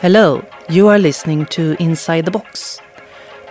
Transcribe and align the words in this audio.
Hello, 0.00 0.42
you 0.70 0.88
are 0.88 0.98
listening 0.98 1.44
to 1.46 1.76
Inside 1.78 2.24
the 2.24 2.30
Box, 2.30 2.80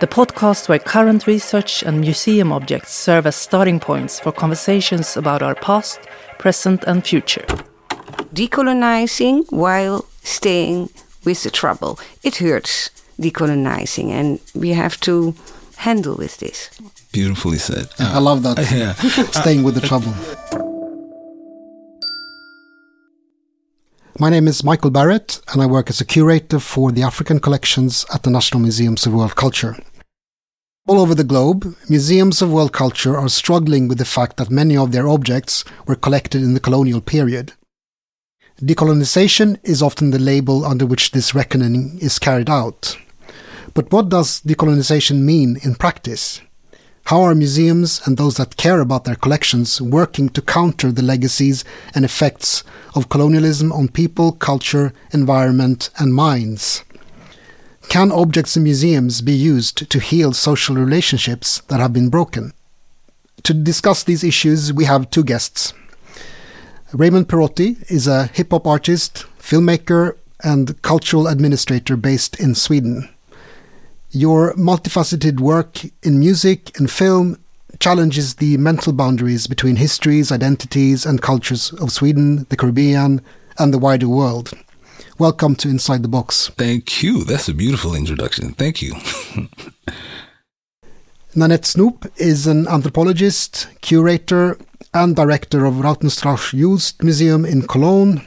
the 0.00 0.08
podcast 0.08 0.68
where 0.68 0.80
current 0.80 1.28
research 1.28 1.84
and 1.84 2.00
museum 2.00 2.50
objects 2.50 2.90
serve 2.90 3.26
as 3.26 3.36
starting 3.36 3.78
points 3.78 4.18
for 4.18 4.32
conversations 4.32 5.16
about 5.16 5.40
our 5.40 5.54
past, 5.54 6.00
present, 6.38 6.82
and 6.88 7.06
future. 7.06 7.46
Decolonizing 8.34 9.44
while 9.52 10.04
staying 10.24 10.90
with 11.28 11.42
the 11.42 11.50
trouble. 11.50 11.98
It 12.22 12.36
hurts 12.36 12.88
decolonizing, 13.20 14.08
and 14.18 14.40
we 14.54 14.70
have 14.70 14.98
to 15.00 15.34
handle 15.76 16.16
with 16.16 16.38
this. 16.38 16.70
Beautifully 17.12 17.58
said. 17.58 17.86
I 17.98 18.16
ah. 18.16 18.18
love 18.28 18.42
that. 18.44 18.56
Yeah. 18.82 18.94
Staying 19.42 19.62
with 19.62 19.74
the 19.74 19.86
trouble. 19.90 20.14
My 24.18 24.30
name 24.30 24.48
is 24.48 24.64
Michael 24.64 24.90
Barrett, 24.90 25.30
and 25.52 25.60
I 25.62 25.66
work 25.66 25.90
as 25.90 26.00
a 26.00 26.06
curator 26.06 26.60
for 26.60 26.92
the 26.92 27.02
African 27.02 27.38
collections 27.40 28.06
at 28.14 28.22
the 28.22 28.30
National 28.30 28.60
Museums 28.62 29.04
of 29.06 29.12
World 29.12 29.36
Culture. 29.36 29.76
All 30.88 30.98
over 30.98 31.14
the 31.14 31.30
globe, 31.32 31.76
museums 31.90 32.40
of 32.40 32.50
world 32.50 32.72
culture 32.72 33.14
are 33.18 33.28
struggling 33.28 33.86
with 33.88 33.98
the 33.98 34.12
fact 34.16 34.38
that 34.38 34.58
many 34.60 34.76
of 34.78 34.92
their 34.92 35.06
objects 35.06 35.62
were 35.86 36.04
collected 36.04 36.40
in 36.42 36.54
the 36.54 36.66
colonial 36.66 37.02
period. 37.02 37.52
Decolonization 38.60 39.56
is 39.62 39.80
often 39.80 40.10
the 40.10 40.18
label 40.18 40.64
under 40.64 40.84
which 40.84 41.12
this 41.12 41.32
reckoning 41.32 41.96
is 42.00 42.18
carried 42.18 42.50
out. 42.50 42.98
But 43.72 43.92
what 43.92 44.08
does 44.08 44.40
decolonization 44.40 45.20
mean 45.20 45.58
in 45.62 45.76
practice? 45.76 46.40
How 47.04 47.22
are 47.22 47.36
museums 47.36 48.02
and 48.04 48.16
those 48.16 48.36
that 48.36 48.56
care 48.56 48.80
about 48.80 49.04
their 49.04 49.14
collections 49.14 49.80
working 49.80 50.28
to 50.30 50.42
counter 50.42 50.90
the 50.90 51.02
legacies 51.02 51.64
and 51.94 52.04
effects 52.04 52.64
of 52.96 53.08
colonialism 53.08 53.70
on 53.70 53.90
people, 53.90 54.32
culture, 54.32 54.92
environment, 55.12 55.90
and 55.96 56.12
minds? 56.12 56.82
Can 57.88 58.10
objects 58.10 58.56
in 58.56 58.64
museums 58.64 59.20
be 59.20 59.34
used 59.34 59.88
to 59.88 60.00
heal 60.00 60.32
social 60.32 60.74
relationships 60.74 61.60
that 61.68 61.78
have 61.78 61.92
been 61.92 62.08
broken? 62.08 62.52
To 63.44 63.54
discuss 63.54 64.02
these 64.02 64.24
issues, 64.24 64.72
we 64.72 64.86
have 64.86 65.10
two 65.10 65.22
guests. 65.22 65.72
Raymond 66.92 67.28
Peroti 67.28 67.76
is 67.88 68.06
a 68.06 68.28
hip 68.28 68.50
hop 68.50 68.66
artist, 68.66 69.26
filmmaker, 69.38 70.16
and 70.42 70.80
cultural 70.80 71.26
administrator 71.26 71.98
based 71.98 72.40
in 72.40 72.54
Sweden. 72.54 73.10
Your 74.10 74.54
multifaceted 74.54 75.38
work 75.38 75.84
in 76.02 76.18
music 76.18 76.78
and 76.78 76.90
film 76.90 77.38
challenges 77.78 78.36
the 78.36 78.56
mental 78.56 78.94
boundaries 78.94 79.46
between 79.46 79.76
histories, 79.76 80.32
identities, 80.32 81.04
and 81.04 81.20
cultures 81.20 81.74
of 81.74 81.92
Sweden, 81.92 82.46
the 82.48 82.56
Caribbean, 82.56 83.20
and 83.58 83.74
the 83.74 83.78
wider 83.78 84.08
world. 84.08 84.52
Welcome 85.18 85.56
to 85.56 85.68
Inside 85.68 86.02
the 86.02 86.08
Box. 86.08 86.48
Thank 86.56 87.02
you. 87.02 87.22
That's 87.22 87.50
a 87.50 87.54
beautiful 87.54 87.94
introduction. 87.94 88.52
Thank 88.54 88.80
you. 88.80 88.94
Nanette 91.38 91.62
Snoep 91.62 92.10
is 92.16 92.48
an 92.48 92.66
anthropologist, 92.66 93.68
curator, 93.80 94.58
and 94.92 95.14
director 95.14 95.66
of 95.66 95.74
Rautenstrauch 95.74 96.52
Joest 96.52 97.00
Museum 97.04 97.44
in 97.44 97.62
Cologne. 97.62 98.26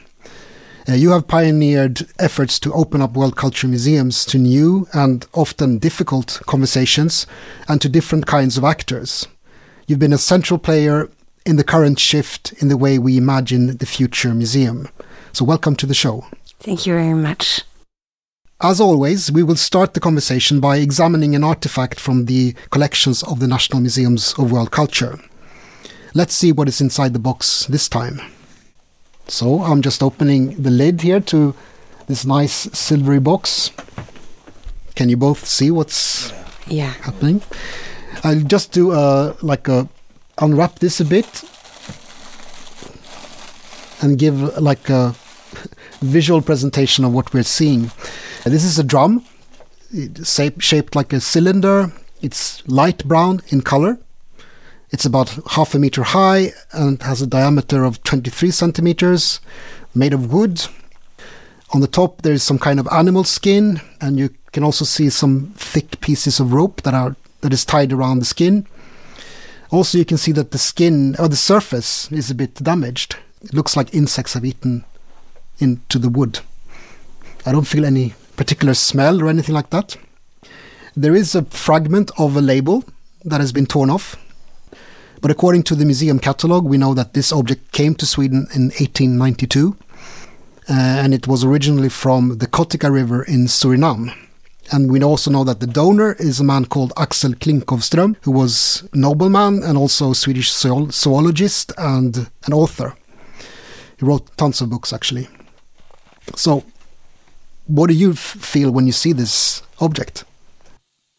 Uh, 0.88 0.94
you 0.94 1.10
have 1.10 1.28
pioneered 1.28 2.06
efforts 2.18 2.58
to 2.60 2.72
open 2.72 3.02
up 3.02 3.12
world 3.12 3.36
culture 3.36 3.68
museums 3.68 4.24
to 4.24 4.38
new 4.38 4.88
and 4.94 5.26
often 5.34 5.76
difficult 5.76 6.40
conversations 6.46 7.26
and 7.68 7.82
to 7.82 7.88
different 7.90 8.26
kinds 8.26 8.56
of 8.56 8.64
actors. 8.64 9.28
You've 9.86 9.98
been 9.98 10.14
a 10.14 10.18
central 10.32 10.58
player 10.58 11.10
in 11.44 11.56
the 11.56 11.64
current 11.64 12.00
shift 12.00 12.54
in 12.62 12.68
the 12.68 12.78
way 12.78 12.98
we 12.98 13.18
imagine 13.18 13.76
the 13.76 13.84
future 13.84 14.32
museum. 14.32 14.88
So, 15.34 15.44
welcome 15.44 15.76
to 15.76 15.86
the 15.86 15.92
show. 15.92 16.24
Thank 16.60 16.86
you 16.86 16.94
very 16.94 17.12
much. 17.12 17.60
As 18.62 18.80
always, 18.80 19.32
we 19.32 19.42
will 19.42 19.56
start 19.56 19.94
the 19.94 20.00
conversation 20.00 20.60
by 20.60 20.76
examining 20.76 21.34
an 21.34 21.42
artifact 21.42 21.98
from 21.98 22.26
the 22.26 22.54
collections 22.70 23.22
of 23.24 23.40
the 23.40 23.48
National 23.48 23.80
Museums 23.80 24.34
of 24.38 24.52
World 24.52 24.70
Culture. 24.70 25.18
Let's 26.14 26.34
see 26.34 26.52
what 26.52 26.68
is 26.68 26.80
inside 26.80 27.12
the 27.12 27.18
box 27.18 27.66
this 27.66 27.88
time. 27.88 28.20
So 29.26 29.62
I'm 29.62 29.82
just 29.82 30.02
opening 30.02 30.62
the 30.62 30.70
lid 30.70 31.00
here 31.00 31.18
to 31.20 31.54
this 32.06 32.24
nice 32.24 32.68
silvery 32.72 33.18
box. 33.18 33.72
Can 34.94 35.08
you 35.08 35.16
both 35.16 35.44
see 35.46 35.70
what's 35.70 36.32
Yeah. 36.68 36.92
happening? 37.02 37.42
I'll 38.22 38.42
just 38.42 38.70
do 38.70 38.92
a 38.92 39.34
like 39.42 39.66
a 39.68 39.88
unwrap 40.38 40.78
this 40.78 41.00
a 41.00 41.04
bit 41.04 41.42
and 44.00 44.18
give 44.18 44.36
like 44.58 44.88
a 44.90 45.14
visual 46.02 46.42
presentation 46.42 47.04
of 47.04 47.12
what 47.12 47.32
we're 47.32 47.42
seeing. 47.42 47.90
This 48.44 48.64
is 48.64 48.78
a 48.78 48.84
drum, 48.84 49.24
shaped 50.18 50.94
like 50.94 51.12
a 51.12 51.20
cylinder. 51.20 51.92
It's 52.20 52.66
light 52.68 53.04
brown 53.04 53.40
in 53.48 53.62
color. 53.62 53.98
It's 54.90 55.06
about 55.06 55.38
half 55.52 55.74
a 55.74 55.78
meter 55.78 56.02
high 56.02 56.52
and 56.72 57.02
has 57.02 57.22
a 57.22 57.26
diameter 57.26 57.84
of 57.84 58.02
23 58.02 58.50
centimeters, 58.50 59.40
made 59.94 60.12
of 60.12 60.32
wood. 60.32 60.66
On 61.72 61.80
the 61.80 61.86
top, 61.86 62.20
there 62.20 62.34
is 62.34 62.42
some 62.42 62.58
kind 62.58 62.78
of 62.78 62.86
animal 62.92 63.24
skin, 63.24 63.80
and 64.00 64.18
you 64.18 64.30
can 64.52 64.62
also 64.62 64.84
see 64.84 65.08
some 65.08 65.54
thick 65.56 66.00
pieces 66.00 66.38
of 66.38 66.52
rope 66.52 66.82
that 66.82 66.92
are 66.92 67.16
that 67.40 67.54
is 67.54 67.64
tied 67.64 67.92
around 67.92 68.18
the 68.18 68.26
skin. 68.26 68.66
Also, 69.70 69.96
you 69.96 70.04
can 70.04 70.18
see 70.18 70.32
that 70.32 70.50
the 70.50 70.58
skin 70.58 71.16
or 71.18 71.28
the 71.28 71.36
surface 71.36 72.12
is 72.12 72.30
a 72.30 72.34
bit 72.34 72.54
damaged. 72.56 73.16
It 73.40 73.54
looks 73.54 73.74
like 73.74 73.94
insects 73.94 74.34
have 74.34 74.44
eaten 74.44 74.84
into 75.58 75.98
the 75.98 76.08
wood. 76.08 76.40
I 77.44 77.52
don't 77.52 77.66
feel 77.66 77.84
any 77.84 78.14
particular 78.36 78.74
smell 78.74 79.20
or 79.20 79.28
anything 79.28 79.54
like 79.54 79.70
that. 79.70 79.96
There 80.94 81.14
is 81.14 81.34
a 81.34 81.44
fragment 81.44 82.10
of 82.18 82.36
a 82.36 82.40
label 82.40 82.84
that 83.24 83.40
has 83.40 83.52
been 83.52 83.66
torn 83.66 83.90
off. 83.90 84.16
But 85.20 85.30
according 85.30 85.62
to 85.64 85.74
the 85.74 85.84
museum 85.84 86.18
catalogue, 86.18 86.64
we 86.64 86.78
know 86.78 86.94
that 86.94 87.14
this 87.14 87.32
object 87.32 87.72
came 87.72 87.94
to 87.94 88.06
Sweden 88.06 88.48
in 88.54 88.70
1892, 88.70 89.76
uh, 90.68 90.72
and 90.72 91.14
it 91.14 91.28
was 91.28 91.44
originally 91.44 91.88
from 91.88 92.38
the 92.38 92.48
Cottica 92.48 92.90
River 92.90 93.22
in 93.22 93.46
Suriname. 93.46 94.12
And 94.70 94.90
we 94.90 95.02
also 95.02 95.30
know 95.30 95.44
that 95.44 95.60
the 95.60 95.66
donor 95.66 96.14
is 96.18 96.40
a 96.40 96.44
man 96.44 96.64
called 96.66 96.92
Axel 96.96 97.32
Klinckowström, 97.32 98.16
who 98.22 98.32
was 98.32 98.88
nobleman 98.92 99.62
and 99.62 99.76
also 99.78 100.12
Swedish 100.12 100.52
zoologist 100.52 101.72
and 101.78 102.30
an 102.46 102.52
author. 102.52 102.94
He 103.98 104.04
wrote 104.04 104.36
tons 104.36 104.60
of 104.60 104.70
books, 104.70 104.92
actually. 104.92 105.28
So, 106.34 106.64
what 107.66 107.88
do 107.88 107.94
you 107.94 108.14
feel 108.14 108.70
when 108.70 108.86
you 108.86 108.92
see 108.92 109.12
this 109.12 109.62
object? 109.80 110.24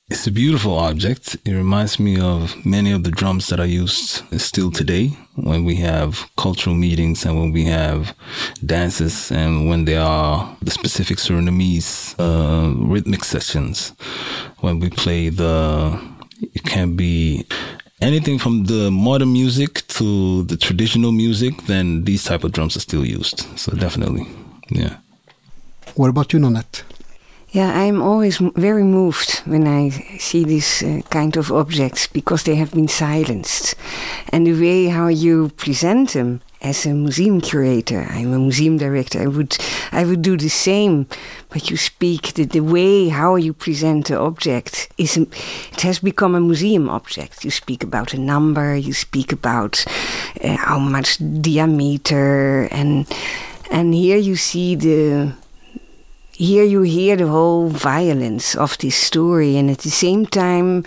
It's 0.10 0.28
a 0.28 0.32
beautiful 0.32 0.78
object. 0.78 1.38
It 1.46 1.54
reminds 1.54 2.00
me 2.00 2.20
of 2.20 2.66
many 2.66 2.92
of 2.92 3.04
the 3.04 3.10
drums 3.10 3.48
that 3.48 3.60
are 3.60 3.66
used 3.66 4.22
still 4.40 4.70
today 4.70 5.18
when 5.36 5.64
we 5.64 5.76
have 5.78 6.30
cultural 6.38 6.76
meetings 6.76 7.26
and 7.26 7.40
when 7.40 7.52
we 7.52 7.64
have 7.66 8.14
dances 8.64 9.32
and 9.32 9.70
when 9.70 9.86
there 9.86 10.02
are 10.02 10.56
the 10.62 10.72
specific 10.72 11.18
Surinamese 11.18 12.16
uh, 12.20 12.76
rhythmic 12.86 13.24
sessions. 13.24 13.94
When 14.60 14.80
we 14.80 14.90
play 14.90 15.30
the, 15.30 16.00
it 16.54 16.64
can 16.64 16.96
be 16.96 17.46
anything 18.02 18.38
from 18.38 18.66
the 18.66 18.92
modern 18.92 19.32
music 19.32 19.88
to 19.88 20.44
the 20.44 20.58
traditional 20.58 21.12
music, 21.14 21.66
then 21.66 22.04
these 22.04 22.26
type 22.26 22.44
of 22.44 22.52
drums 22.52 22.76
are 22.76 22.82
still 22.82 23.06
used. 23.06 23.48
So 23.58 23.72
definitely, 23.72 24.28
yeah. 24.70 24.98
What 25.96 26.10
about 26.10 26.34
you, 26.34 26.40
Nanette? 26.40 26.84
Yeah, 27.54 27.72
I'm 27.72 28.02
always 28.02 28.40
very 28.56 28.84
moved 28.84 29.42
when 29.46 29.68
I 29.68 29.90
see 30.18 30.44
these 30.44 30.82
uh, 30.82 31.02
kind 31.12 31.38
of 31.38 31.52
objects 31.52 32.08
because 32.08 32.44
they 32.44 32.56
have 32.56 32.72
been 32.72 32.88
silenced. 32.88 33.76
And 34.30 34.48
the 34.48 34.60
way 34.60 34.88
how 34.88 35.08
you 35.08 35.50
present 35.50 36.14
them 36.14 36.42
as 36.64 36.88
a 36.88 36.94
museum 36.96 37.42
curator, 37.42 38.08
I'm 38.10 38.34
a 38.34 38.40
museum 38.40 38.80
director, 38.80 39.22
I 39.22 39.28
would, 39.28 39.56
I 39.92 40.04
would 40.04 40.24
do 40.24 40.36
the 40.36 40.50
same. 40.50 41.06
But 41.50 41.70
you 41.70 41.78
speak, 41.78 42.34
the, 42.34 42.46
the 42.46 42.62
way 42.62 43.10
how 43.10 43.36
you 43.36 43.54
present 43.54 44.08
the 44.08 44.18
object 44.18 44.92
is, 44.98 45.16
a, 45.16 45.22
it 45.74 45.82
has 45.82 46.00
become 46.00 46.34
a 46.34 46.42
museum 46.42 46.90
object. 46.90 47.46
You 47.46 47.52
speak 47.52 47.84
about 47.84 48.16
a 48.16 48.20
number, 48.20 48.76
you 48.76 48.94
speak 48.94 49.32
about 49.32 49.86
uh, 50.44 50.56
how 50.58 50.80
much 50.80 51.20
diameter, 51.20 52.68
and, 52.72 53.06
and 53.74 53.94
here 53.94 54.18
you 54.18 54.36
see 54.36 54.76
the, 54.76 55.34
here 56.32 56.64
you 56.64 56.84
hear 56.84 57.16
the 57.16 57.28
whole 57.28 57.70
violence 57.70 58.56
of 58.56 58.78
this 58.78 58.96
story. 58.96 59.58
And 59.58 59.72
at 59.72 59.80
the 59.80 59.90
same 59.90 60.28
time 60.28 60.86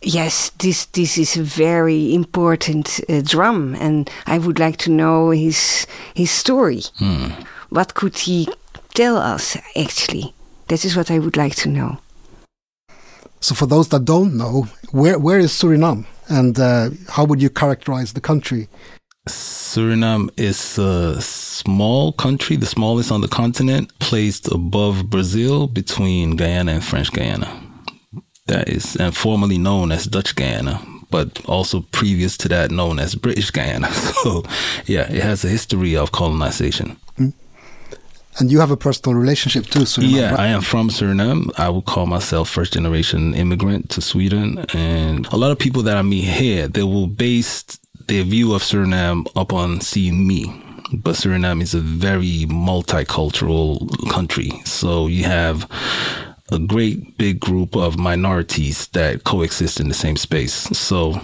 yes 0.00 0.50
this 0.50 0.86
this 0.86 1.18
is 1.18 1.36
a 1.36 1.42
very 1.42 2.14
important 2.14 3.00
uh, 3.08 3.20
drum. 3.20 3.74
And 3.74 4.10
i 4.26 4.38
would 4.38 4.58
like 4.58 4.78
to 4.78 4.90
know 4.90 5.30
his 5.30 5.86
his 6.14 6.30
story. 6.30 6.82
What 7.68 7.92
could 7.94 8.16
he 8.16 8.48
tell 8.94 9.16
us 9.18 9.56
actually? 9.76 10.34
That 10.68 10.84
is 10.84 10.96
what 10.96 11.10
I 11.10 11.18
would 11.18 11.36
like 11.36 11.56
to 11.56 11.68
know. 11.68 11.98
So, 13.40 13.54
for 13.54 13.66
those 13.66 13.88
that 13.88 14.04
don't 14.04 14.34
know, 14.34 14.66
where 14.92 15.18
where 15.18 15.38
is 15.38 15.52
Suriname, 15.52 16.06
and 16.28 16.58
uh, 16.58 16.90
how 17.08 17.24
would 17.24 17.40
you 17.40 17.50
characterize 17.50 18.12
the 18.12 18.20
country? 18.20 18.68
Suriname 19.28 20.30
is 20.36 20.78
a 20.78 21.20
small 21.58 22.12
country, 22.12 22.56
the 22.56 22.66
smallest 22.66 23.10
on 23.10 23.20
the 23.20 23.28
continent, 23.28 23.96
placed 23.98 24.50
above 24.50 25.10
Brazil 25.10 25.66
between 25.66 26.36
Guyana 26.36 26.72
and 26.72 26.84
French 26.84 27.12
Guyana. 27.12 27.48
That 28.46 28.68
is, 28.68 28.96
and 28.96 29.14
formerly 29.14 29.58
known 29.58 29.92
as 29.92 30.06
Dutch 30.06 30.34
Guyana, 30.34 30.80
but 31.10 31.44
also 31.46 31.82
previous 31.92 32.36
to 32.38 32.48
that 32.48 32.70
known 32.70 32.98
as 32.98 33.14
British 33.14 33.50
Guyana. 33.50 33.88
So, 34.22 34.42
yeah, 34.86 35.10
it 35.12 35.22
has 35.22 35.44
a 35.44 35.48
history 35.48 35.96
of 35.96 36.12
colonization. 36.12 36.96
Mm. 37.18 37.32
And 38.38 38.50
you 38.52 38.60
have 38.60 38.70
a 38.70 38.76
personal 38.76 39.18
relationship 39.18 39.66
to 39.66 39.80
Suriname. 39.80 40.10
Yeah, 40.10 40.30
right? 40.30 40.40
I 40.40 40.46
am 40.46 40.60
from 40.60 40.90
Suriname. 40.90 41.50
I 41.58 41.68
would 41.68 41.84
call 41.86 42.06
myself 42.06 42.48
first 42.48 42.72
generation 42.72 43.34
immigrant 43.34 43.90
to 43.90 44.00
Sweden. 44.00 44.64
And 44.72 45.26
a 45.26 45.36
lot 45.36 45.50
of 45.50 45.58
people 45.58 45.82
that 45.82 45.96
I 45.96 46.02
meet 46.02 46.24
here, 46.24 46.68
they 46.68 46.84
will 46.84 47.06
base 47.06 47.64
their 48.06 48.24
view 48.24 48.54
of 48.54 48.62
Suriname 48.62 49.26
upon 49.36 49.80
seeing 49.80 50.26
me. 50.26 50.64
But 50.92 51.16
Suriname 51.16 51.62
is 51.62 51.74
a 51.74 51.80
very 51.80 52.46
multicultural 52.48 54.10
country. 54.10 54.50
So 54.64 55.06
you 55.06 55.24
have 55.24 55.70
a 56.50 56.58
great 56.58 57.18
big 57.18 57.40
group 57.40 57.76
of 57.76 57.98
minorities 57.98 58.88
that 58.88 59.24
coexist 59.24 59.80
in 59.80 59.88
the 59.88 59.94
same 59.94 60.16
space. 60.16 60.54
So 60.54 61.20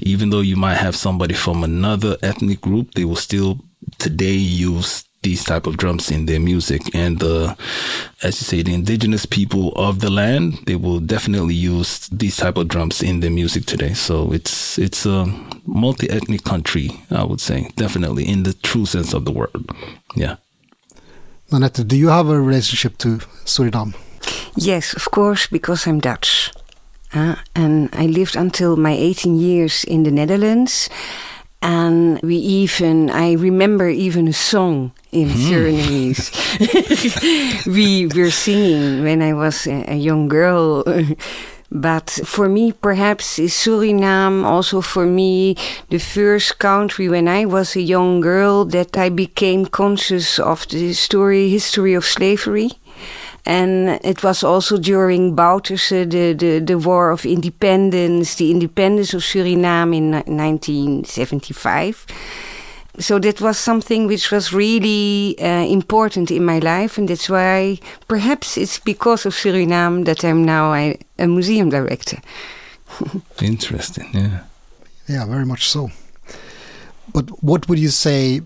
even 0.00 0.30
though 0.30 0.40
you 0.40 0.56
might 0.56 0.76
have 0.76 0.96
somebody 0.96 1.34
from 1.34 1.64
another 1.64 2.16
ethnic 2.22 2.60
group, 2.60 2.94
they 2.94 3.04
will 3.04 3.16
still 3.16 3.60
today 3.98 4.34
use 4.34 5.04
these 5.24 5.42
type 5.42 5.66
of 5.66 5.76
drums 5.76 6.10
in 6.10 6.26
their 6.26 6.38
music 6.38 6.82
and 6.94 7.18
the 7.18 7.56
as 8.22 8.40
you 8.40 8.44
say 8.44 8.62
the 8.62 8.74
indigenous 8.74 9.26
people 9.26 9.72
of 9.72 9.98
the 9.98 10.10
land 10.10 10.58
they 10.66 10.76
will 10.76 11.00
definitely 11.00 11.54
use 11.54 12.06
these 12.08 12.36
type 12.36 12.56
of 12.56 12.68
drums 12.68 13.02
in 13.02 13.20
their 13.20 13.30
music 13.30 13.64
today 13.66 13.92
so 13.92 14.32
it's 14.32 14.78
it's 14.78 15.04
a 15.06 15.26
multi-ethnic 15.66 16.44
country 16.44 16.90
i 17.10 17.24
would 17.24 17.40
say 17.40 17.68
definitely 17.76 18.24
in 18.28 18.44
the 18.44 18.52
true 18.62 18.86
sense 18.86 19.12
of 19.12 19.24
the 19.24 19.32
word 19.32 19.50
yeah 20.14 20.36
Nanette, 21.52 21.86
do 21.86 21.96
you 21.96 22.08
have 22.08 22.28
a 22.28 22.40
relationship 22.40 22.98
to 22.98 23.18
Suriname? 23.44 23.94
Yes, 24.56 24.94
of 24.94 25.10
course, 25.10 25.46
because 25.46 25.86
I'm 25.86 26.00
Dutch. 26.00 26.52
Uh, 27.12 27.36
and 27.54 27.90
I 27.92 28.06
lived 28.06 28.34
until 28.34 28.76
my 28.76 28.92
18 28.92 29.36
years 29.36 29.84
in 29.84 30.02
the 30.02 30.10
Netherlands. 30.10 30.88
And 31.62 32.20
we 32.22 32.36
even, 32.36 33.10
I 33.10 33.32
remember 33.34 33.88
even 33.88 34.26
a 34.26 34.32
song 34.32 34.92
in 35.14 35.28
mm. 35.28 35.34
Surinamese. 35.46 36.30
we 37.74 38.06
were 38.06 38.30
singing 38.30 39.04
when 39.04 39.22
I 39.22 39.32
was 39.32 39.66
a, 39.66 39.92
a 39.92 39.96
young 39.96 40.28
girl. 40.28 40.84
But 41.74 42.08
for 42.24 42.48
me, 42.48 42.70
perhaps 42.70 43.38
is 43.40 43.52
Suriname 43.52 44.44
also 44.44 44.80
for 44.80 45.06
me 45.06 45.56
the 45.88 45.98
first 45.98 46.60
country 46.60 47.08
when 47.08 47.26
I 47.26 47.46
was 47.46 47.74
a 47.74 47.80
young 47.80 48.20
girl 48.20 48.64
that 48.66 48.96
I 48.96 49.08
became 49.08 49.66
conscious 49.66 50.38
of 50.38 50.68
the 50.68 50.92
story, 50.92 51.48
history 51.48 51.94
of 51.94 52.04
slavery. 52.04 52.70
And 53.44 54.00
it 54.04 54.22
was 54.22 54.44
also 54.44 54.78
during 54.78 55.34
Bouterse, 55.34 56.08
the, 56.08 56.32
the, 56.32 56.60
the 56.60 56.78
War 56.78 57.10
of 57.10 57.26
Independence, 57.26 58.36
the 58.36 58.52
independence 58.52 59.12
of 59.12 59.22
Suriname 59.22 59.96
in 59.96 60.12
1975. 60.12 62.06
So 62.98 63.18
that 63.18 63.40
was 63.40 63.58
something 63.58 64.06
which 64.06 64.30
was 64.30 64.52
really 64.52 65.36
uh, 65.40 65.66
important 65.66 66.30
in 66.30 66.44
my 66.44 66.60
life, 66.60 66.96
and 66.96 67.08
that's 67.08 67.28
why 67.28 67.78
perhaps 68.06 68.56
it's 68.56 68.78
because 68.78 69.26
of 69.26 69.34
Suriname 69.34 70.04
that 70.04 70.24
I'm 70.24 70.44
now 70.44 70.72
a, 70.74 70.96
a 71.18 71.26
museum 71.26 71.70
director. 71.70 72.18
Interesting, 73.42 74.08
yeah. 74.12 74.40
Yeah, 75.08 75.26
very 75.26 75.44
much 75.44 75.68
so. 75.68 75.90
But 77.12 77.28
what 77.42 77.68
would 77.68 77.78
you 77.78 77.90
say 77.90 78.40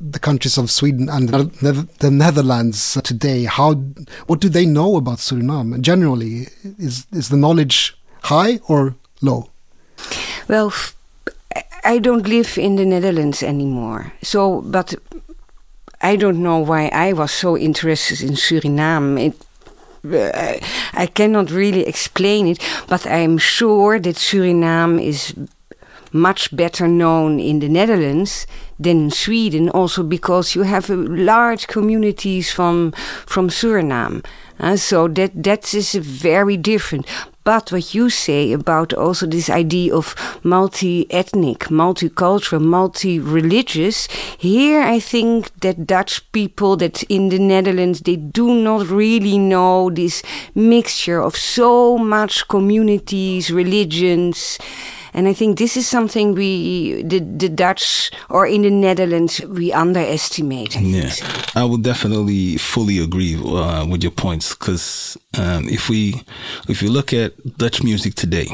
the 0.00 0.18
countries 0.18 0.58
of 0.58 0.70
Sweden 0.70 1.08
and 1.08 1.28
the 1.28 2.10
Netherlands 2.10 2.98
today, 3.02 3.44
how 3.44 3.74
what 4.26 4.40
do 4.40 4.48
they 4.48 4.66
know 4.66 4.96
about 4.96 5.18
Suriname 5.18 5.80
generally? 5.80 6.48
Is 6.78 7.06
is 7.12 7.28
the 7.28 7.36
knowledge 7.36 7.96
high 8.24 8.60
or 8.68 8.94
low? 9.22 9.50
Well, 10.48 10.72
I 11.84 11.98
don't 11.98 12.26
live 12.26 12.58
in 12.58 12.76
the 12.76 12.84
Netherlands 12.84 13.42
anymore. 13.42 14.12
So, 14.22 14.62
but 14.62 14.94
I 16.00 16.16
don't 16.16 16.42
know 16.42 16.58
why 16.58 16.88
I 16.88 17.12
was 17.12 17.32
so 17.32 17.56
interested 17.56 18.22
in 18.22 18.34
Suriname. 18.34 19.26
It, 19.28 19.34
uh, 20.04 20.58
I 20.92 21.06
cannot 21.06 21.50
really 21.50 21.86
explain 21.86 22.46
it, 22.46 22.58
but 22.88 23.06
I'm 23.06 23.38
sure 23.38 23.98
that 23.98 24.16
Suriname 24.16 25.02
is 25.02 25.34
much 26.12 26.54
better 26.54 26.88
known 26.88 27.40
in 27.40 27.60
the 27.60 27.68
Netherlands 27.68 28.46
than 28.78 29.04
in 29.04 29.10
Sweden, 29.10 29.68
also 29.70 30.02
because 30.02 30.54
you 30.54 30.62
have 30.62 30.88
large 30.90 31.66
communities 31.66 32.50
from 32.50 32.92
from 33.26 33.48
Suriname. 33.48 34.24
Uh, 34.58 34.76
so 34.76 35.08
that 35.08 35.30
that 35.42 35.74
is 35.74 35.94
very 35.94 36.56
different. 36.56 37.06
But 37.46 37.70
what 37.70 37.94
you 37.94 38.10
say 38.10 38.52
about 38.52 38.92
also 38.92 39.24
this 39.24 39.48
idea 39.48 39.94
of 39.94 40.16
multi-ethnic, 40.42 41.68
multicultural, 41.70 42.60
multi-religious, 42.60 44.08
here 44.36 44.80
I 44.82 44.98
think 44.98 45.60
that 45.60 45.86
Dutch 45.86 46.32
people 46.32 46.76
that 46.78 47.04
in 47.04 47.28
the 47.28 47.38
Netherlands 47.38 48.00
they 48.00 48.16
do 48.16 48.52
not 48.52 48.88
really 48.88 49.38
know 49.38 49.90
this 49.90 50.24
mixture 50.56 51.22
of 51.22 51.36
so 51.36 51.96
much 51.96 52.48
communities, 52.48 53.52
religions 53.52 54.58
and 55.16 55.26
I 55.26 55.32
think 55.32 55.58
this 55.58 55.78
is 55.78 55.88
something 55.88 56.34
we, 56.34 57.02
the, 57.02 57.20
the 57.20 57.48
Dutch 57.48 58.10
or 58.28 58.46
in 58.46 58.62
the 58.62 58.70
Netherlands, 58.70 59.40
we 59.40 59.72
underestimate. 59.72 60.76
I 60.76 60.80
yeah, 60.80 61.10
I 61.54 61.64
would 61.64 61.82
definitely 61.82 62.58
fully 62.58 62.98
agree 62.98 63.34
uh, 63.34 63.86
with 63.86 64.02
your 64.02 64.12
points 64.12 64.54
because 64.54 65.16
um, 65.38 65.68
if 65.70 65.88
we, 65.88 66.22
if 66.68 66.82
you 66.82 66.90
look 66.90 67.14
at 67.14 67.32
Dutch 67.56 67.82
music 67.82 68.14
today, 68.14 68.46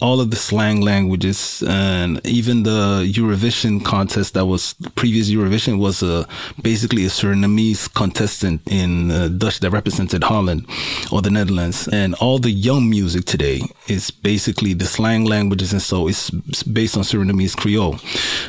all 0.00 0.20
of 0.20 0.30
the 0.30 0.36
slang 0.36 0.80
languages 0.80 1.62
and 1.68 2.20
even 2.26 2.64
the 2.64 3.08
Eurovision 3.12 3.84
contest 3.84 4.34
that 4.34 4.46
was 4.46 4.74
previous 4.94 5.30
Eurovision 5.30 5.78
was 5.78 6.02
a 6.02 6.26
basically 6.62 7.04
a 7.04 7.08
Surinamese 7.08 7.92
contestant 7.94 8.60
in 8.66 9.10
uh, 9.10 9.28
Dutch 9.28 9.60
that 9.60 9.70
represented 9.70 10.24
Holland 10.24 10.66
or 11.12 11.22
the 11.22 11.30
Netherlands. 11.30 11.88
And 11.88 12.14
all 12.16 12.38
the 12.38 12.50
young 12.50 12.90
music 12.90 13.24
today 13.24 13.62
is 13.86 14.10
basically 14.10 14.74
the 14.74 14.86
slang 14.86 15.24
languages 15.24 15.72
and 15.72 15.82
so 15.82 16.08
it's 16.08 16.30
based 16.64 16.96
on 16.96 17.04
Surinamese 17.04 17.56
Creole. 17.56 17.98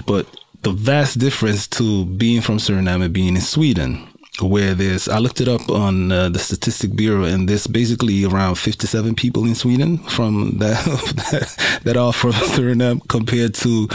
But 0.07 0.27
the 0.63 0.71
vast 0.71 1.19
difference 1.19 1.67
to 1.67 2.05
being 2.05 2.41
from 2.41 2.57
Suriname 2.57 3.03
and 3.03 3.13
being 3.13 3.35
in 3.35 3.41
Sweden 3.41 4.07
where 4.41 4.73
there's 4.73 5.07
I 5.07 5.19
looked 5.19 5.41
it 5.41 5.47
up 5.47 5.69
on 5.69 6.11
uh, 6.11 6.29
the 6.29 6.39
Statistic 6.39 6.95
Bureau, 6.95 7.23
and 7.23 7.47
there's 7.47 7.67
basically 7.67 8.25
around 8.25 8.55
57 8.55 9.15
people 9.15 9.45
in 9.45 9.55
Sweden 9.55 9.97
from 9.97 10.57
that 10.59 11.79
that 11.83 11.97
are 11.97 12.13
from 12.13 12.31
Suriname 12.53 13.07
compared 13.07 13.53
to 13.55 13.87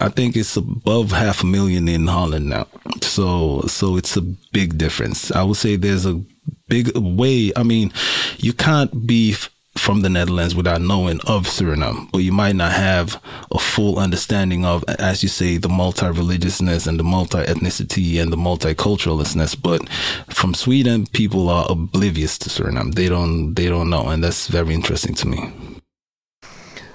I 0.00 0.08
think 0.08 0.36
it's 0.36 0.56
above 0.56 1.12
half 1.12 1.42
a 1.42 1.46
million 1.46 1.88
in 1.88 2.06
Holland 2.06 2.48
now. 2.48 2.66
So 3.02 3.62
so 3.62 3.96
it's 3.96 4.16
a 4.16 4.22
big 4.22 4.78
difference. 4.78 5.30
I 5.30 5.42
would 5.42 5.56
say 5.56 5.76
there's 5.76 6.06
a 6.06 6.22
big 6.68 6.96
way. 6.96 7.52
I 7.56 7.62
mean, 7.62 7.92
you 8.38 8.52
can't 8.52 9.06
be 9.06 9.36
from 9.76 10.02
the 10.02 10.08
Netherlands 10.08 10.54
without 10.54 10.80
knowing 10.80 11.20
of 11.26 11.46
Suriname, 11.46 12.10
but 12.12 12.18
you 12.18 12.32
might 12.32 12.56
not 12.56 12.72
have 12.72 13.20
a 13.50 13.58
full 13.58 13.98
understanding 13.98 14.64
of, 14.64 14.84
as 14.88 15.22
you 15.22 15.28
say, 15.28 15.56
the 15.56 15.68
multi-religiousness 15.68 16.86
and 16.86 16.98
the 16.98 17.04
multi-ethnicity 17.04 18.20
and 18.20 18.32
the 18.32 18.36
multiculturalness. 18.36 19.60
But 19.60 19.88
from 20.32 20.54
Sweden, 20.54 21.06
people 21.06 21.48
are 21.48 21.66
oblivious 21.68 22.38
to 22.38 22.50
Suriname. 22.50 22.94
They 22.94 23.08
don't, 23.08 23.54
they 23.54 23.68
don't 23.68 23.90
know, 23.90 24.08
and 24.08 24.22
that's 24.22 24.46
very 24.46 24.74
interesting 24.74 25.14
to 25.16 25.28
me. 25.28 25.52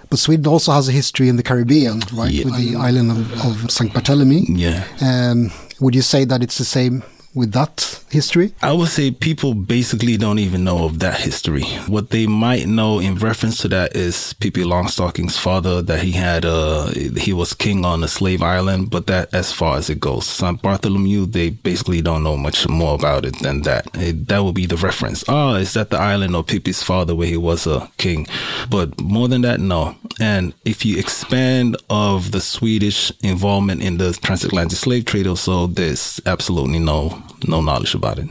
But 0.09 0.17
Sweden 0.17 0.48
also 0.48 0.71
has 0.71 0.89
a 0.89 0.91
history 0.91 1.29
in 1.29 1.36
the 1.36 1.43
Caribbean, 1.43 2.01
right? 2.13 2.31
Yeah. 2.31 2.45
With 2.45 2.57
the 2.57 2.75
island 2.77 3.12
of, 3.12 3.45
of 3.45 3.71
St. 3.71 3.93
Barthélemy. 3.93 4.45
Yeah. 4.48 4.83
Um, 5.01 5.51
would 5.79 5.93
you 5.93 6.01
say 6.01 6.25
that 6.25 6.41
it's 6.41 6.57
the 6.57 6.65
same 6.65 7.03
with 7.33 7.51
that 7.53 8.03
history? 8.09 8.53
I 8.62 8.74
would 8.74 8.89
say 8.89 9.12
people 9.12 9.53
basically 9.53 10.17
don't 10.17 10.39
even 10.39 10.63
know 10.63 10.86
of 10.86 11.00
that 11.00 11.19
history. 11.19 11.63
What 11.88 12.09
they 12.09 12.27
might 12.27 12.67
know 12.67 13.00
in 13.00 13.15
reference 13.15 13.57
to 13.59 13.67
that 13.69 13.95
is 13.95 14.33
Pippi 14.33 14.63
Longstocking's 14.63 15.38
father, 15.38 15.81
that 15.81 16.01
he 16.01 16.12
had, 16.12 16.45
uh, 16.45 16.88
he 16.88 17.33
was 17.33 17.53
king 17.53 17.86
on 17.86 18.03
a 18.03 18.07
slave 18.07 18.41
island, 18.41 18.89
but 18.89 19.07
that 19.07 19.33
as 19.33 19.51
far 19.51 19.77
as 19.77 19.89
it 19.89 20.00
goes. 20.00 20.25
St. 20.25 20.62
Bartholomew, 20.62 21.25
they 21.27 21.50
basically 21.50 22.01
don't 22.01 22.24
know 22.24 22.38
much 22.38 22.67
more 22.67 22.95
about 22.95 23.25
it 23.25 23.38
than 23.39 23.62
that. 23.62 23.88
It, 23.93 24.27
that 24.27 24.43
would 24.43 24.55
be 24.55 24.65
the 24.65 24.77
reference. 24.77 25.24
Oh, 25.27 25.55
is 25.55 25.74
that 25.74 25.89
the 25.89 26.00
island 26.00 26.36
of 26.36 26.48
Pippi's 26.48 26.83
father 26.83 27.15
where 27.15 27.27
he 27.27 27.38
was 27.38 27.67
a 27.67 27.89
king? 27.98 28.27
But 28.69 29.00
more 29.00 29.27
than 29.27 29.41
that, 29.41 29.59
no. 29.59 29.95
And 30.19 30.53
if 30.65 30.86
you 30.86 30.98
expand 30.98 31.77
of 31.89 32.31
the 32.31 32.41
Swedish 32.41 33.12
involvement 33.21 33.81
in 33.81 33.98
the 33.98 34.13
transatlantic 34.13 34.77
slave 34.77 35.05
trade, 35.05 35.27
also 35.27 35.67
there's 35.67 36.19
absolutely 36.25 36.79
no 36.79 37.18
no 37.47 37.61
knowledge 37.61 37.95
about 37.95 38.19
it. 38.19 38.29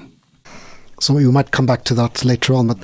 So 1.01 1.15
we 1.15 1.25
might 1.31 1.51
come 1.51 1.67
back 1.67 1.85
to 1.85 1.95
that 1.95 2.25
later 2.25 2.55
on. 2.55 2.69
But 2.69 2.79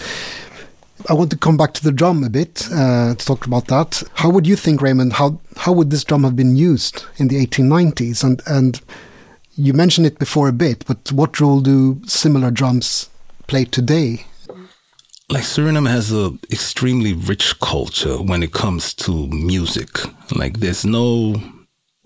I 1.09 1.13
want 1.13 1.31
to 1.31 1.37
come 1.37 1.57
back 1.57 1.75
to 1.75 1.83
the 1.83 1.93
drum 1.93 2.25
a 2.25 2.31
bit 2.31 2.67
uh, 2.73 3.15
to 3.15 3.27
talk 3.27 3.47
about 3.47 3.67
that. 3.67 4.03
How 4.15 4.31
would 4.31 4.47
you 4.47 4.57
think, 4.57 4.81
Raymond? 4.81 5.15
How 5.15 5.41
how 5.57 5.73
would 5.73 5.91
this 5.91 6.05
drum 6.05 6.25
have 6.25 6.37
been 6.37 6.57
used 6.57 7.05
in 7.17 7.29
the 7.29 7.45
1890s? 7.47 8.25
And 8.25 8.43
and 8.47 8.81
you 9.57 9.73
mentioned 9.73 10.07
it 10.07 10.19
before 10.19 10.49
a 10.49 10.53
bit, 10.53 10.85
but 10.87 11.13
what 11.13 11.41
role 11.41 11.61
do 11.61 12.01
similar 12.07 12.51
drums 12.51 13.09
play 13.47 13.65
today? 13.65 14.27
Like 15.31 15.45
Suriname 15.45 15.89
has 15.89 16.13
a 16.13 16.33
extremely 16.51 17.13
rich 17.13 17.59
culture 17.61 18.23
when 18.23 18.43
it 18.43 18.53
comes 18.53 18.95
to 18.95 19.27
music. 19.29 19.89
Like 20.35 20.61
there's 20.61 20.85
no 20.85 21.35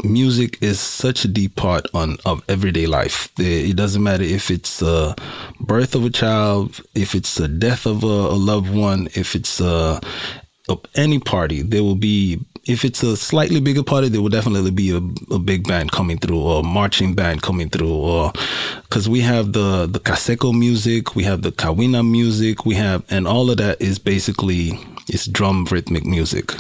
music 0.05 0.59
is 0.63 0.79
such 0.79 1.25
a 1.25 1.29
deep 1.29 1.57
part 1.57 1.87
on 1.93 2.19
of 2.25 2.43
everyday 2.49 2.87
life. 2.87 3.33
It 3.39 3.77
doesn't 3.77 4.03
matter 4.03 4.23
if 4.23 4.51
it's 4.51 4.81
a 4.83 5.15
birth 5.61 5.95
of 5.95 6.05
a 6.05 6.11
child, 6.11 6.81
if 6.95 7.15
it's 7.15 7.39
a 7.41 7.49
death 7.49 7.87
of 7.87 8.05
a, 8.05 8.07
a 8.07 8.39
loved 8.39 8.71
one, 8.71 9.09
if 9.15 9.35
it's 9.35 9.61
a, 9.61 10.01
a, 10.69 10.77
any 10.95 11.19
party, 11.19 11.63
there 11.63 11.83
will 11.83 11.97
be. 11.97 12.41
If 12.67 12.85
it's 12.85 13.03
a 13.03 13.17
slightly 13.17 13.61
bigger 13.61 13.83
party, 13.83 14.11
there 14.11 14.21
will 14.21 14.29
definitely 14.29 14.71
be 14.71 14.91
a, 14.91 15.01
a 15.35 15.39
big 15.39 15.67
band 15.67 15.91
coming 15.91 16.19
through, 16.19 16.39
or 16.39 16.63
marching 16.63 17.15
band 17.15 17.41
coming 17.41 17.71
through, 17.71 17.91
or 17.91 18.31
because 18.83 19.09
we 19.09 19.21
have 19.21 19.55
the 19.55 19.87
the 19.87 19.99
Kaseko 19.99 20.53
music, 20.53 21.17
we 21.17 21.23
have 21.25 21.41
the 21.41 21.51
Kawina 21.51 22.09
music, 22.09 22.67
we 22.67 22.75
have, 22.75 23.05
and 23.09 23.27
all 23.27 23.51
of 23.51 23.57
that 23.57 23.81
is 23.81 23.99
basically 23.99 24.79
it's 25.09 25.27
drum 25.27 25.65
rhythmic 25.71 26.05
music. 26.05 26.53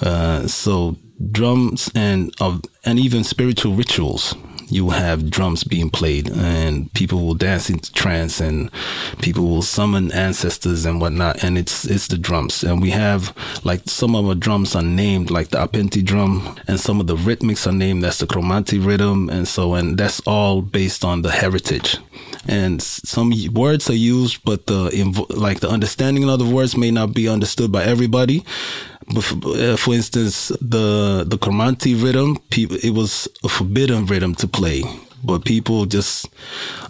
Uh, 0.00 0.46
so 0.48 0.96
drums 1.30 1.90
and 1.94 2.34
of 2.40 2.62
and 2.84 2.98
even 2.98 3.24
spiritual 3.24 3.74
rituals. 3.74 4.34
You 4.68 4.88
have 4.88 5.28
drums 5.28 5.64
being 5.64 5.90
played 5.90 6.30
and 6.30 6.90
people 6.94 7.20
will 7.20 7.34
dance 7.34 7.68
into 7.68 7.92
trance 7.92 8.40
and 8.40 8.70
people 9.20 9.46
will 9.46 9.60
summon 9.60 10.10
ancestors 10.12 10.86
and 10.86 10.98
whatnot. 10.98 11.44
And 11.44 11.58
it's 11.58 11.84
it's 11.84 12.06
the 12.06 12.16
drums. 12.16 12.64
And 12.64 12.80
we 12.80 12.88
have 12.90 13.36
like 13.64 13.82
some 13.84 14.16
of 14.16 14.26
our 14.26 14.34
drums 14.34 14.74
are 14.74 14.82
named 14.82 15.30
like 15.30 15.48
the 15.48 15.58
apenti 15.58 16.02
drum 16.02 16.58
and 16.66 16.80
some 16.80 17.00
of 17.00 17.06
the 17.06 17.16
rhythmics 17.16 17.66
are 17.66 17.72
named. 17.72 18.02
That's 18.02 18.18
the 18.18 18.26
kromanti 18.26 18.84
rhythm 18.84 19.28
and 19.28 19.46
so 19.46 19.74
and 19.74 19.98
that's 19.98 20.20
all 20.20 20.62
based 20.62 21.04
on 21.04 21.20
the 21.20 21.30
heritage. 21.30 21.98
And 22.48 22.80
some 22.82 23.30
words 23.52 23.90
are 23.90 23.94
used 23.94 24.42
but 24.42 24.68
the 24.68 25.26
like 25.28 25.60
the 25.60 25.68
understanding 25.68 26.28
of 26.30 26.38
the 26.38 26.46
words 26.46 26.78
may 26.78 26.90
not 26.90 27.12
be 27.12 27.28
understood 27.28 27.70
by 27.70 27.84
everybody 27.84 28.42
Uh, 29.16 29.76
for 29.76 29.94
instance, 29.94 30.48
the 30.60 31.24
the 31.26 31.38
Kromanti 31.38 31.94
rhythm, 32.02 32.38
it 32.50 32.94
was 32.94 33.28
a 33.44 33.48
forbidden 33.48 34.06
rhythm 34.06 34.34
to 34.36 34.48
play 34.48 34.82
but 35.24 35.44
people 35.44 35.86
just 35.86 36.28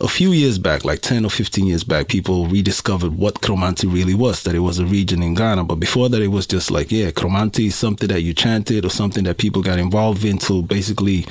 a 0.01 0.09
few 0.09 0.33
years 0.33 0.59
back, 0.59 0.85
like 0.85 1.01
10 1.01 1.25
or 1.25 1.31
15 1.31 1.67
years 1.67 1.85
back, 1.85 2.09
people 2.09 2.47
rediscovered 2.47 3.17
what 3.17 3.35
Kromanti 3.43 3.93
really 3.93 4.15
was, 4.15 4.43
that 4.45 4.55
it 4.55 4.61
was 4.61 4.79
a 4.79 4.87
region 4.87 5.23
in 5.23 5.35
Ghana. 5.35 5.65
But 5.65 5.77
before 5.77 6.09
that, 6.09 6.23
it 6.23 6.29
was 6.29 6.47
just 6.47 6.71
like, 6.71 6.91
yeah, 6.91 7.11
Kromanti 7.11 7.67
is 7.67 7.75
something 7.75 8.09
that 8.09 8.23
you 8.23 8.33
chanted 8.33 8.85
or 8.85 8.91
something 8.91 9.25
that 9.25 9.37
people 9.37 9.63
got 9.63 9.79
involved 9.79 10.25
into 10.25 10.63
basically, 10.63 11.27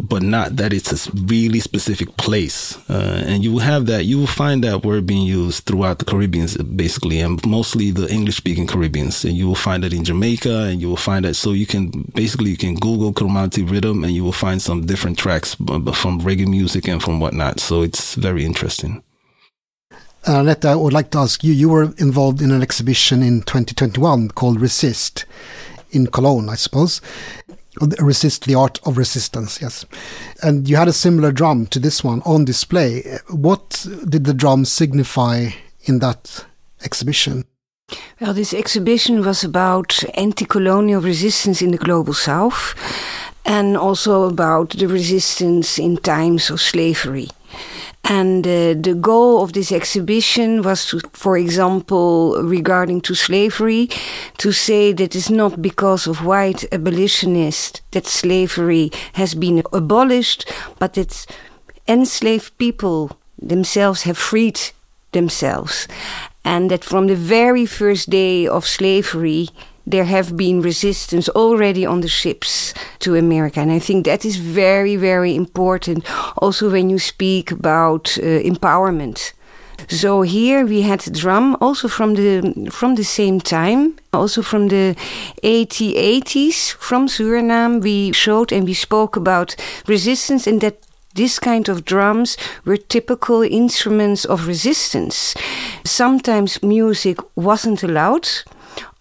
but 0.00 0.22
not 0.22 0.56
that 0.56 0.72
it's 0.72 1.06
a 1.06 1.12
really 1.12 1.60
specific 1.60 2.16
place. 2.16 2.78
Uh, 2.88 3.22
and 3.26 3.44
you 3.44 3.52
will 3.52 3.60
have 3.60 3.86
that, 3.86 4.04
you 4.04 4.18
will 4.18 4.26
find 4.26 4.64
that 4.64 4.84
word 4.84 5.06
being 5.06 5.26
used 5.26 5.64
throughout 5.64 5.98
the 5.98 6.04
Caribbean, 6.04 6.48
basically, 6.74 7.20
and 7.20 7.44
mostly 7.46 7.90
the 7.90 8.10
English 8.10 8.36
speaking 8.36 8.66
Caribbeans. 8.66 9.24
And 9.24 9.36
you 9.36 9.46
will 9.46 9.54
find 9.54 9.84
it 9.84 9.92
in 9.92 10.04
Jamaica 10.04 10.64
and 10.64 10.80
you 10.80 10.88
will 10.88 10.96
find 10.96 11.24
that. 11.24 11.34
So 11.34 11.52
you 11.52 11.66
can 11.66 11.90
basically, 12.14 12.50
you 12.50 12.56
can 12.56 12.74
Google 12.74 13.12
Kromanti 13.12 13.68
rhythm 13.68 14.04
and 14.04 14.12
you 14.12 14.24
will 14.24 14.32
find 14.32 14.60
some 14.60 14.86
different 14.86 15.18
tracks 15.18 15.54
from 15.54 16.20
reggae 16.20 16.46
music 16.46 16.88
and 16.88 17.02
from 17.02 17.20
whatnot. 17.20 17.60
So 17.60 17.82
it's 17.82 18.14
very 18.14 18.44
interesting. 18.44 19.02
Uh, 20.26 20.54
I 20.64 20.74
would 20.74 20.92
like 20.92 21.10
to 21.12 21.18
ask 21.18 21.42
you, 21.42 21.52
you 21.52 21.70
were 21.70 21.94
involved 21.96 22.42
in 22.42 22.50
an 22.50 22.60
exhibition 22.60 23.22
in 23.22 23.40
2021 23.40 24.28
called 24.28 24.60
Resist 24.60 25.24
in 25.92 26.06
Cologne, 26.06 26.48
I 26.48 26.56
suppose. 26.56 27.00
Resist 28.00 28.46
the 28.46 28.56
Art 28.56 28.80
of 28.84 28.98
Resistance, 28.98 29.62
yes. 29.62 29.84
And 30.42 30.68
you 30.68 30.76
had 30.76 30.88
a 30.88 30.92
similar 30.92 31.30
drum 31.30 31.66
to 31.66 31.78
this 31.78 32.02
one 32.02 32.20
on 32.22 32.44
display. 32.44 33.18
What 33.28 33.86
did 34.08 34.24
the 34.24 34.34
drum 34.34 34.64
signify 34.64 35.50
in 35.84 36.00
that 36.00 36.46
exhibition? 36.84 37.44
Well, 38.20 38.34
this 38.34 38.52
exhibition 38.52 39.24
was 39.24 39.44
about 39.44 40.02
anti 40.14 40.44
colonial 40.44 41.00
resistance 41.00 41.62
in 41.62 41.70
the 41.70 41.78
global 41.78 42.14
south 42.14 42.74
and 43.44 43.76
also 43.76 44.24
about 44.24 44.70
the 44.70 44.86
resistance 44.86 45.78
in 45.78 45.96
times 45.96 46.50
of 46.50 46.60
slavery. 46.60 47.28
And 48.04 48.46
uh, 48.46 48.74
the 48.74 48.96
goal 49.00 49.42
of 49.42 49.52
this 49.52 49.70
exhibition 49.70 50.62
was 50.62 50.86
to, 50.86 51.00
for 51.12 51.36
example, 51.36 52.42
regarding 52.42 53.02
to 53.02 53.14
slavery, 53.14 53.88
to 54.38 54.52
say 54.52 54.92
that 54.92 55.14
it's 55.14 55.30
not 55.30 55.62
because 55.62 56.06
of 56.06 56.24
white 56.24 56.64
abolitionists 56.72 57.82
that 57.92 58.06
slavery 58.06 58.90
has 59.12 59.34
been 59.34 59.62
abolished, 59.72 60.50
but 60.78 60.94
that 60.94 61.26
enslaved 61.86 62.56
people 62.58 63.18
themselves 63.40 64.02
have 64.02 64.18
freed 64.18 64.60
themselves. 65.12 65.86
And 66.44 66.70
that 66.70 66.84
from 66.84 67.06
the 67.06 67.16
very 67.16 67.66
first 67.66 68.10
day 68.10 68.46
of 68.46 68.66
slavery, 68.66 69.48
there 69.90 70.04
have 70.04 70.36
been 70.36 70.60
resistance 70.62 71.28
already 71.28 71.86
on 71.86 72.00
the 72.00 72.08
ships 72.08 72.74
to 73.00 73.16
America. 73.16 73.60
And 73.60 73.72
I 73.72 73.78
think 73.78 74.06
that 74.06 74.24
is 74.24 74.36
very, 74.36 74.96
very 74.96 75.34
important 75.34 76.04
also 76.38 76.70
when 76.70 76.90
you 76.90 76.98
speak 76.98 77.50
about 77.50 78.18
uh, 78.18 78.22
empowerment. 78.22 79.32
So 79.88 80.22
here 80.22 80.66
we 80.66 80.82
had 80.82 81.00
drum 81.12 81.56
also 81.60 81.88
from 81.88 82.14
the 82.14 82.68
from 82.70 82.94
the 82.94 83.04
same 83.04 83.40
time, 83.40 83.96
also 84.12 84.42
from 84.42 84.68
the 84.68 84.94
80s 85.42 86.72
from 86.74 87.08
Suriname. 87.08 87.80
We 87.82 88.12
showed 88.12 88.52
and 88.52 88.66
we 88.66 88.74
spoke 88.74 89.16
about 89.16 89.56
resistance 89.86 90.46
and 90.46 90.60
that 90.60 90.76
this 91.14 91.38
kind 91.38 91.68
of 91.68 91.84
drums 91.84 92.36
were 92.64 92.76
typical 92.76 93.42
instruments 93.42 94.24
of 94.24 94.46
resistance. 94.46 95.34
Sometimes 95.84 96.62
music 96.62 97.18
wasn't 97.34 97.82
allowed 97.82 98.28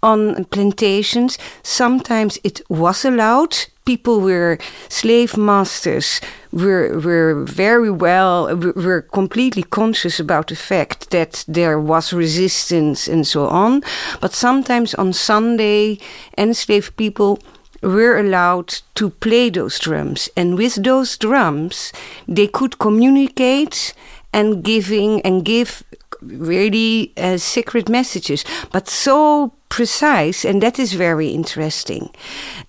on 0.01 0.45
plantations. 0.45 1.37
Sometimes 1.63 2.39
it 2.43 2.61
was 2.69 3.05
allowed. 3.05 3.55
People 3.85 4.21
were 4.21 4.59
slave 4.87 5.35
masters, 5.35 6.21
were, 6.51 6.99
were 6.99 7.43
very 7.43 7.89
well, 7.89 8.55
were 8.55 9.01
completely 9.01 9.63
conscious 9.63 10.19
about 10.19 10.47
the 10.47 10.55
fact 10.55 11.09
that 11.09 11.43
there 11.47 11.79
was 11.79 12.13
resistance 12.13 13.07
and 13.07 13.25
so 13.25 13.47
on. 13.47 13.81
But 14.21 14.33
sometimes 14.33 14.93
on 14.93 15.13
Sunday, 15.13 15.97
enslaved 16.37 16.97
people 16.97 17.39
were 17.81 18.19
allowed 18.19 18.81
to 18.95 19.09
play 19.09 19.49
those 19.49 19.79
drums. 19.79 20.29
And 20.37 20.55
with 20.55 20.83
those 20.83 21.17
drums, 21.17 21.91
they 22.27 22.47
could 22.47 22.77
communicate 22.77 23.93
and 24.33 24.63
giving 24.63 25.21
and 25.21 25.43
give 25.43 25.83
really 26.21 27.13
uh, 27.17 27.37
secret 27.37 27.89
messages, 27.89 28.43
but 28.71 28.87
so 28.89 29.53
precise, 29.69 30.43
and 30.43 30.61
that 30.61 30.79
is 30.79 30.93
very 30.93 31.29
interesting. 31.29 32.09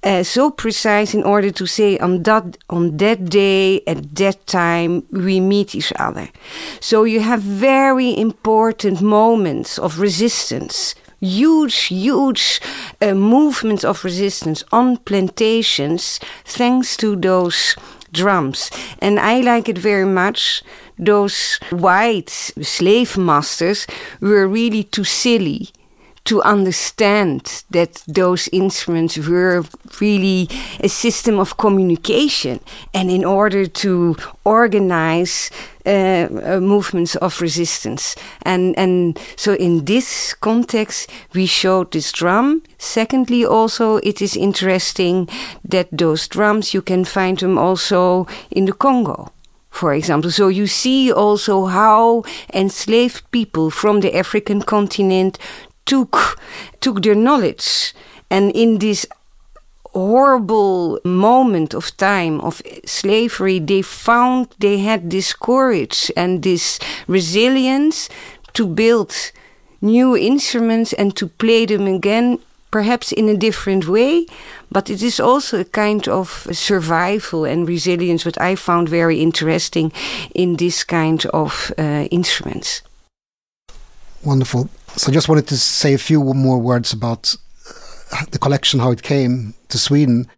Uh, 0.02 0.22
so 0.22 0.50
precise 0.50 1.14
in 1.14 1.22
order 1.22 1.50
to 1.50 1.66
say 1.66 1.98
on 1.98 2.22
that 2.22 2.56
on 2.68 2.96
that 2.98 3.24
day 3.24 3.80
at 3.86 4.14
that 4.16 4.46
time 4.46 5.02
we 5.10 5.40
meet 5.40 5.74
each 5.74 5.92
other. 5.98 6.28
So 6.80 7.04
you 7.04 7.20
have 7.20 7.40
very 7.42 8.16
important 8.16 9.00
moments 9.00 9.78
of 9.78 9.98
resistance. 9.98 10.94
Huge, 11.20 11.76
huge 11.88 12.60
uh, 13.02 13.12
movements 13.14 13.84
of 13.84 14.04
resistance 14.04 14.64
on 14.72 14.96
plantations 14.98 16.18
thanks 16.44 16.96
to 16.96 17.14
those 17.14 17.76
drums. 18.12 18.70
And 19.00 19.20
I 19.20 19.40
like 19.40 19.68
it 19.68 19.76
very 19.76 20.06
much 20.06 20.62
those 20.98 21.58
white 21.70 22.30
slave 22.30 23.18
masters 23.18 23.86
were 24.20 24.46
really 24.48 24.84
too 24.84 25.04
silly 25.04 25.70
to 26.24 26.42
understand 26.42 27.64
that 27.70 28.02
those 28.06 28.48
instruments 28.52 29.16
were 29.16 29.64
really 30.00 30.48
a 30.80 30.88
system 30.88 31.38
of 31.38 31.56
communication. 31.56 32.60
And 32.94 33.10
in 33.10 33.24
order 33.24 33.66
to 33.66 34.16
organize 34.44 35.50
uh, 35.86 36.28
uh, 36.44 36.60
movements 36.60 37.16
of 37.16 37.40
resistance. 37.40 38.14
And 38.42 38.78
and 38.78 39.18
so 39.36 39.54
in 39.54 39.86
this 39.86 40.34
context 40.34 41.10
we 41.34 41.46
showed 41.46 41.90
this 41.92 42.12
drum. 42.12 42.62
Secondly 42.78 43.46
also 43.46 43.96
it 43.96 44.20
is 44.20 44.36
interesting 44.36 45.26
that 45.64 45.88
those 45.90 46.28
drums 46.28 46.74
you 46.74 46.82
can 46.82 47.04
find 47.04 47.38
them 47.38 47.58
also 47.58 48.26
in 48.50 48.66
the 48.66 48.74
congo 48.74 49.32
for 49.70 49.94
example. 49.94 50.30
So 50.30 50.48
you 50.48 50.66
see 50.66 51.12
also 51.12 51.66
how 51.66 52.24
enslaved 52.52 53.30
people 53.30 53.70
from 53.70 54.00
the 54.00 54.14
African 54.14 54.62
continent 54.62 55.38
took 55.86 56.38
took 56.80 57.02
their 57.02 57.14
knowledge 57.14 57.94
and 58.30 58.52
in 58.52 58.78
this 58.78 59.06
horrible 59.92 61.00
moment 61.04 61.74
of 61.74 61.96
time 61.96 62.40
of 62.40 62.62
slavery, 62.84 63.58
they 63.58 63.82
found 63.82 64.48
they 64.58 64.78
had 64.78 65.10
this 65.10 65.32
courage 65.32 66.12
and 66.16 66.42
this 66.42 66.78
resilience 67.08 68.08
to 68.52 68.66
build 68.66 69.14
new 69.80 70.16
instruments 70.16 70.92
and 70.92 71.16
to 71.16 71.26
play 71.26 71.66
them 71.66 71.86
again, 71.86 72.38
perhaps 72.70 73.10
in 73.12 73.28
a 73.28 73.36
different 73.36 73.88
way. 73.88 74.26
But 74.70 74.90
it 74.90 75.02
is 75.02 75.18
also 75.18 75.60
a 75.60 75.64
kind 75.64 76.06
of 76.06 76.46
survival 76.52 77.44
and 77.44 77.66
resilience, 77.66 78.24
what 78.24 78.40
I 78.40 78.54
found 78.54 78.88
very 78.88 79.20
interesting 79.20 79.92
in 80.34 80.56
this 80.56 80.84
kind 80.84 81.24
of 81.26 81.72
uh, 81.76 82.06
instruments. 82.10 82.82
Wonderful. 84.22 84.68
So 84.96 85.10
I 85.10 85.14
just 85.14 85.28
wanted 85.28 85.46
to 85.48 85.56
say 85.56 85.94
a 85.94 85.98
few 85.98 86.22
more 86.22 86.58
words 86.58 86.92
about 86.92 87.34
uh, 88.12 88.24
the 88.32 88.38
collection, 88.38 88.80
how 88.80 88.90
it 88.90 89.02
came 89.02 89.54
to 89.68 89.78
Sweden. 89.78 90.28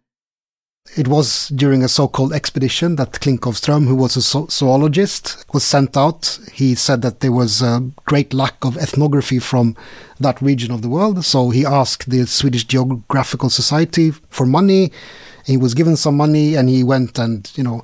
It 0.95 1.07
was 1.07 1.47
during 1.49 1.83
a 1.83 1.89
so-called 1.89 2.33
expedition 2.33 2.97
that 2.97 3.13
Klinckowström, 3.13 3.87
who 3.87 3.95
was 3.95 4.15
a 4.15 4.21
zoologist, 4.21 5.43
was 5.53 5.63
sent 5.63 5.97
out. 5.97 6.39
He 6.53 6.75
said 6.75 7.01
that 7.01 7.19
there 7.19 7.31
was 7.31 7.61
a 7.61 7.89
great 8.05 8.33
lack 8.33 8.63
of 8.63 8.77
ethnography 8.77 9.39
from 9.39 9.75
that 10.19 10.41
region 10.41 10.71
of 10.71 10.81
the 10.81 10.89
world. 10.89 11.25
So 11.25 11.49
he 11.49 11.65
asked 11.65 12.09
the 12.09 12.27
Swedish 12.27 12.65
Geographical 12.65 13.49
Society 13.49 14.11
for 14.29 14.45
money. 14.45 14.91
He 15.45 15.57
was 15.57 15.73
given 15.73 15.95
some 15.97 16.15
money 16.15 16.55
and 16.55 16.69
he 16.69 16.83
went 16.83 17.19
and, 17.19 17.51
you 17.55 17.63
know, 17.63 17.83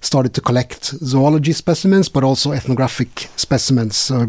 started 0.00 0.34
to 0.34 0.40
collect 0.40 0.84
zoology 0.84 1.52
specimens, 1.52 2.08
but 2.08 2.24
also 2.24 2.52
ethnographic 2.52 3.28
specimens, 3.36 4.10
uh, 4.10 4.26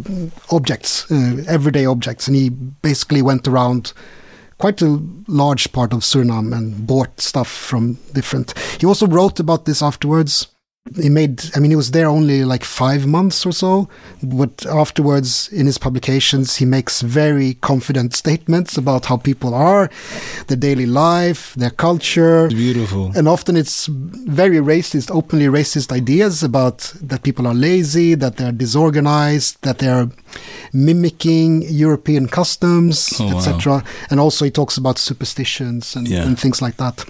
objects, 0.52 1.12
uh, 1.12 1.44
everyday 1.48 1.86
objects. 1.86 2.28
And 2.28 2.36
he 2.36 2.50
basically 2.50 3.22
went 3.22 3.48
around 3.48 3.94
quite 4.58 4.82
a 4.82 5.02
large 5.28 5.72
part 5.72 5.94
of 5.94 6.02
Suriname 6.02 6.56
and 6.56 6.86
bought 6.86 7.20
stuff 7.20 7.50
from 7.50 7.98
different. 8.14 8.54
He 8.80 8.86
also 8.86 9.08
wrote 9.08 9.40
about 9.40 9.66
this 9.66 9.82
afterwards. 9.82 10.48
He 10.96 11.10
made, 11.10 11.44
I 11.56 11.60
mean, 11.60 11.70
he 11.70 11.76
was 11.76 11.92
there 11.92 12.08
only 12.08 12.44
like 12.44 12.64
five 12.64 13.06
months 13.06 13.46
or 13.46 13.52
so, 13.52 13.88
but 14.24 14.66
afterwards 14.66 15.48
in 15.50 15.68
his 15.68 15.78
publications, 15.78 16.56
he 16.56 16.66
makes 16.66 17.02
very 17.02 17.56
confident 17.56 18.16
statements 18.16 18.76
about 18.76 19.06
how 19.06 19.18
people 19.18 19.54
are, 19.54 19.92
their 20.48 20.58
daily 20.58 20.88
life, 20.88 21.54
their 21.54 21.70
culture. 21.70 22.48
Beautiful. 22.48 23.12
And 23.16 23.28
often 23.28 23.56
it's 23.56 23.86
very 23.86 24.58
racist, 24.58 25.12
openly 25.12 25.46
racist 25.46 25.92
ideas 25.92 26.44
about 26.44 26.92
that 27.02 27.22
people 27.22 27.46
are 27.46 27.54
lazy, 27.54 28.16
that 28.16 28.38
they're 28.38 28.52
disorganized, 28.52 29.62
that 29.62 29.78
they're 29.78 30.10
mimicking 30.74 31.64
European 31.64 32.28
customs, 32.28 33.14
oh, 33.20 33.38
etc. 33.38 33.74
Wow. 33.74 33.84
And 34.10 34.20
also 34.20 34.46
he 34.46 34.52
talks 34.52 34.78
about 34.78 34.98
superstitions 34.98 35.96
and, 35.96 36.08
yeah. 36.08 36.24
and, 36.24 36.40
things 36.40 36.62
like 36.62 36.78
that. 36.78 37.06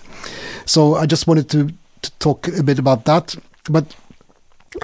So 0.65 0.95
I 0.95 1.05
just 1.05 1.27
wanted 1.27 1.49
to, 1.51 1.69
to 2.01 2.11
talk 2.19 2.47
a 2.49 2.63
bit 2.63 2.79
about 2.79 3.05
that. 3.05 3.35
But 3.69 3.95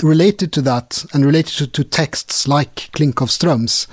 related 0.01 0.51
to 0.53 0.61
that 0.61 1.05
and 1.13 1.25
related 1.25 1.53
to, 1.57 1.67
to 1.67 1.83
texts 1.83 2.47
like 2.47 2.89
Klinckowström's, 2.93 3.87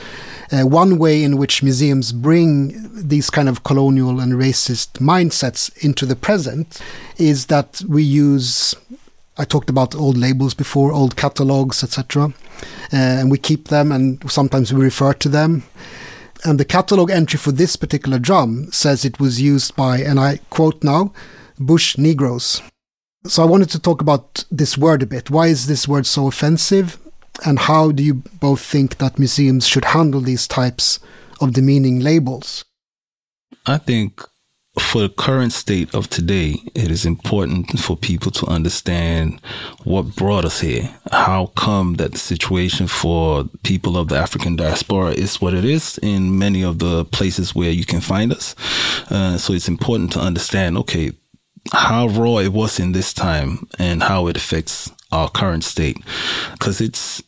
uh, 0.51 0.67
one 0.67 0.99
way 0.99 1.23
in 1.23 1.37
which 1.37 1.63
museums 1.63 2.13
bring 2.13 2.91
these 2.93 3.31
kind 3.31 3.49
of 3.49 3.65
colonial 3.65 4.21
and 4.21 4.35
racist 4.35 5.01
mindsets 5.01 5.71
into 5.85 6.07
the 6.07 6.17
present 6.17 6.81
is 7.19 7.47
that 7.47 7.83
we 7.89 8.03
use 8.03 8.75
I 9.39 9.47
talked 9.47 9.71
about 9.71 9.95
old 9.95 10.19
labels 10.19 10.53
before, 10.53 10.93
old 10.93 11.17
catalogs, 11.17 11.83
etc. 11.83 12.35
Uh, 12.93 12.97
and 12.97 13.31
we 13.31 13.39
keep 13.39 13.69
them 13.69 13.91
and 13.91 14.31
sometimes 14.31 14.73
we 14.73 14.85
refer 14.85 15.15
to 15.15 15.29
them. 15.29 15.63
And 16.45 16.61
the 16.61 16.67
catalog 16.67 17.11
entry 17.11 17.39
for 17.39 17.51
this 17.51 17.77
particular 17.77 18.19
drum 18.19 18.71
says 18.73 19.05
it 19.05 19.19
was 19.19 19.41
used 19.41 19.75
by, 19.75 19.99
and 19.99 20.21
I 20.21 20.41
quote 20.51 20.85
now, 20.85 21.13
Bush 21.59 21.97
Negroes. 21.97 22.61
So 23.25 23.43
I 23.43 23.47
wanted 23.47 23.71
to 23.71 23.79
talk 23.79 24.01
about 24.01 24.45
this 24.51 24.77
word 24.77 25.03
a 25.03 25.07
bit. 25.07 25.31
Why 25.31 25.47
is 25.47 25.67
this 25.67 25.87
word 25.87 26.07
so 26.07 26.27
offensive? 26.27 26.99
And 27.47 27.59
how 27.59 27.93
do 27.93 28.03
you 28.03 28.15
both 28.15 28.61
think 28.61 28.99
that 28.99 29.19
museums 29.19 29.67
should 29.67 29.87
handle 29.87 30.21
these 30.21 30.49
types 30.49 30.99
of 31.41 31.53
demeaning 31.53 32.01
labels? 32.01 32.65
I 33.65 33.79
think 33.79 34.23
for 34.79 35.03
the 35.03 35.09
current 35.09 35.53
state 35.53 35.95
of 35.95 36.09
today, 36.09 36.57
it 36.75 36.91
is 36.91 37.05
important 37.05 37.79
for 37.79 37.97
people 37.97 38.33
to 38.33 38.47
understand 38.47 39.41
what 39.85 40.17
brought 40.17 40.45
us 40.45 40.61
here. 40.61 40.93
How 41.13 41.47
come 41.57 41.95
that 41.95 42.13
the 42.13 42.19
situation 42.19 42.89
for 42.89 43.45
people 43.63 43.97
of 43.97 44.09
the 44.09 44.17
African 44.17 44.57
diaspora 44.57 45.11
is 45.11 45.41
what 45.41 45.55
it 45.55 45.65
is 45.65 45.99
in 46.03 46.39
many 46.39 46.63
of 46.63 46.79
the 46.79 47.05
places 47.05 47.55
where 47.55 47.71
you 47.71 47.85
can 47.85 48.01
find 48.01 48.33
us. 48.33 48.57
Uh, 49.11 49.37
so 49.37 49.53
it's 49.53 49.69
important 49.69 50.13
to 50.13 50.21
understand, 50.21 50.77
okay, 50.79 51.13
how 51.73 52.09
raw 52.09 52.39
it 52.39 52.53
was 52.53 52.81
in 52.81 52.93
this 52.93 53.13
time 53.13 53.69
and 53.79 54.03
how 54.03 54.27
it 54.27 54.37
affects 54.37 54.91
our 55.11 55.29
current 55.29 55.65
state. 55.65 55.99
Cause 56.59 56.81
it's, 56.81 57.23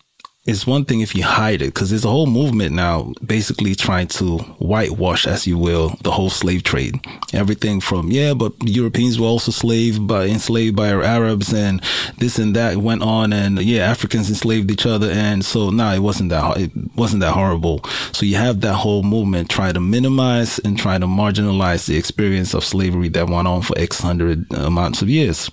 it's 0.47 0.67
one 0.67 0.85
thing 0.85 1.01
if 1.01 1.15
you 1.15 1.25
hide 1.25 1.63
it, 1.63 1.73
because 1.73 1.89
there's 1.89 2.05
a 2.05 2.11
whole 2.11 2.27
movement 2.27 2.73
now 2.73 3.15
basically 3.25 3.75
trying 3.75 4.07
to 4.07 4.39
whitewash, 4.59 5.27
as 5.27 5.47
you 5.47 5.57
will, 5.57 5.97
the 6.03 6.11
whole 6.11 6.29
slave 6.29 6.63
trade. 6.63 7.01
Everything 7.33 7.81
from, 7.81 8.11
yeah, 8.11 8.35
but 8.35 8.53
Europeans 8.63 9.19
were 9.19 9.27
also 9.27 9.49
enslaved 9.49 10.07
by, 10.07 10.27
enslaved 10.27 10.77
by 10.77 10.93
our 10.93 11.03
Arabs 11.03 11.55
and 11.55 11.83
this 12.19 12.39
and 12.39 12.55
that 12.57 12.77
went 12.77 13.03
on. 13.03 13.33
And 13.33 13.59
yeah, 13.63 13.91
Africans 13.91 14.29
enslaved 14.29 14.71
each 14.71 14.85
other. 14.85 15.11
And 15.11 15.43
so 15.43 15.71
now 15.71 15.89
nah, 15.89 15.95
it 15.95 16.01
wasn't 16.01 16.29
that, 16.29 16.59
it 16.59 16.71
wasn't 16.95 17.21
that 17.21 17.33
horrible. 17.33 17.83
So 18.13 18.27
you 18.27 18.37
have 18.37 18.61
that 18.61 18.75
whole 18.75 19.03
movement 19.03 19.49
trying 19.49 19.75
to 19.75 19.81
minimize 19.81 20.59
and 20.59 20.79
trying 20.79 21.01
to 21.01 21.07
marginalize 21.07 21.87
the 21.87 21.97
experience 21.97 22.53
of 22.53 22.65
slavery 22.65 23.09
that 23.11 23.31
went 23.31 23.49
on 23.49 23.63
for 23.63 23.79
X 23.79 24.01
hundred 24.01 24.53
amounts 24.53 25.01
of 25.01 25.09
years. 25.09 25.51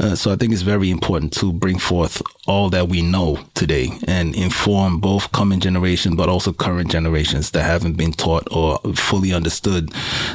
Uh, 0.00 0.16
so 0.16 0.32
I 0.32 0.36
think 0.36 0.52
it's 0.52 0.62
very 0.62 0.90
important 0.90 1.32
to 1.34 1.52
bring 1.52 1.78
forth 1.78 2.20
all 2.48 2.70
that 2.70 2.88
we 2.88 3.02
know 3.02 3.38
today 3.54 3.90
inform 4.34 4.98
both 5.00 5.30
coming 5.32 5.60
generations, 5.60 6.16
but 6.16 6.28
also 6.28 6.52
current 6.52 6.90
generations 6.90 7.50
that 7.50 7.62
haven't 7.62 7.96
been 7.96 8.12
taught 8.12 8.46
or 8.50 8.78
fully 8.94 9.32
understood 9.32 9.90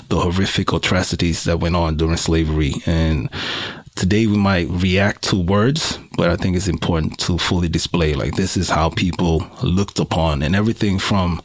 the 0.10 0.20
horrific 0.20 0.72
atrocities 0.72 1.44
that 1.46 1.60
went 1.60 1.76
on 1.76 1.98
during 1.98 2.18
slavery. 2.18 2.74
And 2.86 3.30
today 3.96 4.28
we 4.28 4.38
might 4.38 4.68
react 4.70 5.24
to 5.30 5.36
words, 5.36 6.00
but 6.18 6.30
I 6.30 6.36
think 6.36 6.56
it's 6.56 6.68
important 6.68 7.18
to 7.20 7.38
fully 7.38 7.68
display 7.68 8.14
like 8.14 8.36
this 8.36 8.56
is 8.56 8.70
how 8.70 8.90
people 8.90 9.46
looked 9.64 10.00
upon 10.00 10.44
and 10.44 10.56
everything 10.56 11.00
from 11.00 11.42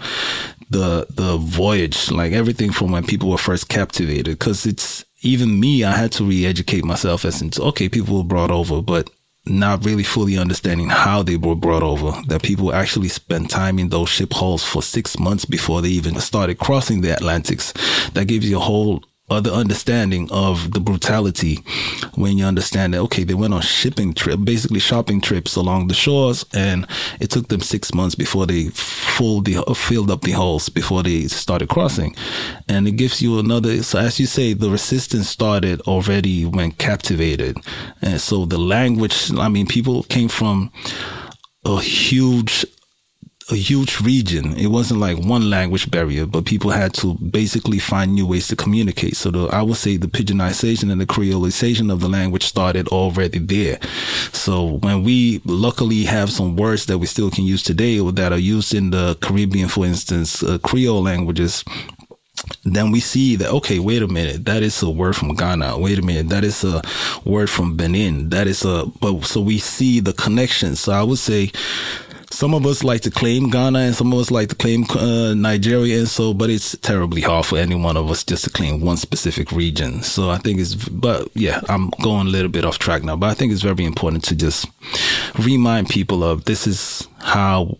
the 0.68 1.07
the 1.11 1.37
voyage, 1.37 2.11
like 2.11 2.33
everything 2.33 2.72
from 2.72 2.90
when 2.90 3.07
people 3.07 3.31
were 3.31 3.38
first 3.38 3.68
captivated, 3.68 4.38
because 4.38 4.66
it's 4.66 5.05
even 5.22 5.61
me, 5.61 5.85
I 5.85 5.92
had 5.96 6.12
to 6.12 6.25
re-educate 6.25 6.85
myself 6.85 7.25
as 7.25 7.40
into 7.40 7.62
okay, 7.62 7.88
people 7.88 8.16
were 8.16 8.25
brought 8.25 8.51
over, 8.51 8.83
but 8.83 9.09
not 9.49 9.85
really 9.85 10.03
fully 10.03 10.37
understanding 10.37 10.89
how 10.89 11.23
they 11.23 11.37
were 11.37 11.55
brought 11.55 11.83
over, 11.83 12.13
that 12.29 12.43
people 12.43 12.73
actually 12.73 13.09
spent 13.09 13.51
time 13.51 13.79
in 13.79 13.89
those 13.89 14.09
ship 14.09 14.33
hulls 14.33 14.65
for 14.65 14.83
six 14.83 15.19
months 15.19 15.45
before 15.45 15.83
they 15.83 15.89
even 15.89 16.19
started 16.21 16.59
crossing 16.59 17.01
the 17.01 17.13
Atlantics. 17.13 17.73
That 18.13 18.27
gives 18.27 18.49
you 18.49 18.57
a 18.57 18.61
whole 18.61 19.05
other 19.29 19.51
understanding 19.51 20.29
of 20.31 20.73
the 20.73 20.81
brutality 20.81 21.59
when 22.15 22.39
you 22.39 22.45
understand 22.45 22.95
that 22.95 23.01
okay 23.01 23.25
they 23.25 23.35
went 23.35 23.53
on 23.53 23.61
shipping 23.61 24.15
trip 24.15 24.39
basically 24.45 24.79
shopping 24.79 25.21
trips 25.21 25.57
along 25.57 25.89
the 25.89 25.95
shores 25.95 26.45
and 26.55 26.87
it 27.21 27.31
took 27.31 27.49
them 27.49 27.61
six 27.61 27.93
months 27.93 28.15
before 28.15 28.47
they 28.47 28.69
filled 29.17 29.47
the 29.47 29.62
filled 29.75 30.11
up 30.11 30.21
the 30.23 30.33
holes 30.33 30.69
before 30.69 31.03
they 31.03 31.23
started 31.23 31.69
crossing. 31.69 32.15
And 32.69 32.87
it 32.87 32.93
gives 32.93 33.23
you 33.23 33.39
another 33.39 33.83
so 33.83 33.99
as 33.99 34.21
you 34.21 34.27
say 34.27 34.53
the 34.53 34.71
resistance 34.71 35.29
started 35.29 35.81
already 35.83 36.45
when 36.45 36.73
captivated. 36.73 37.57
And 38.03 38.21
so 38.21 38.45
the 38.45 38.59
language 38.59 39.33
i 39.39 39.49
mean 39.49 39.67
people 39.67 40.03
came 40.05 40.29
from 40.29 40.71
a 41.65 41.81
huge 41.81 42.65
a 43.51 43.55
huge 43.55 44.01
region. 44.01 44.57
It 44.57 44.67
wasn't 44.69 45.01
like 45.01 45.19
one 45.19 45.49
language 45.49 45.91
barrier, 45.91 46.27
but 46.27 46.45
people 46.45 46.71
had 46.71 46.93
to 46.95 47.15
basically 47.15 47.79
find 47.79 48.13
new 48.13 48.27
ways 48.27 48.49
to 48.49 48.57
communicate. 48.57 49.17
So 49.17 49.31
the, 49.31 49.47
I 49.47 49.63
would 49.63 49.77
say 49.77 49.97
the 49.97 50.09
pidginization 50.09 50.91
and 50.91 51.01
the 51.01 51.07
creolization 51.07 51.93
of 51.93 52.01
the 52.01 52.09
language 52.09 52.45
started 52.45 52.89
already 52.89 53.39
there. 53.39 53.79
So 54.33 54.79
when 54.79 55.05
we 55.05 55.41
luckily 55.45 56.05
have 56.05 56.31
some 56.31 56.57
words 56.57 56.87
that 56.87 56.99
we 56.99 57.07
still 57.07 57.31
can 57.31 57.45
use 57.45 57.63
today 57.63 57.99
that 58.11 58.33
are 58.33 58.39
used 58.39 58.75
in 58.75 58.91
the 58.91 59.17
Caribbean, 59.21 59.69
for 59.69 59.87
instance, 59.87 60.43
uh, 60.43 60.59
Creole 60.59 61.03
languages, 61.03 61.65
then 62.65 62.91
we 62.91 63.01
see 63.01 63.37
that 63.37 63.51
okay 63.51 63.79
wait 63.79 64.03
a 64.03 64.07
minute 64.07 64.45
that 64.45 64.63
is 64.63 64.83
a 64.83 64.91
word 64.91 65.17
from 65.17 65.35
ghana 65.35 65.79
wait 65.79 65.99
a 65.99 66.03
minute 66.03 66.29
that 66.29 66.45
is 66.45 66.63
a 66.65 66.83
word 67.25 67.49
from 67.49 67.77
benin 67.77 68.29
that 68.29 68.47
is 68.47 68.65
a 68.65 68.85
but 69.01 69.25
so 69.25 69.41
we 69.41 69.59
see 69.59 70.01
the 70.01 70.13
connection 70.13 70.77
so 70.77 70.93
i 70.93 71.03
would 71.03 71.19
say 71.19 71.51
some 72.37 72.53
of 72.53 72.66
us 72.66 72.85
like 72.85 73.01
to 73.01 73.11
claim 73.11 73.49
Ghana 73.49 73.79
and 73.79 73.94
some 73.94 74.12
of 74.12 74.18
us 74.18 74.31
like 74.31 74.51
to 74.51 74.55
claim 74.55 74.85
uh, 74.90 75.33
Nigeria. 75.33 76.01
And 76.01 76.09
so, 76.09 76.35
but 76.35 76.51
it's 76.51 76.77
terribly 76.77 77.22
hard 77.22 77.46
for 77.46 77.57
any 77.57 77.75
one 77.75 77.96
of 77.96 78.11
us 78.11 78.22
just 78.22 78.44
to 78.44 78.51
claim 78.51 78.83
one 78.83 78.99
specific 78.99 79.51
region. 79.53 80.03
So 80.03 80.29
I 80.29 80.37
think 80.37 80.61
it's, 80.61 80.75
but 80.75 81.31
yeah, 81.33 81.62
I'm 81.70 81.88
going 82.03 82.27
a 82.27 82.31
little 82.31 82.51
bit 82.51 82.66
off 82.66 82.79
track 82.79 83.03
now, 83.03 83.16
but 83.16 83.31
I 83.31 83.35
think 83.35 83.53
it's 83.53 83.62
very 83.62 83.87
important 83.87 84.22
to 84.25 84.35
just 84.35 84.66
remind 85.38 85.88
people 85.88 86.22
of 86.22 86.44
this 86.44 86.66
is 86.66 87.09
how 87.20 87.79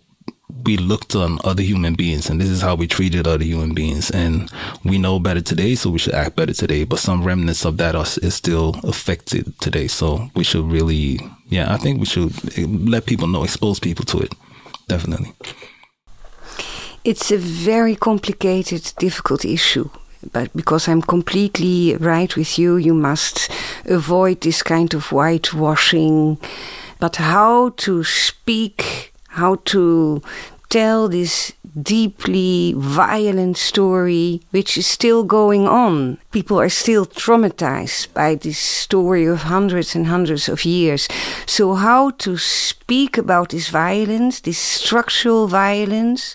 we 0.64 0.79
looked 0.79 1.14
on 1.14 1.38
other 1.45 1.62
human 1.62 1.95
beings 1.95 2.31
and 2.31 2.40
this 2.40 2.49
is 2.49 2.62
how 2.62 2.75
we 2.75 2.87
treated 2.87 3.29
other 3.29 3.45
human 3.45 3.75
beings 3.75 4.11
and 4.11 4.51
we 4.85 4.97
know 4.97 5.19
better 5.19 5.42
today 5.42 5.75
so 5.75 5.90
we 5.90 5.99
should 5.99 6.14
act 6.14 6.35
better 6.35 6.55
today 6.55 6.83
but 6.83 6.99
some 6.99 7.23
remnants 7.23 7.64
of 7.64 7.77
that 7.77 7.95
are, 7.95 8.07
is 8.23 8.35
still 8.35 8.75
affected 8.83 9.57
today 9.61 9.87
so 9.87 10.29
we 10.35 10.42
should 10.42 10.64
really 10.64 11.21
yeah 11.49 11.73
i 11.73 11.77
think 11.77 12.01
we 12.01 12.07
should 12.07 12.33
let 12.88 13.07
people 13.07 13.29
know 13.29 13.45
expose 13.45 13.79
people 13.79 14.05
to 14.05 14.19
it 14.19 14.33
definitely 14.88 15.33
it's 17.05 17.31
a 17.31 17.38
very 17.38 17.94
complicated 17.94 18.92
difficult 18.99 19.44
issue 19.44 19.88
but 20.33 20.55
because 20.57 20.88
I'm 20.88 21.03
completely 21.03 21.96
right 21.96 22.35
with 22.37 22.59
you, 22.59 22.77
you 22.77 22.94
must 22.94 23.51
avoid 23.85 24.40
this 24.40 24.62
kind 24.62 24.92
of 24.94 25.07
whitewashing. 25.07 26.38
But 26.99 27.16
how 27.16 27.70
to 27.70 28.05
speak, 28.05 29.12
how 29.29 29.57
to 29.66 30.22
tell 30.69 31.09
this 31.09 31.53
deeply 31.81 32.75
violent 32.77 33.57
story, 33.57 34.41
which 34.51 34.79
is 34.79 34.87
still 34.87 35.25
going 35.25 35.67
on. 35.67 36.19
People 36.33 36.59
are 36.59 36.69
still 36.69 37.07
traumatized 37.07 38.13
by 38.15 38.35
this 38.35 38.59
story 38.59 39.27
of 39.27 39.43
hundreds 39.43 39.95
and 39.95 40.07
hundreds 40.07 40.49
of 40.49 40.65
years. 40.65 41.09
So, 41.47 41.75
how 41.75 42.11
to 42.11 42.37
speak 42.37 43.19
about 43.19 43.51
this 43.51 43.69
violence, 43.69 44.41
this 44.41 44.59
structural 44.59 45.47
violence, 45.49 46.35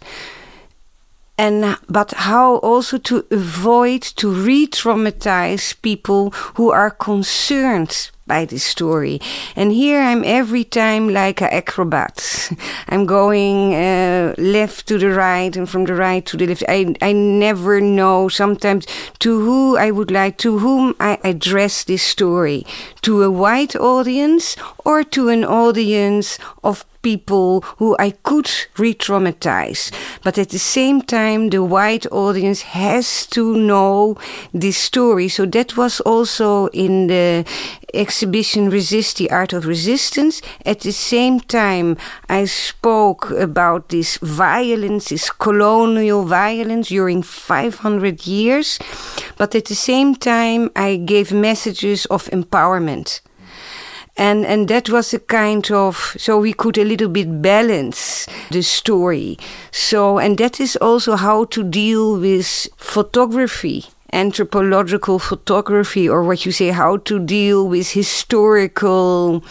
and 1.38 1.78
but 1.89 2.12
how 2.12 2.58
also 2.58 2.98
to 3.00 3.26
avoid 3.32 4.02
to 4.02 4.32
re-traumatize 4.32 5.82
people 5.82 6.32
who 6.56 6.70
are 6.70 6.91
concerned 6.91 8.12
by 8.32 8.46
this 8.46 8.63
story. 8.63 9.20
And 9.58 9.74
here 9.74 10.00
I'm 10.00 10.24
every 10.24 10.63
time 10.63 11.04
like 11.10 11.41
an 11.41 11.50
acrobat. 11.52 12.15
I'm 12.88 13.06
going 13.06 13.76
uh, 13.76 14.36
left 14.38 14.88
to 14.88 14.98
the 14.98 15.10
right 15.10 15.54
and 15.58 15.67
from 15.70 15.84
the 15.84 15.96
right 15.96 16.26
to 16.28 16.38
the 16.38 16.48
left. 16.48 16.63
I, 16.70 16.96
I 17.02 17.12
never 17.12 17.82
know 17.82 18.30
sometimes 18.30 18.86
to 19.20 19.30
who 19.46 19.76
I 19.76 19.91
would 19.91 20.12
like, 20.12 20.38
to 20.46 20.60
whom 20.60 20.96
I 20.98 21.20
address 21.26 21.84
this 21.84 22.04
story. 22.04 22.65
To 23.02 23.24
a 23.24 23.30
white 23.30 23.76
audience 23.76 24.56
or 24.86 25.04
to 25.15 25.28
an 25.28 25.44
audience 25.44 26.39
of 26.63 26.86
people 27.01 27.61
who 27.77 27.95
I 27.99 28.11
could 28.11 28.49
re 28.77 28.93
traumatize. 28.93 29.91
But 30.23 30.37
at 30.37 30.49
the 30.49 30.59
same 30.59 31.01
time, 31.01 31.49
the 31.49 31.63
white 31.63 32.05
audience 32.11 32.61
has 32.61 33.25
to 33.27 33.55
know 33.55 34.17
this 34.53 34.77
story. 34.77 35.27
So 35.27 35.45
that 35.45 35.77
was 35.77 35.99
also 36.01 36.67
in 36.67 37.07
the 37.07 37.45
exhibition 37.93 38.69
Resist 38.69 39.17
the 39.17 39.31
Art 39.31 39.53
of 39.53 39.65
Resistance. 39.65 40.41
At 40.65 40.81
the 40.81 40.91
same 40.91 41.39
time, 41.39 41.97
I 42.29 42.45
spoke 42.45 43.31
about 43.31 43.89
this 43.89 44.17
violence, 44.17 45.09
this 45.09 45.29
colonial 45.29 46.23
violence 46.23 46.89
during 46.89 47.23
500 47.23 48.25
years. 48.25 48.79
But 49.37 49.55
at 49.55 49.65
the 49.65 49.75
same 49.75 50.15
time, 50.15 50.71
I 50.75 50.95
gave 50.97 51.31
messages 51.31 52.05
of 52.05 52.25
empowerment 52.29 53.21
and 54.21 54.45
and 54.45 54.67
that 54.67 54.88
was 54.89 55.13
a 55.15 55.19
kind 55.19 55.71
of 55.71 56.15
so 56.17 56.38
we 56.38 56.53
could 56.53 56.77
a 56.77 56.84
little 56.84 57.10
bit 57.10 57.41
balance 57.41 58.27
the 58.51 58.62
story. 58.62 59.38
So 59.71 60.19
and 60.19 60.38
that 60.38 60.60
is 60.60 60.75
also 60.75 61.15
how 61.15 61.45
to 61.45 61.63
deal 61.63 62.19
with 62.19 62.67
photography 62.77 63.86
anthropological 64.13 65.17
photography 65.19 66.07
or 66.07 66.21
what 66.23 66.45
you 66.45 66.51
say 66.51 66.69
how 66.69 66.97
to 66.97 67.17
deal 67.17 67.67
with 67.67 67.91
historical 67.91 69.41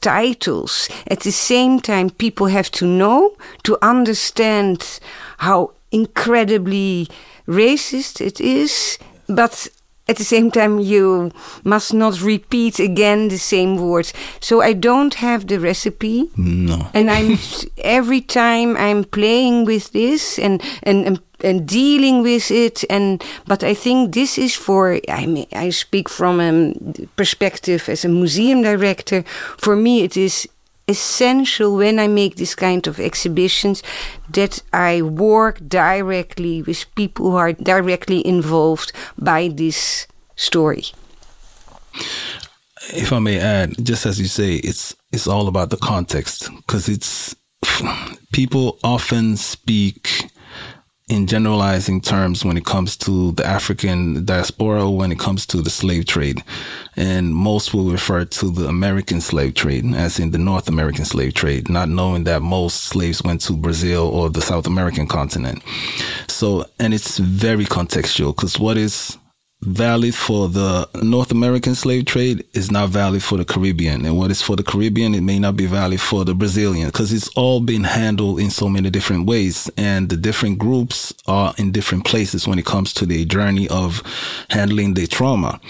titles. 0.00 0.88
At 1.06 1.20
the 1.20 1.30
same 1.30 1.80
time 1.80 2.10
people 2.10 2.48
have 2.48 2.70
to 2.72 2.86
know 2.86 3.34
to 3.62 3.78
understand 3.80 5.00
how 5.38 5.72
incredibly 5.90 7.08
racist 7.46 8.20
it 8.20 8.40
is 8.40 8.98
but 9.28 9.68
at 10.08 10.16
the 10.16 10.24
same 10.24 10.50
time 10.50 10.78
you 10.78 11.30
must 11.64 11.92
not 11.92 12.20
repeat 12.22 12.80
again 12.80 13.28
the 13.28 13.38
same 13.38 13.76
words. 13.76 14.12
So 14.40 14.60
i 14.62 14.72
don't 14.72 15.14
have 15.14 15.46
the 15.46 15.58
recipe. 15.58 16.30
No. 16.36 16.90
And 16.94 17.10
i'm 17.10 17.38
every 17.78 18.20
time 18.20 18.76
i'm 18.76 19.04
playing 19.04 19.64
with 19.64 19.92
this 19.92 20.38
and 20.38 20.62
and, 20.82 21.06
and 21.06 21.20
and 21.40 21.68
dealing 21.68 22.22
with 22.22 22.50
it 22.50 22.84
and 22.90 23.22
but 23.46 23.62
i 23.62 23.72
think 23.72 24.12
this 24.12 24.38
is 24.38 24.56
for 24.56 24.98
i 25.08 25.24
mean, 25.24 25.46
i 25.52 25.70
speak 25.70 26.08
from 26.08 26.40
a 26.40 26.74
perspective 27.16 27.88
as 27.88 28.04
a 28.04 28.08
museum 28.08 28.62
director. 28.62 29.22
For 29.56 29.76
me 29.76 30.02
it 30.02 30.16
is 30.16 30.48
essential 30.88 31.76
when 31.76 31.98
I 31.98 32.08
make 32.08 32.36
this 32.36 32.54
kind 32.54 32.86
of 32.86 32.98
exhibitions 32.98 33.82
that 34.30 34.62
I 34.72 35.02
work 35.02 35.60
directly 35.68 36.62
with 36.62 36.92
people 36.94 37.30
who 37.30 37.36
are 37.36 37.52
directly 37.52 38.26
involved 38.26 38.92
by 39.18 39.48
this 39.48 40.06
story. 40.36 40.84
If 42.94 43.12
I 43.12 43.18
may 43.18 43.38
add, 43.38 43.74
just 43.84 44.06
as 44.06 44.18
you 44.18 44.26
say, 44.26 44.54
it's 44.56 44.94
it's 45.12 45.26
all 45.26 45.48
about 45.48 45.70
the 45.70 45.76
context 45.76 46.48
because 46.56 46.88
it's 46.88 47.36
people 48.32 48.78
often 48.82 49.36
speak 49.36 50.30
in 51.08 51.26
generalizing 51.26 52.00
terms 52.00 52.44
when 52.44 52.56
it 52.56 52.64
comes 52.64 52.96
to 52.96 53.32
the 53.32 53.44
African 53.44 54.24
diaspora, 54.24 54.90
when 54.90 55.10
it 55.10 55.18
comes 55.18 55.46
to 55.46 55.62
the 55.62 55.70
slave 55.70 56.06
trade. 56.06 56.42
And 56.96 57.34
most 57.34 57.74
will 57.74 57.90
refer 57.90 58.24
to 58.24 58.50
the 58.50 58.66
American 58.66 59.20
slave 59.20 59.54
trade, 59.54 59.84
as 59.94 60.18
in 60.18 60.30
the 60.30 60.38
North 60.38 60.68
American 60.68 61.04
slave 61.04 61.34
trade, 61.34 61.68
not 61.68 61.88
knowing 61.88 62.24
that 62.24 62.42
most 62.42 62.84
slaves 62.84 63.22
went 63.22 63.40
to 63.42 63.52
Brazil 63.54 64.06
or 64.08 64.30
the 64.30 64.40
South 64.40 64.66
American 64.66 65.06
continent. 65.06 65.62
So, 66.26 66.66
and 66.78 66.94
it's 66.94 67.18
very 67.18 67.64
contextual 67.64 68.34
because 68.34 68.58
what 68.58 68.76
is 68.76 69.17
valid 69.62 70.14
for 70.14 70.48
the 70.48 70.88
North 71.02 71.32
American 71.32 71.74
slave 71.74 72.04
trade 72.04 72.44
is 72.54 72.70
not 72.70 72.90
valid 72.90 73.22
for 73.22 73.36
the 73.36 73.44
Caribbean. 73.44 74.06
And 74.06 74.16
what 74.16 74.30
is 74.30 74.40
for 74.40 74.54
the 74.54 74.62
Caribbean, 74.62 75.14
it 75.14 75.22
may 75.22 75.38
not 75.38 75.56
be 75.56 75.66
valid 75.66 76.00
for 76.00 76.24
the 76.24 76.34
Brazilian 76.34 76.86
because 76.88 77.12
it's 77.12 77.28
all 77.36 77.60
been 77.60 77.84
handled 77.84 78.38
in 78.38 78.50
so 78.50 78.68
many 78.68 78.88
different 78.88 79.26
ways. 79.26 79.68
And 79.76 80.08
the 80.08 80.16
different 80.16 80.58
groups 80.58 81.12
are 81.26 81.54
in 81.58 81.72
different 81.72 82.04
places 82.04 82.46
when 82.46 82.58
it 82.58 82.66
comes 82.66 82.92
to 82.94 83.06
the 83.06 83.24
journey 83.24 83.68
of 83.68 84.02
handling 84.50 84.94
the 84.94 85.08
trauma. 85.08 85.60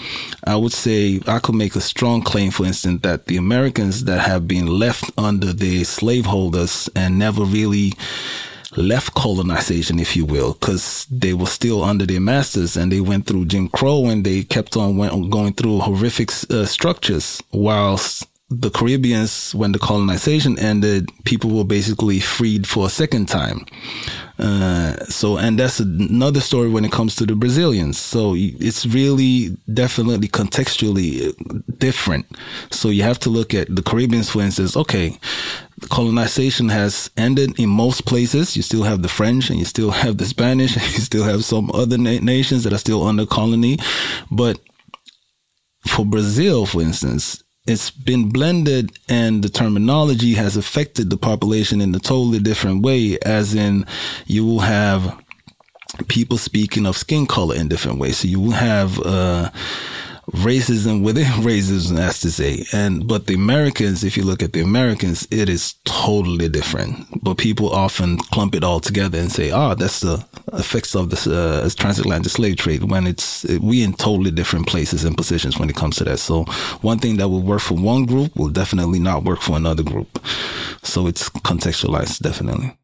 I 0.43 0.55
would 0.55 0.73
say 0.73 1.19
I 1.25 1.39
could 1.39 1.55
make 1.55 1.75
a 1.75 1.81
strong 1.81 2.21
claim, 2.21 2.51
for 2.51 2.65
instance, 2.65 3.01
that 3.01 3.25
the 3.25 3.37
Americans 3.37 4.05
that 4.05 4.19
have 4.19 4.47
been 4.47 4.67
left 4.67 5.09
under 5.17 5.51
the 5.51 5.83
slaveholders 5.83 6.89
and 6.95 7.17
never 7.17 7.43
really 7.43 7.93
left 8.77 9.13
colonization, 9.15 9.99
if 9.99 10.15
you 10.15 10.25
will, 10.25 10.53
because 10.53 11.05
they 11.09 11.33
were 11.33 11.47
still 11.47 11.83
under 11.83 12.05
their 12.05 12.19
masters 12.21 12.77
and 12.77 12.91
they 12.91 13.01
went 13.01 13.25
through 13.25 13.45
Jim 13.45 13.67
Crow 13.69 14.05
and 14.05 14.23
they 14.23 14.43
kept 14.43 14.77
on 14.77 14.97
went, 14.97 15.31
going 15.31 15.53
through 15.53 15.79
horrific 15.79 16.31
uh, 16.49 16.65
structures 16.65 17.41
whilst 17.51 18.25
the 18.51 18.71
Caribbeans, 18.71 19.53
when 19.53 19.73
the 19.73 19.79
colonization 19.79 20.57
ended, 20.57 21.09
people 21.23 21.51
were 21.51 21.63
basically 21.63 22.19
freed 22.19 22.67
for 22.67 22.87
a 22.87 22.89
second 22.89 23.27
time. 23.27 23.63
Uh, 24.39 24.95
so, 25.05 25.37
and 25.37 25.59
that's 25.59 25.79
another 25.79 26.39
story 26.39 26.67
when 26.67 26.83
it 26.83 26.91
comes 26.91 27.15
to 27.17 27.25
the 27.25 27.35
Brazilians. 27.35 27.99
So 27.99 28.33
it's 28.35 28.87
really 28.87 29.57
definitely 29.71 30.29
contextually 30.29 31.29
uh, 31.29 31.59
different. 31.77 32.25
So 32.71 32.89
you 32.89 33.03
have 33.03 33.19
to 33.19 33.29
look 33.29 33.53
at 33.53 33.75
the 33.75 33.83
Caribbeans, 33.83 34.31
for 34.31 34.41
instance. 34.41 34.75
Okay, 34.75 35.19
colonization 35.89 36.69
has 36.69 37.09
ended 37.15 37.59
in 37.59 37.69
most 37.69 38.05
places. 38.05 38.55
You 38.55 38.63
still 38.63 38.83
have 38.83 39.01
the 39.01 39.09
French 39.09 39.49
and 39.49 39.59
you 39.59 39.65
still 39.65 39.91
have 39.91 40.17
the 40.17 40.25
Spanish 40.25 40.75
and 40.75 40.83
you 40.93 40.99
still 40.99 41.23
have 41.23 41.45
some 41.45 41.71
other 41.73 41.97
na- 41.97 42.19
nations 42.19 42.63
that 42.63 42.73
are 42.73 42.77
still 42.77 43.05
under 43.05 43.25
colony. 43.25 43.77
But 44.31 44.59
for 45.87 46.05
Brazil, 46.05 46.65
for 46.65 46.81
instance, 46.81 47.43
it's 47.67 47.91
been 47.91 48.29
blended 48.29 48.97
and 49.07 49.43
the 49.43 49.49
terminology 49.49 50.33
has 50.33 50.57
affected 50.57 51.09
the 51.09 51.17
population 51.17 51.81
in 51.81 51.93
a 51.93 51.99
totally 51.99 52.39
different 52.39 52.81
way, 52.81 53.17
as 53.19 53.53
in 53.53 53.85
you 54.25 54.45
will 54.45 54.59
have 54.59 55.21
people 56.07 56.37
speaking 56.37 56.85
of 56.85 56.97
skin 56.97 57.25
color 57.25 57.55
in 57.55 57.67
different 57.67 57.99
ways. 57.99 58.17
So 58.17 58.27
you 58.27 58.39
will 58.39 58.51
have, 58.51 58.99
uh, 58.99 59.51
racism 60.31 61.03
within 61.03 61.25
racism, 61.43 61.99
as 61.99 62.19
to 62.21 62.31
say. 62.31 62.65
And, 62.73 63.07
but 63.07 63.27
the 63.27 63.33
Americans, 63.33 64.03
if 64.03 64.17
you 64.17 64.23
look 64.23 64.43
at 64.43 64.53
the 64.53 64.61
Americans, 64.61 65.27
it 65.31 65.49
is 65.49 65.75
totally 65.85 66.49
different. 66.49 67.07
But 67.23 67.37
people 67.37 67.71
often 67.71 68.17
clump 68.17 68.55
it 68.55 68.63
all 68.63 68.79
together 68.79 69.17
and 69.17 69.31
say, 69.31 69.51
oh, 69.51 69.75
that's 69.75 69.99
the 69.99 70.25
effects 70.53 70.95
of 70.95 71.09
this 71.09 71.27
uh, 71.27 71.69
transatlantic 71.75 72.31
slave 72.31 72.57
trade 72.57 72.83
when 72.83 73.07
it's, 73.07 73.43
we 73.59 73.83
in 73.83 73.93
totally 73.93 74.31
different 74.31 74.67
places 74.67 75.03
and 75.03 75.17
positions 75.17 75.59
when 75.59 75.69
it 75.69 75.75
comes 75.75 75.97
to 75.97 76.03
that. 76.05 76.19
So 76.19 76.43
one 76.81 76.99
thing 76.99 77.17
that 77.17 77.29
will 77.29 77.41
work 77.41 77.61
for 77.61 77.75
one 77.75 78.05
group 78.05 78.35
will 78.35 78.49
definitely 78.49 78.99
not 78.99 79.23
work 79.23 79.41
for 79.41 79.57
another 79.57 79.83
group. 79.83 80.23
So 80.83 81.07
it's 81.07 81.29
contextualized, 81.29 82.19
definitely. 82.19 82.78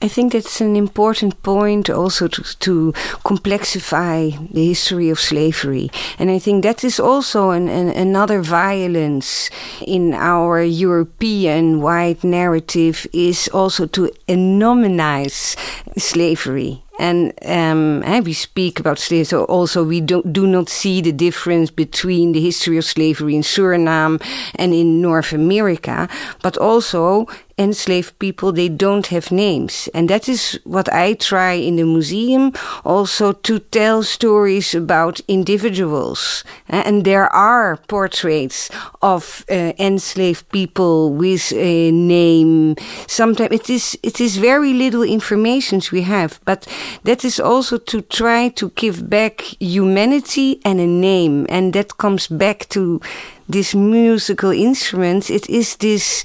I 0.00 0.06
think 0.06 0.32
that's 0.32 0.60
an 0.60 0.76
important 0.76 1.42
point 1.42 1.90
also 1.90 2.28
to, 2.28 2.42
to 2.60 2.92
complexify 3.24 4.52
the 4.52 4.68
history 4.68 5.10
of 5.10 5.18
slavery. 5.18 5.90
And 6.20 6.30
I 6.30 6.38
think 6.38 6.62
that 6.62 6.84
is 6.84 7.00
also 7.00 7.50
an, 7.50 7.68
an, 7.68 7.88
another 7.88 8.40
violence 8.40 9.50
in 9.84 10.14
our 10.14 10.62
European 10.62 11.82
white 11.82 12.22
narrative 12.22 13.08
is 13.12 13.48
also 13.48 13.86
to 13.86 14.10
anonymize 14.28 15.56
slavery 15.98 16.84
and 16.98 17.32
um, 17.46 18.02
eh, 18.02 18.20
we 18.20 18.32
speak 18.32 18.80
about 18.80 18.98
slavery. 18.98 19.24
So 19.24 19.44
also 19.44 19.84
we 19.84 20.00
do, 20.00 20.22
do 20.22 20.46
not 20.46 20.68
see 20.68 21.00
the 21.00 21.12
difference 21.12 21.70
between 21.70 22.32
the 22.32 22.40
history 22.40 22.76
of 22.76 22.84
slavery 22.84 23.36
in 23.36 23.42
Suriname 23.42 24.20
and 24.56 24.74
in 24.74 25.00
North 25.00 25.32
America, 25.32 26.08
but 26.42 26.56
also 26.56 27.26
enslaved 27.58 28.18
people 28.18 28.52
they 28.52 28.68
don't 28.68 29.08
have 29.08 29.32
names. 29.32 29.88
And 29.94 30.08
that 30.08 30.28
is 30.28 30.58
what 30.64 30.92
i 30.92 31.14
try 31.14 31.52
in 31.52 31.76
the 31.76 31.84
museum 31.84 32.52
also 32.84 33.32
to 33.32 33.58
tell 33.58 34.02
stories 34.02 34.74
about 34.74 35.20
individuals. 35.28 36.44
Eh, 36.68 36.82
and 36.86 37.04
there 37.04 37.28
are 37.34 37.76
portraits 37.88 38.70
of 39.02 39.44
uh, 39.50 39.72
enslaved 39.78 40.48
people 40.50 41.12
with 41.12 41.52
a 41.52 41.90
name. 41.90 42.76
Sometimes 43.06 43.52
it 43.52 43.70
is 43.70 43.98
it 44.02 44.20
is 44.20 44.36
very 44.36 44.72
little 44.72 45.02
information 45.02 45.80
we 45.92 46.02
have 46.02 46.40
but 46.44 46.66
that 47.04 47.24
is 47.24 47.40
also 47.40 47.78
to 47.78 48.02
try 48.02 48.48
to 48.48 48.70
give 48.70 49.08
back 49.08 49.40
humanity 49.60 50.60
and 50.64 50.80
a 50.80 50.86
name. 50.86 51.46
And 51.48 51.72
that 51.72 51.98
comes 51.98 52.28
back 52.28 52.68
to 52.70 53.00
this 53.48 53.74
musical 53.74 54.50
instruments 54.50 55.30
it 55.30 55.48
is 55.48 55.76
this 55.76 56.24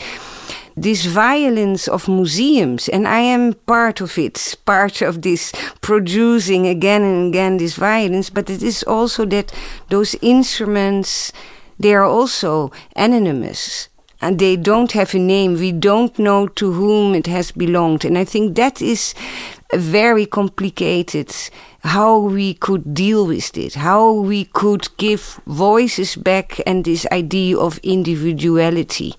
this 0.76 1.06
violence 1.06 1.88
of 1.88 2.08
museums, 2.08 2.90
and 2.90 3.08
I 3.08 3.20
am 3.20 3.54
part 3.54 4.02
of 4.02 4.18
it, 4.18 4.56
part 4.66 5.02
of 5.02 5.22
this 5.22 5.52
producing 5.82 6.68
again 6.68 7.04
and 7.04 7.28
again 7.30 7.58
this 7.58 7.76
violence, 7.76 8.30
but 8.30 8.50
it 8.50 8.64
is 8.64 8.84
also 8.84 9.26
that 9.26 9.54
those 9.90 10.16
instruments, 10.22 11.32
they 11.80 11.94
are 11.94 12.06
also 12.06 12.72
anonymous. 12.96 13.90
And 14.22 14.40
they 14.40 14.56
don't 14.56 14.94
have 14.94 15.14
a 15.14 15.20
name. 15.20 15.56
We 15.56 15.74
don't 15.74 16.18
know 16.18 16.48
to 16.48 16.72
whom 16.72 17.14
it 17.14 17.28
has 17.28 17.52
belonged. 17.52 18.06
And 18.06 18.18
I 18.18 18.24
think 18.24 18.56
that 18.56 18.82
is 18.82 19.14
very 19.74 20.26
complicated 20.26 21.36
how 21.84 22.20
we 22.20 22.54
could 22.54 22.94
deal 22.94 23.28
with 23.28 23.58
it, 23.58 23.74
how 23.74 24.14
we 24.14 24.46
could 24.46 24.88
give 24.96 25.42
voices 25.46 26.16
back 26.16 26.62
and 26.66 26.86
this 26.86 27.06
idea 27.12 27.58
of 27.58 27.80
individuality. 27.84 29.16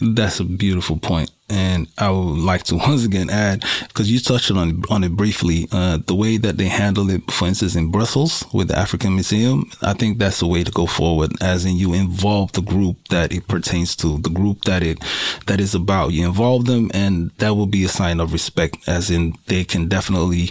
That's 0.00 0.40
a 0.40 0.44
beautiful 0.44 0.98
point. 0.98 1.30
And 1.48 1.86
I 1.98 2.08
would 2.10 2.38
like 2.38 2.62
to 2.64 2.76
once 2.88 3.04
again 3.04 3.28
add, 3.28 3.64
because 3.88 4.10
you 4.10 4.18
touched 4.20 4.50
on 4.50 4.82
on 4.88 5.04
it 5.04 5.12
briefly, 5.12 5.68
uh, 5.70 5.98
the 6.06 6.14
way 6.14 6.38
that 6.38 6.56
they 6.56 6.68
handle 6.68 7.10
it, 7.10 7.30
for 7.30 7.46
instance, 7.46 7.76
in 7.76 7.90
Brussels 7.90 8.44
with 8.54 8.68
the 8.68 8.78
African 8.78 9.14
Museum, 9.14 9.70
I 9.82 9.92
think 9.92 10.18
that's 10.18 10.40
the 10.40 10.46
way 10.46 10.64
to 10.64 10.70
go 10.70 10.86
forward. 10.86 11.32
As 11.42 11.66
in, 11.66 11.76
you 11.76 11.92
involve 11.92 12.52
the 12.52 12.62
group 12.62 12.96
that 13.08 13.32
it 13.32 13.48
pertains 13.48 13.94
to, 13.96 14.18
the 14.18 14.30
group 14.30 14.62
that 14.62 14.82
it 14.82 14.98
that 15.46 15.60
is 15.60 15.74
about. 15.74 16.12
You 16.12 16.26
involve 16.26 16.64
them, 16.64 16.90
and 16.94 17.30
that 17.38 17.54
will 17.54 17.66
be 17.66 17.84
a 17.84 17.88
sign 17.88 18.20
of 18.20 18.32
respect. 18.32 18.78
As 18.88 19.10
in, 19.10 19.34
they 19.46 19.64
can 19.64 19.88
definitely 19.88 20.50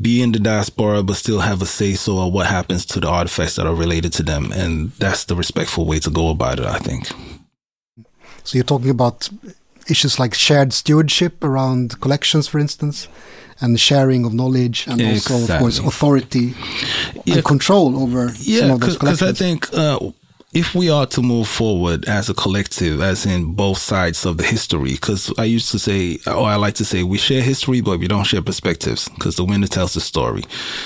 be 0.00 0.22
in 0.22 0.32
the 0.32 0.40
diaspora, 0.40 1.04
but 1.04 1.16
still 1.16 1.40
have 1.40 1.62
a 1.62 1.66
say 1.66 1.94
so 1.94 2.18
of 2.18 2.32
what 2.32 2.46
happens 2.46 2.84
to 2.86 3.00
the 3.00 3.08
artifacts 3.08 3.56
that 3.56 3.66
are 3.66 3.74
related 3.74 4.12
to 4.14 4.22
them, 4.24 4.50
and 4.52 4.90
that's 4.92 5.24
the 5.24 5.36
respectful 5.36 5.86
way 5.86 6.00
to 6.00 6.10
go 6.10 6.30
about 6.30 6.58
it. 6.58 6.66
I 6.66 6.78
think. 6.78 7.08
So 8.44 8.56
you're 8.56 8.64
talking 8.64 8.90
about 8.90 9.28
issues 9.88 10.18
like 10.18 10.34
shared 10.34 10.72
stewardship 10.72 11.42
around 11.42 12.00
collections, 12.00 12.48
for 12.48 12.58
instance, 12.58 13.08
and 13.60 13.78
sharing 13.78 14.24
of 14.24 14.32
knowledge, 14.32 14.86
and 14.86 15.00
exactly. 15.00 15.36
also, 15.36 15.52
of 15.54 15.58
course, 15.60 15.78
authority 15.78 16.54
yeah. 17.24 17.36
and 17.36 17.44
control 17.44 17.98
over 18.02 18.32
yeah, 18.38 18.60
some 18.60 18.70
of 18.70 18.80
those 18.80 18.96
collections. 18.96 19.20
Because 19.20 19.40
I 19.40 19.44
think 19.44 19.74
uh, 19.74 20.10
if 20.52 20.74
we 20.74 20.90
are 20.90 21.06
to 21.06 21.22
move 21.22 21.46
forward 21.46 22.08
as 22.08 22.28
a 22.28 22.34
collective, 22.34 23.00
as 23.00 23.24
in 23.24 23.54
both 23.54 23.78
sides 23.78 24.26
of 24.26 24.36
the 24.36 24.42
history, 24.42 24.94
because 24.94 25.32
I 25.38 25.44
used 25.44 25.70
to 25.70 25.78
say, 25.78 26.18
or 26.26 26.42
I 26.42 26.56
like 26.56 26.74
to 26.74 26.84
say, 26.84 27.04
we 27.04 27.18
share 27.18 27.40
history, 27.40 27.80
but 27.80 28.00
we 28.00 28.08
don't 28.08 28.24
share 28.24 28.42
perspectives, 28.42 29.08
because 29.10 29.36
the 29.36 29.44
winner 29.44 29.68
tells 29.68 29.94
the 29.94 30.00
story. 30.00 30.42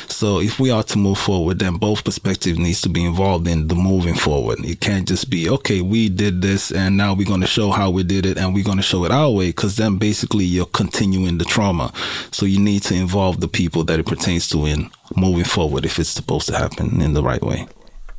So 0.06 0.38
if 0.38 0.60
we 0.60 0.70
are 0.70 0.82
to 0.82 0.98
move 0.98 1.18
forward, 1.18 1.60
then 1.60 1.76
both 1.76 2.04
perspectives 2.04 2.58
needs 2.58 2.82
to 2.82 2.90
be 2.90 3.06
involved 3.06 3.48
in 3.48 3.68
the 3.68 3.74
moving 3.74 4.16
forward. 4.16 4.62
It 4.62 4.80
can't 4.80 5.08
just 5.08 5.30
be, 5.30 5.48
okay, 5.48 5.80
we 5.80 6.10
did 6.10 6.42
this, 6.42 6.70
and 6.70 6.98
now 6.98 7.14
we're 7.14 7.26
going 7.26 7.40
to 7.40 7.46
show 7.46 7.70
how 7.70 7.88
we 7.88 8.02
did 8.02 8.26
it, 8.26 8.36
and 8.36 8.52
we're 8.52 8.64
going 8.64 8.76
to 8.76 8.82
show 8.82 9.06
it 9.06 9.12
our 9.12 9.30
way, 9.30 9.46
because 9.46 9.76
then 9.76 9.96
basically 9.96 10.44
you're 10.44 10.66
continuing 10.66 11.38
the 11.38 11.44
trauma. 11.46 11.90
So 12.32 12.44
you 12.44 12.60
need 12.60 12.82
to 12.82 12.94
involve 12.94 13.40
the 13.40 13.48
people 13.48 13.82
that 13.84 13.98
it 13.98 14.04
pertains 14.04 14.46
to 14.50 14.66
in 14.66 14.90
moving 15.16 15.44
forward 15.44 15.86
if 15.86 15.98
it's 15.98 16.10
supposed 16.10 16.48
to 16.48 16.58
happen 16.58 17.00
in 17.00 17.14
the 17.14 17.22
right 17.22 17.42
way. 17.42 17.66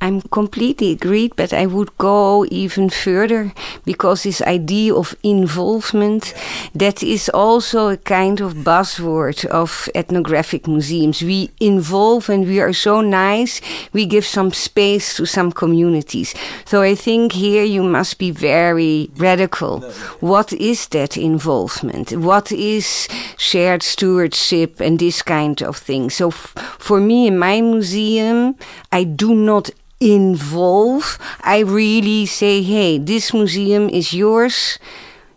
I'm 0.05 0.21
completely 0.21 0.91
agreed, 0.91 1.35
but 1.35 1.51
I 1.51 1.65
would 1.65 1.97
go 1.97 2.45
even 2.51 2.91
further 2.91 3.51
because 3.85 4.21
this 4.21 4.39
idea 4.39 4.93
of 4.93 5.15
involvement 5.23 6.35
that 6.75 7.01
is 7.01 7.27
also 7.29 7.87
a 7.87 7.97
kind 7.97 8.39
of 8.39 8.53
buzzword 8.53 9.45
of 9.45 9.89
ethnographic 9.95 10.67
museums. 10.67 11.23
We 11.23 11.49
involve 11.59 12.29
and 12.29 12.45
we 12.45 12.59
are 12.61 12.71
so 12.71 13.01
nice, 13.01 13.61
we 13.93 14.05
give 14.05 14.27
some 14.27 14.51
space 14.53 15.17
to 15.17 15.25
some 15.25 15.51
communities. 15.51 16.35
So 16.65 16.83
I 16.83 16.93
think 16.93 17.31
here 17.31 17.63
you 17.63 17.81
must 17.81 18.19
be 18.19 18.29
very 18.29 19.09
radical. 19.17 19.81
What 20.19 20.53
is 20.53 20.87
that 20.89 21.17
involvement? 21.17 22.11
What 22.11 22.51
is 22.51 23.07
shared 23.37 23.81
stewardship 23.81 24.79
and 24.79 24.99
this 24.99 25.23
kind 25.23 25.63
of 25.63 25.77
thing? 25.77 26.11
So 26.11 26.29
for 26.29 26.99
me 26.99 27.25
in 27.25 27.39
my 27.39 27.59
museum, 27.61 28.55
I 28.91 29.03
do 29.03 29.33
not 29.33 29.71
involve. 29.99 31.17
I 31.41 31.59
really 31.59 32.25
say, 32.25 32.61
hey, 32.61 32.97
this 32.97 33.33
museum 33.33 33.89
is 33.89 34.13
yours. 34.13 34.79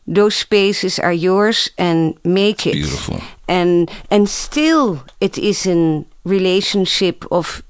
Those 0.06 0.36
spaces 0.36 0.98
are 0.98 1.12
yours, 1.12 1.70
and 1.76 2.16
make 2.24 2.66
it 2.66 2.72
beautiful. 2.72 3.20
And 3.46 3.90
and 4.10 4.28
still, 4.28 5.04
it 5.20 5.36
is 5.36 5.66
a 5.66 6.04
relationship 6.24 7.24
of 7.30 7.62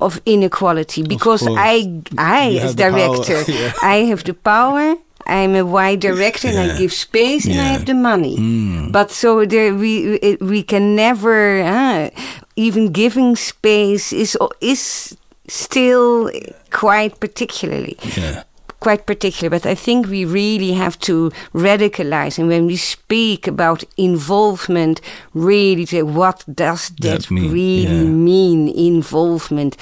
of 0.00 0.20
inequality 0.26 1.02
because 1.02 1.46
of 1.46 1.54
I 1.56 2.02
I 2.18 2.48
you 2.48 2.58
as 2.60 2.74
director 2.74 3.42
yeah. 3.52 3.72
I 3.82 4.06
have 4.10 4.24
the 4.24 4.34
power. 4.34 4.96
I'm 5.26 5.56
a 5.56 5.64
wide 5.64 6.00
director 6.00 6.48
yeah. 6.48 6.60
and 6.60 6.72
I 6.72 6.78
give 6.78 6.92
space 6.92 7.46
and 7.46 7.58
I 7.58 7.74
have 7.74 7.84
the 7.84 7.94
money. 7.94 8.38
Mm. 8.38 8.92
But 8.92 9.10
so 9.10 9.44
there 9.44 9.74
we 9.74 10.18
we 10.40 10.62
can 10.62 10.94
never 10.94 11.62
uh, 11.62 12.10
even 12.54 12.92
giving 12.92 13.34
space 13.34 14.12
is 14.12 14.38
is 14.60 15.16
still 15.48 16.30
quite 16.70 17.20
particularly. 17.20 17.96
Yeah. 18.16 18.44
Quite 18.80 19.06
particular, 19.06 19.50
but 19.50 19.66
I 19.66 19.74
think 19.74 20.06
we 20.06 20.24
really 20.24 20.72
have 20.72 20.98
to 21.00 21.32
radicalize. 21.54 22.38
And 22.38 22.46
when 22.48 22.66
we 22.66 22.76
speak 22.76 23.48
about 23.48 23.82
involvement, 23.96 25.00
really 25.34 25.86
say, 25.86 26.02
what 26.02 26.44
does 26.52 26.90
that 27.00 27.30
mean. 27.30 27.50
really 27.50 27.84
yeah. 27.84 28.02
mean, 28.04 28.68
involvement? 28.68 29.76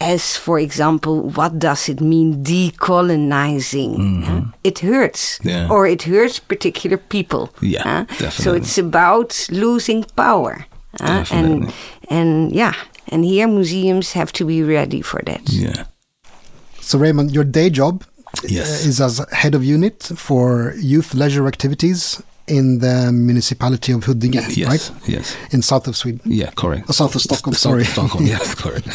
As, 0.00 0.36
for 0.36 0.58
example, 0.58 1.30
what 1.30 1.58
does 1.58 1.88
it 1.88 2.00
mean 2.00 2.42
decolonizing? 2.42 3.96
Mm 3.96 4.22
-hmm. 4.22 4.52
It 4.62 4.80
hurts, 4.80 5.38
yeah. 5.42 5.70
or 5.70 5.86
it 5.86 6.02
hurts 6.02 6.40
particular 6.40 6.98
people. 7.08 7.50
Yeah, 7.60 8.06
So 8.30 8.54
it's 8.54 8.78
about 8.78 9.46
losing 9.50 10.04
power. 10.14 10.66
and 11.00 11.72
and 12.10 12.52
yeah, 12.52 12.74
and 13.08 13.24
here 13.24 13.48
museums 13.48 14.12
have 14.12 14.32
to 14.32 14.44
be 14.44 14.62
ready 14.62 15.02
for 15.02 15.20
that. 15.26 15.48
Yeah. 15.48 15.84
So 16.80 16.98
Raymond, 16.98 17.32
your 17.32 17.44
day 17.44 17.70
job 17.70 18.04
yes. 18.44 18.84
Uh, 18.84 18.88
is 18.88 19.00
as 19.00 19.24
head 19.32 19.54
of 19.54 19.64
unit 19.64 20.02
for 20.16 20.74
youth 20.78 21.14
leisure 21.14 21.46
activities 21.46 22.22
in 22.48 22.78
the 22.80 23.12
municipality 23.12 23.92
of 23.92 24.04
Huddinge, 24.04 24.56
yes, 24.56 24.68
right? 24.68 25.08
Yes. 25.08 25.36
In 25.52 25.62
south 25.62 25.86
of 25.86 25.96
Sweden. 25.96 26.20
Yeah, 26.24 26.50
correct. 26.50 26.86
Oh, 26.88 26.92
south 26.92 27.14
of 27.14 27.22
Stockholm, 27.22 27.54
sorry. 27.54 27.84
South 27.84 28.04
of 28.04 28.10
Stockholm, 28.10 28.26
yes, 28.26 28.54
correct. 28.62 28.88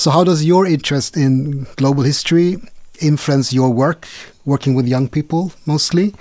so 0.00 0.10
how 0.10 0.24
does 0.24 0.44
your 0.44 0.66
interest 0.66 1.16
in 1.16 1.66
global 1.76 2.04
history 2.04 2.58
influence 3.00 3.52
your 3.52 3.70
work, 3.70 4.06
working 4.44 4.74
with 4.74 4.86
young 4.86 5.08
people 5.08 5.52
mostly? 5.66 6.14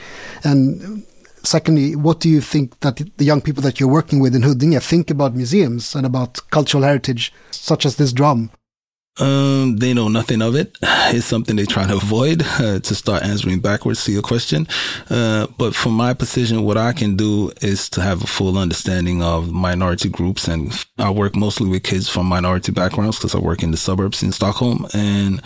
And 0.43 1.03
secondly, 1.43 1.95
what 1.95 2.19
do 2.19 2.29
you 2.29 2.41
think 2.41 2.79
that 2.81 3.01
the 3.17 3.25
young 3.25 3.41
people 3.41 3.63
that 3.63 3.79
you're 3.79 3.89
working 3.89 4.19
with 4.19 4.35
in 4.35 4.43
Huddinge 4.43 4.81
think 4.83 5.09
about 5.09 5.35
museums 5.35 5.95
and 5.95 6.05
about 6.05 6.39
cultural 6.51 6.83
heritage, 6.83 7.33
such 7.51 7.85
as 7.85 7.95
this 7.95 8.13
drum? 8.13 8.51
Um, 9.19 9.77
they 9.77 9.93
know 9.93 10.07
nothing 10.07 10.41
of 10.41 10.55
it. 10.55 10.77
It's 11.11 11.25
something 11.25 11.55
they 11.55 11.65
try 11.65 11.87
to 11.87 11.95
avoid 11.95 12.43
uh, 12.59 12.79
to 12.79 12.95
start 12.95 13.23
answering 13.23 13.61
backwards 13.61 14.03
to 14.05 14.11
your 14.11 14.21
question. 14.21 14.67
Uh, 15.09 15.47
but 15.57 15.73
from 15.73 15.93
my 15.93 16.13
position, 16.13 16.63
what 16.63 16.77
I 16.77 16.93
can 16.93 17.15
do 17.15 17.51
is 17.61 17.89
to 17.89 18.01
have 18.01 18.23
a 18.23 18.27
full 18.27 18.59
understanding 18.59 19.23
of 19.23 19.51
minority 19.51 20.07
groups. 20.07 20.47
And 20.47 20.71
I 20.99 21.09
work 21.09 21.35
mostly 21.35 21.67
with 21.67 21.81
kids 21.81 22.07
from 22.07 22.27
minority 22.27 22.71
backgrounds 22.71 23.17
because 23.17 23.33
I 23.33 23.39
work 23.39 23.63
in 23.63 23.71
the 23.71 23.77
suburbs 23.77 24.21
in 24.21 24.31
Stockholm. 24.31 24.85
And 24.93 25.41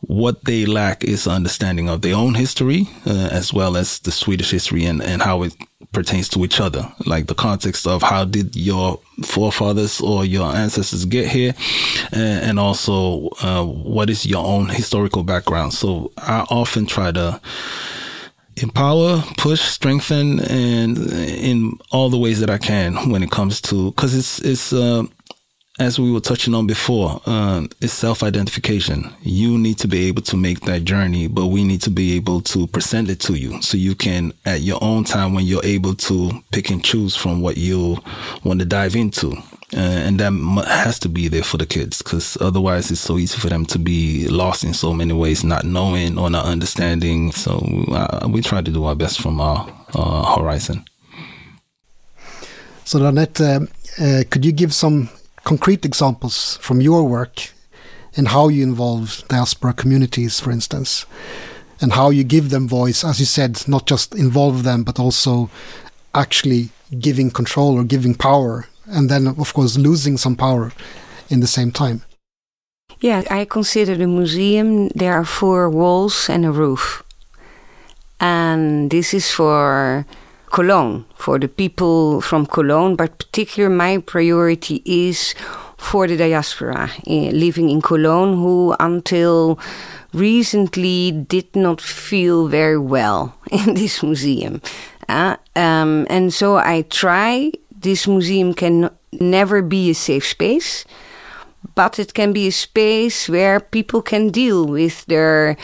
what 0.00 0.44
they 0.44 0.66
lack 0.66 1.04
is 1.04 1.26
understanding 1.26 1.88
of 1.88 2.02
their 2.02 2.14
own 2.14 2.34
history, 2.34 2.88
uh, 3.06 3.28
as 3.32 3.52
well 3.52 3.76
as 3.76 3.98
the 4.00 4.10
Swedish 4.10 4.50
history 4.50 4.84
and, 4.84 5.02
and 5.02 5.22
how 5.22 5.42
it 5.42 5.54
pertains 5.92 6.28
to 6.30 6.44
each 6.44 6.60
other, 6.60 6.92
like 7.06 7.26
the 7.26 7.34
context 7.34 7.86
of 7.86 8.02
how 8.02 8.24
did 8.24 8.54
your 8.54 9.00
forefathers 9.24 10.00
or 10.00 10.24
your 10.24 10.54
ancestors 10.54 11.04
get 11.04 11.28
here, 11.28 11.54
and, 12.12 12.44
and 12.44 12.58
also 12.58 13.28
uh, 13.42 13.64
what 13.64 14.10
is 14.10 14.26
your 14.26 14.44
own 14.44 14.68
historical 14.68 15.22
background. 15.22 15.72
So 15.72 16.12
I 16.18 16.46
often 16.50 16.86
try 16.86 17.12
to 17.12 17.40
empower, 18.56 19.22
push, 19.36 19.60
strengthen, 19.60 20.40
and 20.40 20.98
in 20.98 21.78
all 21.90 22.10
the 22.10 22.18
ways 22.18 22.40
that 22.40 22.50
I 22.50 22.58
can 22.58 23.10
when 23.10 23.22
it 23.22 23.30
comes 23.30 23.60
to 23.62 23.90
because 23.90 24.14
it's 24.14 24.38
it's 24.40 24.72
uh, 24.72 25.04
as 25.78 25.98
we 25.98 26.10
were 26.10 26.20
touching 26.20 26.54
on 26.54 26.66
before, 26.66 27.20
uh, 27.26 27.66
it's 27.80 27.92
self-identification. 27.92 29.12
You 29.20 29.58
need 29.58 29.78
to 29.78 29.88
be 29.88 30.06
able 30.08 30.22
to 30.22 30.36
make 30.36 30.60
that 30.60 30.84
journey, 30.84 31.28
but 31.28 31.46
we 31.46 31.64
need 31.64 31.82
to 31.82 31.90
be 31.90 32.16
able 32.16 32.40
to 32.42 32.66
present 32.66 33.10
it 33.10 33.20
to 33.20 33.34
you 33.34 33.60
so 33.60 33.76
you 33.76 33.94
can, 33.94 34.32
at 34.46 34.62
your 34.62 34.82
own 34.82 35.04
time, 35.04 35.34
when 35.34 35.44
you're 35.44 35.64
able 35.64 35.94
to 35.94 36.30
pick 36.50 36.70
and 36.70 36.82
choose 36.82 37.14
from 37.14 37.42
what 37.42 37.58
you 37.58 37.98
want 38.42 38.60
to 38.60 38.66
dive 38.66 38.96
into. 38.96 39.32
Uh, 39.76 39.80
and 39.80 40.20
that 40.20 40.32
has 40.66 40.98
to 41.00 41.08
be 41.08 41.28
there 41.28 41.42
for 41.42 41.58
the 41.58 41.66
kids 41.66 42.00
because 42.00 42.38
otherwise 42.40 42.90
it's 42.90 43.00
so 43.00 43.18
easy 43.18 43.36
for 43.36 43.48
them 43.48 43.66
to 43.66 43.78
be 43.78 44.28
lost 44.28 44.64
in 44.64 44.72
so 44.72 44.94
many 44.94 45.12
ways, 45.12 45.44
not 45.44 45.64
knowing 45.64 46.16
or 46.16 46.30
not 46.30 46.46
understanding. 46.46 47.32
So 47.32 47.58
uh, 47.90 48.28
we 48.30 48.40
try 48.40 48.62
to 48.62 48.70
do 48.70 48.84
our 48.84 48.94
best 48.94 49.20
from 49.20 49.40
our 49.40 49.66
horizon. 50.36 50.84
So, 52.84 53.00
Nanette, 53.00 53.40
uh, 53.40 53.60
uh, 54.00 54.22
could 54.30 54.44
you 54.44 54.52
give 54.52 54.72
some 54.72 55.10
concrete 55.46 55.84
examples 55.84 56.58
from 56.60 56.80
your 56.80 57.04
work 57.04 57.50
and 58.16 58.28
how 58.28 58.48
you 58.48 58.64
involve 58.64 59.22
diaspora 59.28 59.72
communities, 59.72 60.40
for 60.40 60.50
instance, 60.50 61.06
and 61.80 61.92
how 61.92 62.10
you 62.10 62.24
give 62.24 62.50
them 62.50 62.66
voice, 62.66 63.04
as 63.04 63.20
you 63.20 63.26
said, 63.26 63.52
not 63.68 63.86
just 63.86 64.14
involve 64.14 64.64
them, 64.64 64.82
but 64.82 64.98
also 64.98 65.48
actually 66.14 66.70
giving 66.98 67.30
control 67.30 67.78
or 67.78 67.84
giving 67.84 68.14
power 68.14 68.66
and 68.86 69.08
then 69.08 69.26
of 69.26 69.54
course 69.54 69.78
losing 69.78 70.16
some 70.16 70.34
power 70.34 70.72
in 71.28 71.40
the 71.40 71.46
same 71.46 71.70
time. 71.70 72.02
Yeah, 73.00 73.22
I 73.30 73.44
consider 73.44 73.94
the 73.94 74.06
museum 74.06 74.88
there 74.88 75.14
are 75.14 75.24
four 75.24 75.70
walls 75.70 76.28
and 76.28 76.44
a 76.44 76.50
roof. 76.50 77.04
And 78.18 78.90
this 78.90 79.14
is 79.14 79.30
for 79.30 80.06
Cologne, 80.50 81.04
for 81.14 81.38
the 81.38 81.48
people 81.48 82.20
from 82.20 82.46
Cologne, 82.46 82.96
but 82.96 83.18
particular 83.18 83.68
my 83.68 83.98
priority 83.98 84.82
is 84.84 85.34
for 85.76 86.06
the 86.06 86.16
diaspora 86.16 86.90
uh, 87.06 87.10
living 87.10 87.68
in 87.68 87.82
Cologne 87.82 88.34
who 88.36 88.74
until 88.80 89.58
recently 90.12 91.12
did 91.12 91.54
not 91.54 91.80
feel 91.80 92.48
very 92.48 92.78
well 92.78 93.36
in 93.50 93.74
this 93.74 94.02
museum. 94.02 94.62
Uh, 95.08 95.36
um, 95.54 96.06
and 96.08 96.32
so 96.32 96.56
I 96.56 96.82
try 96.82 97.52
this 97.70 98.06
museum 98.06 98.54
can 98.54 98.90
never 99.12 99.62
be 99.62 99.90
a 99.90 99.94
safe 99.94 100.26
space, 100.26 100.84
but 101.74 101.98
it 101.98 102.14
can 102.14 102.32
be 102.32 102.48
a 102.48 102.52
space 102.52 103.28
where 103.28 103.60
people 103.60 104.02
can 104.02 104.30
deal 104.30 104.66
with 104.66 105.04
their 105.06 105.56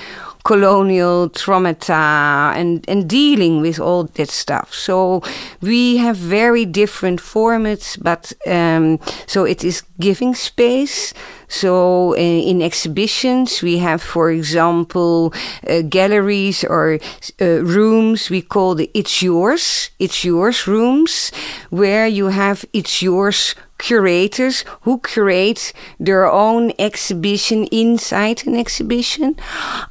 colonial 0.44 1.30
traumata 1.30 2.52
and, 2.56 2.84
and 2.88 3.08
dealing 3.08 3.60
with 3.60 3.78
all 3.78 4.04
that 4.04 4.28
stuff. 4.28 4.74
So 4.74 5.22
we 5.60 5.98
have 5.98 6.16
very 6.16 6.64
different 6.64 7.20
formats, 7.20 7.96
but 8.00 8.32
um, 8.46 8.98
so 9.26 9.44
it 9.44 9.64
is 9.64 9.82
giving 10.00 10.34
space. 10.34 11.14
So 11.48 12.14
uh, 12.14 12.16
in 12.16 12.62
exhibitions, 12.62 13.62
we 13.62 13.78
have, 13.78 14.02
for 14.02 14.30
example, 14.30 15.34
uh, 15.68 15.82
galleries 15.82 16.64
or 16.64 16.98
uh, 17.40 17.44
rooms 17.62 18.30
we 18.30 18.40
call 18.40 18.74
the 18.74 18.90
It's 18.94 19.22
Yours, 19.22 19.90
It's 19.98 20.24
Yours 20.24 20.66
rooms, 20.66 21.30
where 21.68 22.06
you 22.06 22.28
have 22.28 22.64
It's 22.72 23.02
Yours 23.02 23.54
curators 23.82 24.64
who 24.82 24.98
create 25.00 25.72
their 25.98 26.30
own 26.30 26.72
exhibition 26.78 27.64
inside 27.66 28.46
an 28.46 28.54
exhibition. 28.54 29.36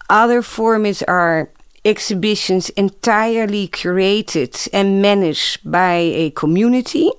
Other 0.09 0.41
formats 0.41 1.03
are 1.07 1.51
exhibitions 1.83 2.69
entirely 2.69 3.67
curated 3.67 4.69
and 4.71 5.01
managed 5.01 5.59
by 5.69 5.95
a 5.95 6.31
community 6.31 7.11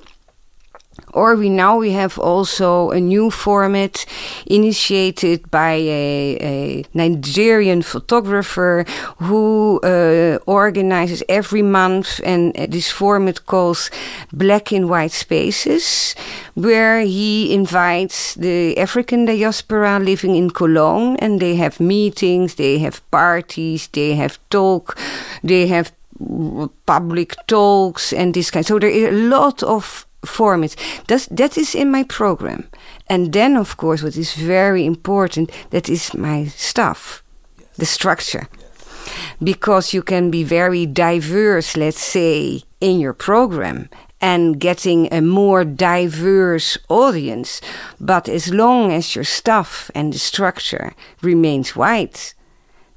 or 1.12 1.36
we 1.36 1.48
now 1.48 1.76
we 1.76 1.92
have 1.92 2.18
also 2.18 2.90
a 2.90 3.00
new 3.00 3.30
format 3.30 4.06
initiated 4.46 5.50
by 5.50 5.72
a, 5.72 6.38
a 6.40 6.84
Nigerian 6.94 7.82
photographer 7.82 8.84
who 9.18 9.80
uh, 9.82 10.38
organizes 10.46 11.22
every 11.28 11.62
month, 11.62 12.20
and 12.24 12.54
this 12.54 12.90
format 12.90 13.46
calls 13.46 13.90
Black 14.32 14.72
and 14.72 14.88
White 14.88 15.12
Spaces, 15.12 16.14
where 16.54 17.00
he 17.00 17.52
invites 17.52 18.34
the 18.34 18.78
African 18.78 19.24
diaspora 19.24 19.98
living 19.98 20.34
in 20.36 20.50
Cologne, 20.50 21.16
and 21.16 21.40
they 21.40 21.56
have 21.56 21.80
meetings, 21.80 22.54
they 22.54 22.78
have 22.78 23.02
parties, 23.10 23.88
they 23.88 24.14
have 24.14 24.38
talk, 24.50 24.98
they 25.42 25.66
have 25.66 25.92
public 26.86 27.34
talks 27.46 28.12
and 28.12 28.34
this 28.34 28.50
kind. 28.50 28.64
So 28.64 28.78
there 28.78 28.90
is 28.90 29.08
a 29.08 29.28
lot 29.28 29.62
of 29.62 30.06
formats. 30.24 30.76
That, 31.06 31.28
that 31.36 31.58
is 31.58 31.74
in 31.74 31.90
my 31.90 32.04
program. 32.04 32.68
And 33.08 33.32
then, 33.32 33.56
of 33.56 33.76
course, 33.76 34.02
what 34.02 34.16
is 34.16 34.34
very 34.34 34.86
important, 34.86 35.50
that 35.70 35.88
is 35.88 36.14
my 36.14 36.46
stuff, 36.46 37.22
yes. 37.58 37.68
the 37.76 37.86
structure. 37.86 38.48
Yes. 38.58 39.34
Because 39.42 39.92
you 39.92 40.02
can 40.02 40.30
be 40.30 40.44
very 40.44 40.86
diverse, 40.86 41.76
let's 41.76 42.02
say, 42.02 42.62
in 42.80 43.00
your 43.00 43.12
program 43.12 43.88
and 44.20 44.60
getting 44.60 45.12
a 45.12 45.20
more 45.20 45.64
diverse 45.64 46.78
audience. 46.88 47.60
But 48.00 48.28
as 48.28 48.54
long 48.54 48.92
as 48.92 49.16
your 49.16 49.24
stuff 49.24 49.90
and 49.94 50.12
the 50.12 50.18
structure 50.18 50.94
remains 51.20 51.74
white, 51.74 52.34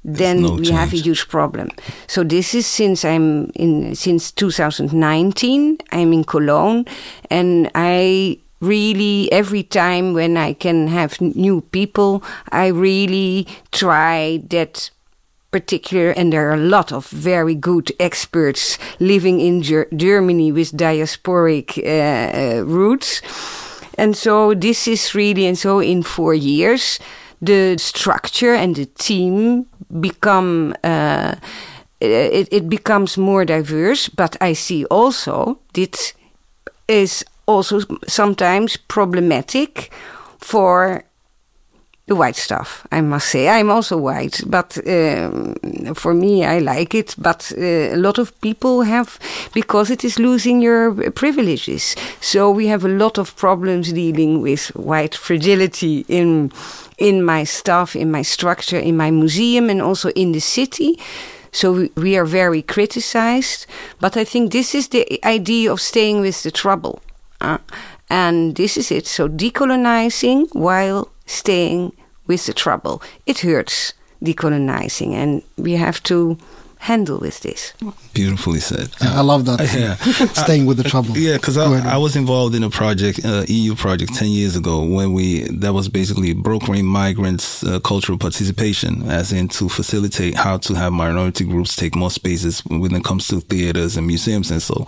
then 0.06 0.42
no 0.42 0.52
we 0.52 0.66
change. 0.66 0.78
have 0.78 0.92
a 0.92 0.96
huge 0.96 1.28
problem. 1.28 1.70
So 2.06 2.22
this 2.22 2.54
is 2.54 2.66
since 2.66 3.04
I'm 3.04 3.50
in 3.54 3.94
since 3.94 4.30
2019. 4.30 5.78
I'm 5.90 6.12
in 6.12 6.24
Cologne, 6.24 6.86
and 7.28 7.70
I 7.74 8.38
really 8.60 9.30
every 9.32 9.64
time 9.64 10.14
when 10.14 10.36
I 10.36 10.52
can 10.52 10.88
have 10.88 11.20
new 11.20 11.60
people, 11.60 12.22
I 12.50 12.68
really 12.68 13.48
try 13.72 14.42
that 14.50 14.90
particular 15.50 16.10
and 16.10 16.32
there 16.32 16.50
are 16.50 16.54
a 16.54 16.68
lot 16.76 16.92
of 16.92 17.08
very 17.08 17.54
good 17.54 17.90
experts 17.98 18.78
living 19.00 19.40
in 19.40 19.62
Ger 19.62 19.86
Germany 19.94 20.52
with 20.52 20.72
diasporic 20.72 21.78
uh, 21.78 22.60
uh, 22.60 22.64
roots. 22.64 23.22
And 23.98 24.14
so 24.14 24.52
this 24.52 24.86
is 24.86 25.14
really, 25.14 25.46
and 25.46 25.56
so 25.56 25.80
in 25.80 26.02
four 26.02 26.34
years, 26.34 26.98
the 27.40 27.76
structure 27.78 28.54
and 28.54 28.76
the 28.76 28.86
team 28.86 29.66
become 30.00 30.74
uh, 30.84 31.36
it, 32.00 32.48
it 32.52 32.68
becomes 32.68 33.16
more 33.16 33.44
diverse. 33.44 34.08
But 34.08 34.36
I 34.40 34.52
see 34.52 34.84
also 34.86 35.58
this 35.72 36.14
is 36.88 37.24
also 37.46 37.80
sometimes 38.06 38.76
problematic 38.76 39.90
for 40.38 41.04
the 42.06 42.14
white 42.14 42.36
stuff. 42.36 42.86
I 42.92 43.00
must 43.00 43.28
say, 43.28 43.48
I'm 43.48 43.70
also 43.70 43.96
white, 43.96 44.40
but 44.46 44.78
um, 44.86 45.54
for 45.94 46.14
me, 46.14 46.44
I 46.44 46.60
like 46.60 46.94
it. 46.94 47.16
But 47.18 47.52
uh, 47.58 47.60
a 47.60 47.96
lot 47.96 48.18
of 48.18 48.40
people 48.40 48.82
have 48.82 49.18
because 49.52 49.90
it 49.90 50.04
is 50.04 50.18
losing 50.18 50.62
your 50.62 51.10
privileges. 51.10 51.96
So 52.20 52.50
we 52.50 52.68
have 52.68 52.84
a 52.84 52.88
lot 52.88 53.18
of 53.18 53.34
problems 53.36 53.92
dealing 53.92 54.40
with 54.40 54.68
white 54.76 55.16
fragility 55.16 56.04
in 56.08 56.52
in 56.98 57.24
my 57.24 57.44
stuff, 57.44 57.96
in 57.96 58.10
my 58.10 58.22
structure, 58.22 58.78
in 58.78 58.96
my 58.96 59.10
museum, 59.10 59.68
and 59.68 59.82
also 59.82 60.10
in 60.10 60.32
the 60.32 60.40
city. 60.40 60.98
So 61.50 61.88
we 61.96 62.16
are 62.16 62.24
very 62.24 62.62
criticized. 62.62 63.66
But 64.00 64.16
I 64.16 64.24
think 64.24 64.52
this 64.52 64.74
is 64.74 64.88
the 64.88 65.20
idea 65.24 65.72
of 65.72 65.80
staying 65.80 66.20
with 66.20 66.42
the 66.42 66.50
trouble. 66.50 67.00
Uh, 67.40 67.58
and 68.08 68.54
this 68.54 68.76
is 68.76 68.90
it. 68.90 69.06
So 69.06 69.28
decolonizing 69.28 70.48
while 70.54 71.08
staying 71.26 71.92
with 72.26 72.46
the 72.46 72.52
trouble. 72.52 73.02
It 73.26 73.40
hurts 73.40 73.92
decolonizing, 74.22 75.12
and 75.12 75.42
we 75.56 75.72
have 75.72 76.02
to 76.04 76.38
handle 76.78 77.18
with 77.18 77.40
this. 77.40 77.72
Beautifully 78.14 78.60
said. 78.60 78.88
Yeah, 79.00 79.18
I 79.18 79.22
love 79.22 79.44
that. 79.46 79.60
Yeah, 79.74 79.94
staying 80.44 80.66
with 80.66 80.76
the 80.76 80.84
trouble. 80.84 81.16
Yeah, 81.16 81.36
because 81.36 81.56
I, 81.56 81.94
I, 81.94 81.96
was 81.96 82.16
involved 82.16 82.54
in 82.54 82.62
a 82.62 82.70
project, 82.70 83.24
uh, 83.24 83.44
EU 83.48 83.74
project, 83.74 84.14
ten 84.14 84.28
years 84.28 84.56
ago 84.56 84.84
when 84.84 85.12
we 85.12 85.44
that 85.58 85.72
was 85.72 85.88
basically 85.88 86.32
brokering 86.32 86.84
migrants' 86.84 87.64
uh, 87.64 87.80
cultural 87.80 88.18
participation, 88.18 89.08
as 89.10 89.32
in 89.32 89.48
to 89.48 89.68
facilitate 89.68 90.34
how 90.34 90.58
to 90.58 90.74
have 90.74 90.92
minority 90.92 91.44
groups 91.44 91.74
take 91.76 91.94
more 91.96 92.10
spaces 92.10 92.60
when 92.66 92.94
it 92.94 93.04
comes 93.04 93.28
to 93.28 93.40
theaters 93.40 93.96
and 93.96 94.06
museums 94.06 94.50
and 94.50 94.62
so. 94.62 94.86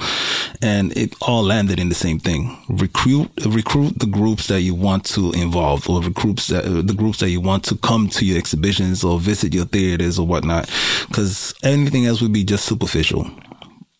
And 0.62 0.96
it 0.96 1.14
all 1.22 1.42
landed 1.42 1.78
in 1.80 1.88
the 1.88 1.94
same 1.94 2.18
thing: 2.18 2.58
recruit 2.68 3.30
recruit 3.46 3.98
the 3.98 4.06
groups 4.06 4.46
that 4.48 4.60
you 4.62 4.74
want 4.74 5.04
to 5.06 5.32
involve, 5.32 5.88
or 5.88 6.02
recruits 6.02 6.46
that 6.48 6.64
uh, 6.64 6.82
the 6.82 6.94
groups 6.94 7.18
that 7.18 7.30
you 7.30 7.40
want 7.40 7.64
to 7.64 7.76
come 7.76 8.08
to 8.08 8.24
your 8.24 8.38
exhibitions 8.38 9.02
or 9.04 9.18
visit 9.18 9.54
your 9.54 9.64
theaters 9.64 10.18
or 10.18 10.26
whatnot, 10.26 10.70
because 11.08 11.54
anything 11.88 12.06
else 12.06 12.20
would 12.20 12.32
be 12.32 12.44
just 12.44 12.66
superficial. 12.66 13.30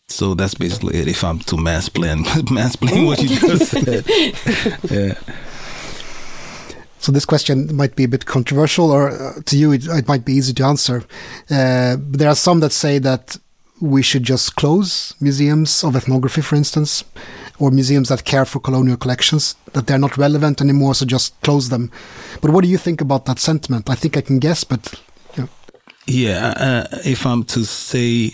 So 0.07 0.33
that's 0.35 0.53
basically 0.53 0.97
it. 0.99 1.07
If 1.07 1.23
I'm 1.23 1.39
to 1.39 1.55
mansplain, 1.55 2.23
mansplain 2.57 3.05
what 3.05 3.21
you 3.21 3.29
just 3.29 3.71
said. 3.71 4.05
yeah. 4.91 5.15
So 6.99 7.11
this 7.11 7.25
question 7.25 7.75
might 7.75 7.95
be 7.95 8.03
a 8.03 8.07
bit 8.07 8.25
controversial, 8.25 8.91
or 8.91 9.09
uh, 9.09 9.41
to 9.45 9.57
you 9.57 9.71
it, 9.71 9.87
it, 9.87 10.07
might 10.07 10.25
be 10.25 10.33
easy 10.33 10.53
to 10.53 10.63
answer. 10.63 11.03
Uh, 11.49 11.95
but 11.95 12.19
there 12.19 12.29
are 12.29 12.35
some 12.35 12.59
that 12.59 12.71
say 12.71 12.99
that 12.99 13.37
we 13.81 14.01
should 14.01 14.23
just 14.23 14.55
close 14.55 15.15
museums 15.21 15.83
of 15.83 15.95
ethnography, 15.95 16.41
for 16.41 16.55
instance, 16.55 17.03
or 17.57 17.71
museums 17.71 18.09
that 18.09 18.25
care 18.25 18.45
for 18.45 18.59
colonial 18.59 18.97
collections, 18.97 19.55
that 19.73 19.87
they're 19.87 19.97
not 19.97 20.17
relevant 20.17 20.59
anymore, 20.61 20.93
so 20.93 21.05
just 21.05 21.39
close 21.41 21.69
them. 21.69 21.89
But 22.41 22.51
what 22.51 22.63
do 22.63 22.69
you 22.69 22.77
think 22.77 22.99
about 22.99 23.25
that 23.25 23.39
sentiment? 23.39 23.89
I 23.89 23.95
think 23.95 24.17
I 24.17 24.21
can 24.21 24.39
guess, 24.39 24.63
but. 24.63 24.93
Yeah, 26.09 26.87
uh, 26.91 26.97
if 27.05 27.23
I'm 27.27 27.43
to 27.43 27.63
say 27.63 28.33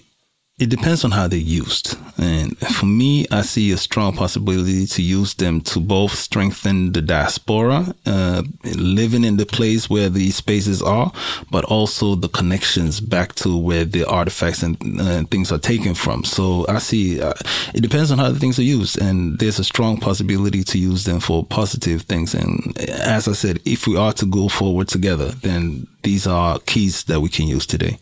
it 0.58 0.70
depends 0.70 1.04
on 1.04 1.12
how 1.12 1.28
they're 1.28 1.38
used. 1.38 1.98
And 2.18 2.58
for 2.58 2.86
me, 2.86 3.28
I 3.30 3.42
see 3.42 3.74
a 3.74 3.78
strong 3.78 4.14
possibility 4.14 4.88
to 4.88 5.02
use 5.02 5.34
them 5.34 5.60
to 5.62 5.82
both 5.82 6.14
strengthen 6.14 6.94
the 6.94 7.02
diaspora, 7.02 7.94
uh, 8.06 8.44
living 8.64 9.26
in 9.26 9.36
the 9.36 9.46
place 9.46 9.90
where 9.90 10.08
these 10.08 10.38
spaces 10.38 10.82
are, 10.82 11.12
but 11.52 11.66
also 11.66 12.16
the 12.16 12.30
connections 12.30 13.02
back 13.02 13.36
to 13.36 13.58
where 13.58 13.84
the 13.84 14.06
artifacts 14.06 14.64
and 14.64 14.78
uh, 15.02 15.24
things 15.26 15.52
are 15.52 15.58
taken 15.58 15.94
from. 15.94 16.24
So 16.24 16.66
I 16.70 16.80
see 16.80 17.22
uh, 17.22 17.34
it 17.74 17.82
depends 17.82 18.10
on 18.12 18.20
how 18.20 18.32
the 18.32 18.40
things 18.40 18.58
are 18.58 18.64
used. 18.64 19.02
And 19.02 19.38
there's 19.40 19.60
a 19.60 19.64
strong 19.66 19.98
possibility 19.98 20.64
to 20.64 20.80
use 20.80 21.04
them 21.04 21.20
for 21.20 21.44
positive 21.46 22.04
things. 22.04 22.34
And 22.34 22.78
as 22.80 23.28
I 23.28 23.34
said, 23.34 23.60
if 23.66 23.88
we 23.88 23.98
are 23.98 24.14
to 24.14 24.26
go 24.26 24.48
forward 24.48 24.88
together, 24.88 25.32
then 25.32 25.86
these 26.04 26.26
are 26.26 26.60
keys 26.60 27.04
that 27.06 27.20
we 27.20 27.28
can 27.28 27.46
use 27.46 27.66
today. 27.66 28.00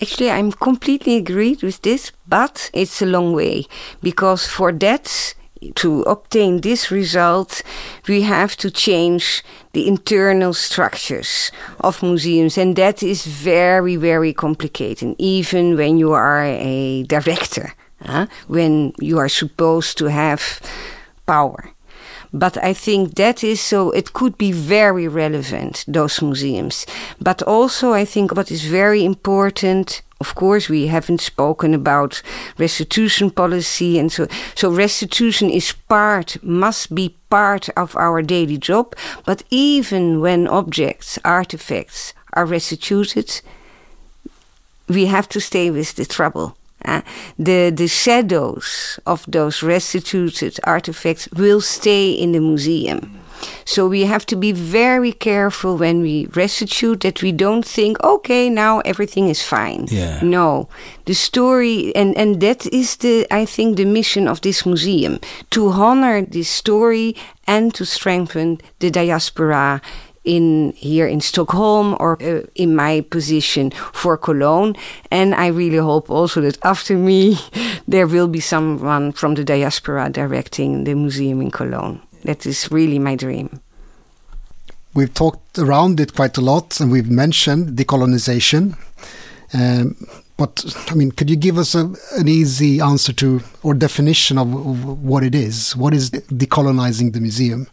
Actually, 0.00 0.30
I'm 0.30 0.52
completely 0.52 1.16
agreed 1.16 1.62
with 1.62 1.82
this, 1.82 2.12
but 2.28 2.70
it's 2.72 3.02
a 3.02 3.06
long 3.06 3.32
way 3.32 3.66
because 4.00 4.46
for 4.46 4.70
that 4.72 5.34
to 5.74 6.02
obtain 6.02 6.60
this 6.60 6.90
result, 6.90 7.62
we 8.06 8.22
have 8.22 8.56
to 8.56 8.70
change 8.70 9.42
the 9.72 9.88
internal 9.88 10.54
structures 10.54 11.50
of 11.80 12.02
museums, 12.02 12.56
and 12.56 12.76
that 12.76 13.02
is 13.02 13.26
very, 13.26 13.96
very 13.96 14.32
complicated, 14.32 15.16
even 15.18 15.76
when 15.76 15.98
you 15.98 16.12
are 16.12 16.44
a 16.44 17.02
director, 17.04 17.74
huh? 18.04 18.26
when 18.46 18.92
you 19.00 19.18
are 19.18 19.28
supposed 19.28 19.98
to 19.98 20.06
have 20.06 20.60
power. 21.26 21.72
But 22.32 22.62
I 22.62 22.72
think 22.74 23.14
that 23.14 23.42
is 23.42 23.60
so, 23.60 23.90
it 23.90 24.12
could 24.12 24.36
be 24.36 24.52
very 24.52 25.08
relevant, 25.08 25.84
those 25.88 26.20
museums. 26.20 26.86
But 27.20 27.42
also, 27.42 27.92
I 27.92 28.04
think 28.04 28.34
what 28.34 28.50
is 28.50 28.64
very 28.64 29.04
important 29.04 30.02
of 30.20 30.34
course, 30.34 30.68
we 30.68 30.88
haven't 30.88 31.20
spoken 31.20 31.74
about 31.74 32.22
restitution 32.58 33.30
policy, 33.30 33.98
and 33.98 34.10
so 34.10 34.26
so 34.56 34.68
restitution 34.68 35.48
is 35.48 35.72
part, 35.88 36.42
must 36.42 36.92
be 36.92 37.14
part 37.30 37.68
of 37.76 37.94
our 37.96 38.20
daily 38.22 38.58
job. 38.58 38.96
But 39.24 39.44
even 39.50 40.20
when 40.20 40.48
objects, 40.48 41.18
artifacts 41.24 42.14
are 42.32 42.46
restituted, 42.46 43.40
we 44.88 45.06
have 45.06 45.28
to 45.28 45.40
stay 45.40 45.70
with 45.70 45.94
the 45.94 46.04
trouble. 46.04 46.57
Uh, 46.84 47.02
the 47.38 47.70
the 47.70 47.88
shadows 47.88 49.00
of 49.04 49.24
those 49.26 49.62
restituted 49.62 50.58
artifacts 50.64 51.28
will 51.32 51.60
stay 51.60 52.12
in 52.12 52.32
the 52.32 52.40
museum. 52.40 53.18
So 53.64 53.86
we 53.86 54.04
have 54.04 54.26
to 54.26 54.36
be 54.36 54.52
very 54.52 55.12
careful 55.12 55.76
when 55.76 56.00
we 56.00 56.26
restitute 56.34 57.00
that 57.00 57.22
we 57.22 57.32
don't 57.32 57.64
think, 57.64 58.02
okay, 58.02 58.50
now 58.50 58.80
everything 58.80 59.28
is 59.28 59.42
fine. 59.42 59.86
Yeah. 59.90 60.20
No, 60.22 60.68
the 61.04 61.14
story, 61.14 61.94
and, 61.94 62.16
and 62.16 62.40
that 62.40 62.66
is 62.72 62.96
the, 62.96 63.26
I 63.30 63.44
think, 63.44 63.76
the 63.76 63.84
mission 63.84 64.26
of 64.26 64.40
this 64.40 64.66
museum 64.66 65.20
to 65.50 65.68
honor 65.68 66.22
this 66.22 66.48
story 66.48 67.14
and 67.46 67.74
to 67.74 67.84
strengthen 67.84 68.58
the 68.80 68.90
diaspora 68.90 69.80
in 70.28 70.72
here 70.76 71.08
in 71.08 71.20
Stockholm 71.20 71.96
or 71.98 72.22
uh, 72.22 72.42
in 72.54 72.76
my 72.76 73.00
position 73.10 73.70
for 73.70 74.18
Cologne. 74.18 74.76
And 75.10 75.34
I 75.34 75.46
really 75.46 75.78
hope 75.78 76.10
also 76.10 76.42
that 76.42 76.58
after 76.62 76.96
me, 76.96 77.38
there 77.88 78.06
will 78.06 78.28
be 78.28 78.40
someone 78.40 79.12
from 79.12 79.34
the 79.34 79.44
diaspora 79.44 80.10
directing 80.10 80.84
the 80.84 80.94
museum 80.94 81.40
in 81.40 81.50
Cologne. 81.50 82.00
That 82.24 82.44
is 82.46 82.70
really 82.70 82.98
my 82.98 83.16
dream. 83.16 83.60
We've 84.94 85.14
talked 85.14 85.58
around 85.58 85.98
it 86.00 86.14
quite 86.14 86.36
a 86.36 86.42
lot 86.42 86.80
and 86.80 86.90
we've 86.90 87.10
mentioned 87.10 87.78
decolonization. 87.78 88.76
Um, 89.54 89.96
but 90.36 90.62
I 90.90 90.94
mean, 90.94 91.10
could 91.12 91.30
you 91.30 91.36
give 91.36 91.56
us 91.56 91.74
a, 91.74 91.92
an 92.16 92.28
easy 92.28 92.80
answer 92.80 93.12
to 93.14 93.40
or 93.62 93.74
definition 93.74 94.38
of, 94.38 94.54
of 94.54 95.02
what 95.02 95.24
it 95.24 95.34
is? 95.34 95.74
What 95.74 95.94
is 95.94 96.10
decolonizing 96.10 97.12
the 97.12 97.20
museum? 97.20 97.66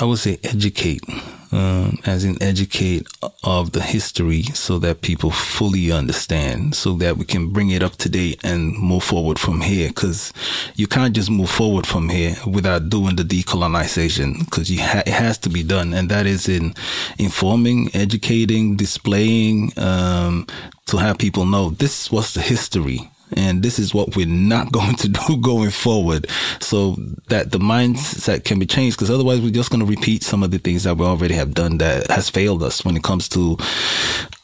I 0.00 0.04
would 0.04 0.20
say 0.20 0.38
educate, 0.44 1.02
um, 1.50 1.98
as 2.06 2.24
in 2.24 2.40
educate 2.40 3.08
of 3.42 3.72
the 3.72 3.82
history 3.82 4.42
so 4.42 4.78
that 4.78 5.00
people 5.00 5.32
fully 5.32 5.90
understand, 5.90 6.76
so 6.76 6.92
that 6.94 7.16
we 7.16 7.24
can 7.24 7.52
bring 7.52 7.70
it 7.70 7.82
up 7.82 7.96
to 7.96 8.08
date 8.08 8.38
and 8.44 8.78
move 8.78 9.02
forward 9.02 9.40
from 9.40 9.60
here. 9.60 9.88
Because 9.88 10.32
you 10.76 10.86
can't 10.86 11.16
just 11.16 11.30
move 11.30 11.50
forward 11.50 11.84
from 11.84 12.10
here 12.10 12.36
without 12.46 12.90
doing 12.90 13.16
the 13.16 13.24
decolonization, 13.24 14.44
because 14.44 14.70
ha- 14.78 15.02
it 15.04 15.14
has 15.14 15.36
to 15.38 15.48
be 15.50 15.64
done, 15.64 15.92
and 15.92 16.08
that 16.10 16.26
is 16.26 16.48
in 16.48 16.74
informing, 17.18 17.90
educating, 17.92 18.76
displaying, 18.76 19.72
um, 19.78 20.46
to 20.86 20.98
have 20.98 21.18
people 21.18 21.44
know 21.44 21.70
this 21.70 22.12
was 22.12 22.34
the 22.34 22.40
history 22.40 23.10
and 23.32 23.62
this 23.62 23.78
is 23.78 23.94
what 23.94 24.16
we're 24.16 24.26
not 24.26 24.72
going 24.78 24.96
to 24.96 25.08
do 25.08 25.36
going 25.36 25.70
forward. 25.70 26.26
So 26.60 26.96
that 27.28 27.52
the 27.52 27.58
mindset 27.58 28.44
can 28.44 28.58
be 28.58 28.66
changed 28.66 28.96
because 28.96 29.10
otherwise 29.10 29.40
we're 29.40 29.50
just 29.50 29.70
going 29.70 29.80
to 29.80 29.86
repeat 29.86 30.22
some 30.22 30.42
of 30.42 30.50
the 30.50 30.58
things 30.58 30.84
that 30.84 30.96
we 30.96 31.04
already 31.04 31.34
have 31.34 31.54
done 31.54 31.78
that 31.78 32.10
has 32.10 32.28
failed 32.30 32.62
us 32.62 32.84
when 32.84 32.96
it 32.96 33.02
comes 33.02 33.28
to 33.30 33.56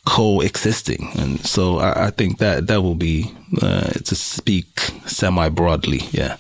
coexisting. 0.06 1.10
And 1.16 1.40
so 1.44 1.78
i, 1.78 2.06
I 2.06 2.10
think 2.10 2.38
that 2.38 2.66
that 2.66 2.82
will 2.82 2.94
be 2.94 3.34
uh, 3.62 3.90
to 3.90 4.14
speak 4.14 4.80
semi 5.06 5.48
broadly 5.48 6.02
yeah. 6.10 6.36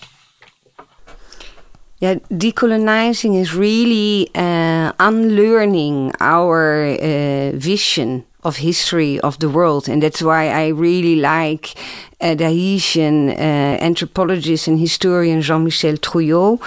Yeah, 2.00 2.16
decolonizing 2.30 3.40
is 3.40 3.54
really 3.54 4.28
uh, 4.34 4.92
unlearning 4.98 6.12
our 6.20 6.84
uh, 6.84 7.52
vision 7.54 8.26
of 8.44 8.56
history 8.56 9.18
of 9.20 9.38
the 9.38 9.48
world, 9.48 9.88
and 9.88 10.02
that's 10.02 10.22
why 10.22 10.48
I 10.48 10.68
really 10.68 11.16
like 11.16 11.74
uh, 12.20 12.34
the 12.34 12.48
Haitian 12.48 13.30
uh, 13.30 13.78
anthropologist 13.80 14.68
and 14.68 14.78
historian 14.78 15.40
Jean-Michel 15.42 15.96
Trouillot, 15.96 16.60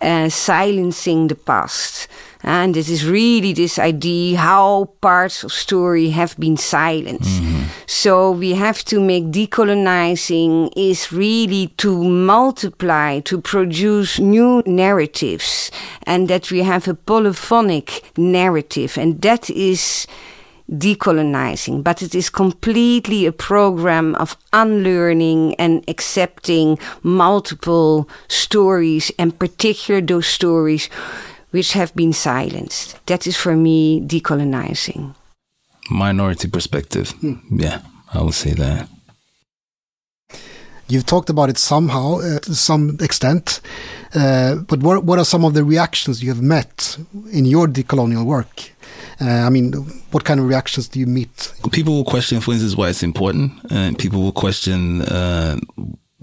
uh, 0.00 0.28
silencing 0.28 1.28
the 1.28 1.34
past. 1.34 2.08
And 2.44 2.74
this 2.74 2.88
is 2.88 3.06
really 3.06 3.52
this 3.52 3.78
idea 3.78 4.36
how 4.36 4.90
parts 5.00 5.44
of 5.44 5.52
story 5.52 6.10
have 6.10 6.36
been 6.38 6.56
silenced. 6.56 7.40
Mm-hmm. 7.40 7.62
So 7.86 8.32
we 8.32 8.54
have 8.54 8.84
to 8.86 9.00
make 9.00 9.26
decolonizing 9.30 10.72
is 10.76 11.12
really 11.12 11.68
to 11.76 12.02
multiply, 12.02 13.20
to 13.20 13.40
produce 13.40 14.18
new 14.18 14.62
narratives, 14.66 15.70
and 16.02 16.26
that 16.28 16.50
we 16.50 16.64
have 16.64 16.88
a 16.88 16.94
polyphonic 16.94 18.02
narrative, 18.18 18.98
and 18.98 19.22
that 19.22 19.48
is 19.48 20.08
decolonizing, 20.72 21.82
but 21.82 22.02
it 22.02 22.14
is 22.14 22.30
completely 22.30 23.26
a 23.26 23.32
program 23.32 24.14
of 24.16 24.36
unlearning 24.52 25.54
and 25.56 25.84
accepting 25.88 26.78
multiple 27.02 28.08
stories, 28.28 29.12
and 29.18 29.38
particularly 29.38 30.06
those 30.06 30.26
stories 30.26 30.88
which 31.50 31.72
have 31.74 31.94
been 31.94 32.12
silenced. 32.12 32.96
That 33.06 33.26
is 33.26 33.36
for 33.36 33.54
me 33.54 34.00
decolonizing. 34.00 35.14
Minority 35.90 36.48
perspective. 36.48 37.10
Hmm. 37.20 37.34
Yeah, 37.50 37.80
I 38.12 38.22
would 38.22 38.34
say 38.34 38.54
that. 38.54 38.88
You've 40.92 41.06
talked 41.06 41.30
about 41.30 41.48
it 41.48 41.56
somehow, 41.56 42.18
uh, 42.18 42.38
to 42.40 42.54
some 42.54 42.98
extent, 43.00 43.62
uh, 44.14 44.56
but 44.56 44.80
what, 44.80 45.04
what 45.04 45.18
are 45.18 45.24
some 45.24 45.42
of 45.42 45.54
the 45.54 45.64
reactions 45.64 46.22
you 46.22 46.28
have 46.28 46.42
met 46.42 46.98
in 47.32 47.46
your 47.46 47.66
decolonial 47.66 48.26
work? 48.26 48.72
Uh, 49.18 49.24
I 49.24 49.48
mean, 49.48 49.72
what 50.10 50.24
kind 50.24 50.38
of 50.38 50.46
reactions 50.46 50.88
do 50.88 51.00
you 51.00 51.06
meet? 51.06 51.54
People 51.70 51.94
will 51.94 52.04
question, 52.04 52.40
for 52.42 52.52
instance, 52.52 52.76
why 52.76 52.90
it's 52.90 53.02
important, 53.02 53.52
and 53.70 53.98
people 53.98 54.20
will 54.20 54.32
question 54.32 55.00
uh, 55.02 55.56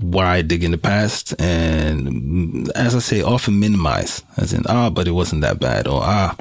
why 0.02 0.38
I 0.38 0.42
dig 0.42 0.64
in 0.64 0.72
the 0.72 0.78
past, 0.78 1.34
and 1.40 2.72
as 2.76 2.96
I 2.96 3.00
say, 3.00 3.22
often 3.22 3.60
minimize, 3.60 4.24
as 4.38 4.54
in 4.54 4.64
ah, 4.68 4.90
but 4.90 5.08
it 5.08 5.12
wasn't 5.12 5.42
that 5.42 5.60
bad, 5.60 5.88
or 5.88 6.02
ah, 6.04 6.36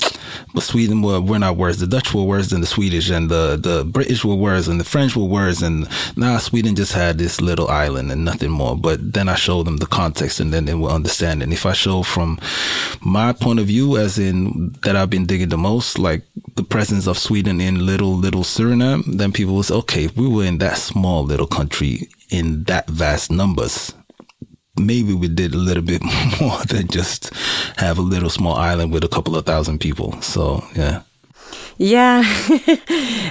but 0.55 0.63
Sweden 0.63 1.03
were, 1.03 1.21
were 1.21 1.39
not 1.39 1.57
worse. 1.57 1.79
The 1.79 1.87
Dutch 1.87 2.15
were 2.15 2.23
worse 2.23 2.49
than 2.51 2.61
the 2.61 2.67
Swedish, 2.67 3.11
and 3.11 3.29
the 3.29 3.59
the 3.61 3.85
British 3.85 4.25
were 4.25 4.37
worse, 4.37 4.69
and 4.69 4.79
the 4.79 4.85
French 4.85 5.17
were 5.17 5.25
worse, 5.25 5.61
and 5.61 5.89
now 6.17 6.39
Sweden 6.39 6.77
just 6.77 6.93
had 6.93 7.19
this 7.19 7.41
little 7.41 7.69
island 7.69 8.13
and 8.13 8.25
nothing 8.25 8.51
more. 8.51 8.77
But 8.77 9.13
then 9.13 9.29
I 9.29 9.35
show 9.35 9.63
them 9.63 9.79
the 9.79 9.87
context, 9.87 10.39
and 10.41 10.53
then 10.53 10.65
they 10.65 10.75
will 10.75 10.91
understand. 10.91 11.43
And 11.43 11.53
if 11.53 11.67
I 11.67 11.73
show 11.73 12.03
from 12.03 12.39
my 13.01 13.33
point 13.33 13.59
of 13.59 13.67
view, 13.67 13.97
as 13.97 14.19
in 14.19 14.77
that 14.83 14.95
I've 14.95 15.11
been 15.11 15.27
digging 15.27 15.49
the 15.49 15.59
most, 15.59 15.99
like 15.99 16.23
the 16.55 16.65
presence 16.65 17.07
of 17.07 17.19
Sweden 17.19 17.61
in 17.61 17.85
little 17.85 18.15
little 18.15 18.45
Suriname, 18.45 19.05
then 19.19 19.33
people 19.33 19.55
will 19.55 19.63
say, 19.65 19.75
okay, 19.75 20.09
we 20.15 20.29
were 20.29 20.45
in 20.45 20.59
that 20.59 20.79
small 20.79 21.25
little 21.25 21.47
country 21.47 22.09
in 22.31 22.65
that 22.65 22.89
vast 22.89 23.31
numbers. 23.31 23.95
Maybe 24.79 25.13
we 25.13 25.29
did 25.29 25.55
a 25.55 25.59
little 25.59 25.83
bit 25.83 26.03
more 26.41 26.63
than 26.65 26.87
just 26.89 27.33
have 27.77 27.99
a 27.99 28.03
little 28.03 28.31
small 28.31 28.57
island 28.57 28.93
with 28.93 29.05
a 29.05 29.09
couple 29.09 29.37
of 29.37 29.45
thousand 29.45 29.81
people. 29.81 30.21
So 30.23 30.65
yeah. 30.75 31.03
Yeah, 31.79 32.25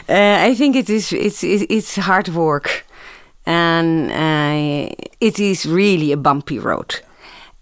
uh, 0.10 0.38
I 0.40 0.56
think 0.56 0.78
it 0.78 0.90
is. 0.90 1.12
It's 1.12 1.44
it's 1.44 1.98
hard 1.98 2.30
work, 2.30 2.86
and 3.46 4.10
uh, 4.10 4.96
it 5.20 5.38
is 5.38 5.66
really 5.66 6.14
a 6.14 6.18
bumpy 6.18 6.58
road. 6.58 7.02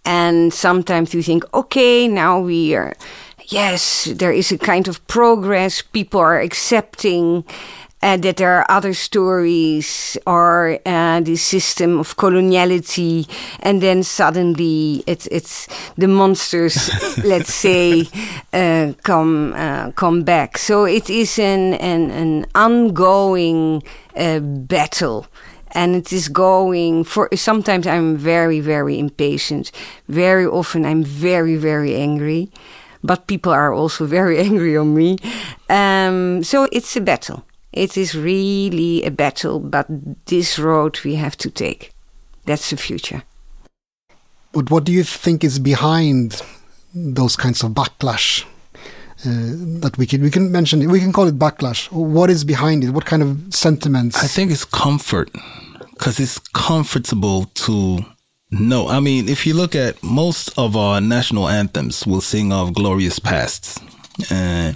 And 0.06 0.54
sometimes 0.54 1.16
you 1.16 1.24
think, 1.24 1.44
okay, 1.54 2.08
now 2.08 2.40
we 2.40 2.76
are. 2.76 2.94
Yes, 3.48 4.06
there 4.06 4.32
is 4.32 4.52
a 4.52 4.58
kind 4.60 4.88
of 4.88 5.06
progress. 5.08 5.82
People 5.82 6.20
are 6.20 6.40
accepting 6.40 7.44
uh, 8.02 8.18
that 8.18 8.38
there 8.38 8.54
are 8.54 8.66
other 8.70 8.93
stories 8.93 10.18
or 10.28 10.80
uh, 10.86 11.20
the 11.22 11.36
system 11.36 12.00
of 12.00 12.16
coloniality, 12.18 13.28
and 13.62 13.82
then 13.82 14.04
suddenly 14.04 15.04
it's 15.08 15.28
it's 15.28 15.68
the 15.98 16.08
monsters, 16.08 16.89
let's 17.24 17.54
say, 17.54 18.08
uh, 18.54 18.93
come 19.04 19.54
uh, 19.56 19.91
come 19.91 20.24
back. 20.24 20.58
So 20.58 20.86
it 20.86 21.10
is 21.10 21.39
an 21.39 21.74
an, 21.76 22.12
an 22.12 22.46
ongoing 22.54 23.84
uh, 24.16 24.39
battle. 24.39 25.28
And 25.78 25.93
it 25.93 26.14
is 26.14 26.30
going 26.30 27.04
for. 27.04 27.28
Sometimes 27.36 27.86
I'm 27.86 28.16
very, 28.16 28.62
very 28.62 28.98
impatient. 28.98 29.74
Very 30.08 30.46
often 30.46 30.86
I'm 30.86 31.04
very, 31.04 31.58
very 31.58 31.96
angry 31.96 32.50
but 33.04 33.28
people 33.28 33.52
are 33.52 33.72
also 33.72 34.06
very 34.18 34.39
angry 34.39 34.76
on 34.76 34.96
me. 34.96 35.18
Um, 35.70 36.43
so 36.43 36.68
it's 36.72 36.96
a 36.96 37.02
battle. 37.02 37.43
It 37.76 37.98
is 37.98 38.16
really 38.16 39.04
a 39.04 39.12
battle, 39.12 39.60
but 39.60 39.86
this 40.26 40.58
road 40.58 41.00
we 41.04 41.16
have 41.16 41.36
to 41.38 41.50
take. 41.50 41.92
That's 42.46 42.70
the 42.70 42.78
future. 42.78 43.24
But 44.54 44.72
what 44.72 44.86
do 44.86 44.94
you 44.94 45.04
think 45.04 45.44
is 45.44 45.60
behind 45.60 46.42
those 46.94 47.36
kinds 47.36 47.64
of 47.64 47.72
backlash? 47.72 48.46
Uh, 49.26 49.82
that 49.82 49.98
we 49.98 50.06
can 50.06 50.22
we 50.22 50.30
can 50.30 50.52
mention 50.52 50.88
we 50.90 51.00
can 51.00 51.12
call 51.12 51.28
it 51.28 51.38
backlash. 51.38 51.92
What 51.92 52.30
is 52.30 52.46
behind 52.46 52.84
it? 52.84 52.92
What 52.92 53.06
kind 53.06 53.22
of 53.22 53.54
sentiments? 53.54 54.24
I 54.24 54.28
think 54.28 54.52
it's 54.52 54.66
comfort 54.66 55.30
because 55.94 56.20
it's 56.20 56.40
comfortable 56.54 57.46
to 57.66 58.06
know. 58.52 58.88
I 58.88 59.00
mean, 59.00 59.28
if 59.28 59.46
you 59.46 59.54
look 59.54 59.76
at 59.76 60.02
most 60.04 60.58
of 60.58 60.78
our 60.78 61.02
national 61.02 61.50
anthems, 61.50 62.06
we'll 62.06 62.22
sing 62.22 62.54
of 62.54 62.74
glorious 62.74 63.20
pasts. 63.20 63.80
Uh, 64.32 64.74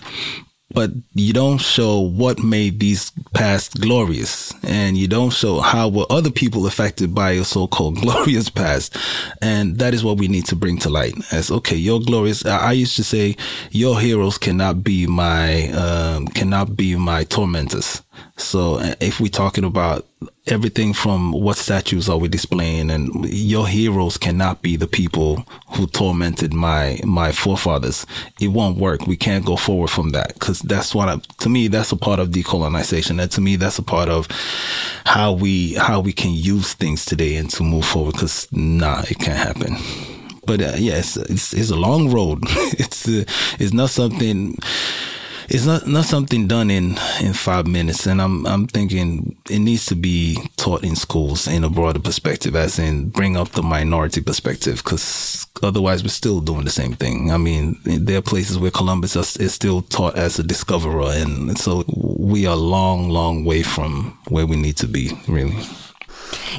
but 0.73 0.91
you 1.13 1.33
don't 1.33 1.57
show 1.57 1.99
what 1.99 2.39
made 2.39 2.79
these 2.79 3.11
past 3.33 3.81
glorious. 3.81 4.53
And 4.63 4.97
you 4.97 5.07
don't 5.07 5.31
show 5.31 5.59
how 5.59 5.89
were 5.89 6.05
other 6.09 6.31
people 6.31 6.67
affected 6.67 7.13
by 7.13 7.31
your 7.31 7.45
so-called 7.45 7.95
glorious 8.01 8.49
past. 8.49 8.95
And 9.41 9.77
that 9.79 9.93
is 9.93 10.03
what 10.03 10.17
we 10.17 10.27
need 10.27 10.45
to 10.45 10.55
bring 10.55 10.77
to 10.79 10.89
light. 10.89 11.15
As 11.31 11.51
okay 11.51 11.75
your 11.75 11.99
glorious 11.99 12.45
i 12.45 12.71
used 12.71 12.95
to 12.95 13.03
say 13.03 13.35
your 13.71 13.99
heroes 13.99 14.37
cannot 14.37 14.83
be 14.83 15.07
my 15.07 15.69
um, 15.71 16.27
cannot 16.27 16.75
be 16.75 16.95
my 16.95 17.23
tormentors 17.23 18.01
so 18.37 18.79
if 18.99 19.19
we're 19.19 19.27
talking 19.29 19.63
about 19.63 20.05
everything 20.47 20.93
from 20.93 21.31
what 21.31 21.57
statues 21.57 22.09
are 22.09 22.17
we 22.17 22.27
displaying 22.27 22.89
and 22.89 23.29
your 23.29 23.67
heroes 23.67 24.17
cannot 24.17 24.61
be 24.61 24.75
the 24.75 24.87
people 24.87 25.45
who 25.75 25.87
tormented 25.87 26.53
my 26.53 26.99
my 27.05 27.31
forefathers. 27.31 28.05
It 28.41 28.47
won't 28.49 28.77
work. 28.77 29.05
We 29.05 29.15
can't 29.15 29.45
go 29.45 29.55
forward 29.55 29.89
from 29.89 30.09
that. 30.11 30.33
Because 30.33 30.59
that's 30.59 30.95
what 30.95 31.07
I, 31.07 31.17
to 31.39 31.49
me 31.49 31.67
that's 31.67 31.91
a 31.91 31.95
part 31.95 32.19
of 32.19 32.29
decolonization 32.29 33.21
and 33.21 33.31
to 33.31 33.41
me 33.41 33.55
that's 33.55 33.79
a 33.79 33.83
part 33.83 34.09
of 34.09 34.27
how 35.05 35.33
we 35.33 35.75
how 35.75 35.99
we 35.99 36.13
can 36.13 36.31
use 36.33 36.73
things 36.73 37.05
today 37.05 37.35
and 37.35 37.49
to 37.51 37.63
move 37.63 37.85
forward 37.85 38.13
because 38.13 38.47
nah 38.51 39.01
it 39.01 39.19
can't 39.19 39.37
happen. 39.37 39.77
But 40.45 40.61
uh, 40.61 40.73
yeah 40.77 40.97
it's, 40.97 41.15
it's, 41.15 41.53
it's 41.53 41.71
a 41.71 41.75
long 41.75 42.11
road. 42.11 42.43
It's 42.79 43.07
uh, 43.07 43.23
it's 43.59 43.73
not 43.73 43.89
something 43.89 44.57
it's 45.49 45.65
not 45.65 45.87
not 45.87 46.05
something 46.05 46.47
done 46.47 46.69
in 46.69 46.97
in 47.21 47.33
five 47.33 47.65
minutes 47.65 48.05
and 48.05 48.21
i'm 48.21 48.45
i'm 48.45 48.67
thinking 48.67 49.35
it 49.49 49.59
needs 49.59 49.85
to 49.85 49.95
be 49.95 50.37
taught 50.57 50.83
in 50.83 50.95
schools 50.95 51.47
in 51.47 51.63
a 51.63 51.69
broader 51.69 51.99
perspective 51.99 52.55
as 52.55 52.77
in 52.77 53.09
bring 53.09 53.35
up 53.35 53.49
the 53.49 53.63
minority 53.63 54.21
perspective 54.21 54.77
because 54.83 55.47
otherwise 55.63 56.03
we're 56.03 56.09
still 56.09 56.39
doing 56.39 56.65
the 56.65 56.71
same 56.71 56.93
thing 56.93 57.31
i 57.31 57.37
mean 57.37 57.79
there 57.83 58.19
are 58.19 58.21
places 58.21 58.59
where 58.59 58.71
columbus 58.71 59.15
is 59.15 59.53
still 59.53 59.81
taught 59.81 60.15
as 60.15 60.37
a 60.37 60.43
discoverer 60.43 61.11
and 61.13 61.57
so 61.57 61.83
we 61.97 62.45
are 62.45 62.53
a 62.53 62.65
long 62.77 63.09
long 63.09 63.43
way 63.43 63.63
from 63.63 64.17
where 64.27 64.45
we 64.45 64.55
need 64.55 64.77
to 64.77 64.87
be 64.87 65.11
really 65.27 65.57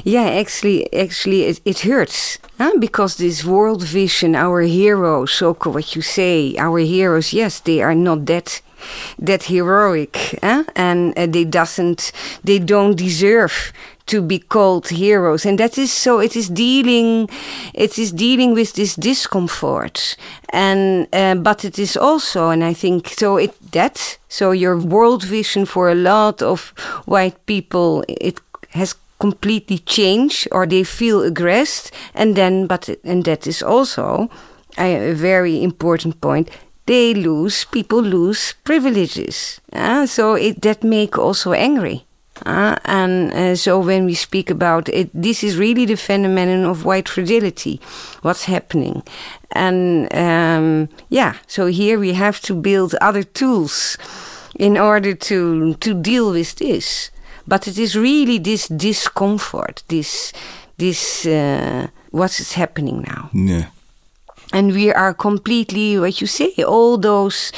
yeah, 0.03 0.23
actually, 0.23 0.91
actually, 0.93 1.43
it, 1.43 1.61
it 1.63 1.79
hurts 1.79 2.39
huh? 2.57 2.73
because 2.79 3.17
this 3.17 3.45
world 3.45 3.83
vision, 3.83 4.35
our 4.35 4.61
heroes, 4.61 5.31
so 5.31 5.53
what 5.53 5.95
you 5.95 6.01
say, 6.01 6.55
our 6.57 6.79
heroes, 6.79 7.33
yes, 7.33 7.59
they 7.59 7.81
are 7.81 7.95
not 7.95 8.25
that 8.25 8.61
that 9.19 9.43
heroic, 9.43 10.39
eh? 10.43 10.63
and 10.75 11.17
uh, 11.17 11.25
they 11.25 11.45
doesn't, 11.45 12.11
they 12.43 12.59
don't 12.59 12.95
deserve 12.95 13.71
to 14.07 14.21
be 14.21 14.39
called 14.39 14.89
heroes, 14.89 15.45
and 15.45 15.57
that 15.57 15.77
is 15.77 15.91
so. 15.91 16.19
It 16.19 16.35
is 16.35 16.49
dealing, 16.49 17.29
it 17.73 17.97
is 17.97 18.11
dealing 18.11 18.53
with 18.53 18.73
this 18.73 18.95
discomfort, 18.95 20.17
and 20.49 21.07
uh, 21.13 21.35
but 21.35 21.63
it 21.63 21.79
is 21.79 21.95
also, 21.95 22.49
and 22.49 22.63
I 22.63 22.73
think 22.73 23.07
so. 23.07 23.37
It 23.37 23.53
that 23.71 24.17
so 24.27 24.51
your 24.51 24.77
world 24.77 25.23
vision 25.23 25.65
for 25.65 25.89
a 25.89 25.95
lot 25.95 26.41
of 26.41 26.73
white 27.05 27.45
people, 27.45 28.03
it 28.07 28.41
has 28.71 28.95
completely 29.19 29.77
changed, 29.77 30.47
or 30.51 30.65
they 30.65 30.83
feel 30.83 31.21
aggressed, 31.21 31.91
and 32.13 32.35
then 32.35 32.67
but 32.67 32.89
and 33.03 33.23
that 33.23 33.47
is 33.47 33.63
also 33.63 34.29
a 34.77 35.13
very 35.13 35.63
important 35.63 36.19
point 36.21 36.49
they 36.85 37.13
lose, 37.13 37.65
people 37.65 38.01
lose 38.01 38.53
privileges. 38.63 39.61
Uh, 39.73 40.05
so 40.05 40.35
it, 40.35 40.61
that 40.61 40.83
make 40.83 41.17
also 41.17 41.53
angry. 41.53 42.05
Uh, 42.45 42.75
and 42.85 43.31
uh, 43.33 43.55
so 43.55 43.79
when 43.79 44.05
we 44.05 44.15
speak 44.15 44.49
about 44.49 44.89
it, 44.89 45.09
this 45.13 45.43
is 45.43 45.57
really 45.57 45.85
the 45.85 45.95
phenomenon 45.95 46.65
of 46.65 46.85
white 46.85 47.07
fragility, 47.07 47.79
what's 48.23 48.45
happening. 48.45 49.03
And 49.51 50.11
um, 50.13 50.89
yeah, 51.09 51.35
so 51.45 51.67
here 51.67 51.99
we 51.99 52.13
have 52.13 52.39
to 52.41 52.55
build 52.55 52.95
other 52.95 53.23
tools 53.23 53.97
in 54.57 54.77
order 54.77 55.13
to, 55.13 55.75
to 55.75 55.93
deal 55.93 56.31
with 56.31 56.55
this. 56.55 57.11
But 57.47 57.67
it 57.67 57.77
is 57.77 57.95
really 57.95 58.39
this 58.39 58.67
discomfort, 58.67 59.83
this, 59.87 60.33
this 60.77 61.25
uh, 61.25 61.87
what's 62.09 62.53
happening 62.53 63.01
now. 63.01 63.29
Yeah 63.33 63.67
and 64.53 64.73
we 64.73 64.91
are 64.91 65.13
completely 65.13 65.97
what 65.97 66.21
you 66.21 66.27
say 66.27 66.53
all 66.63 66.97
those 66.97 67.51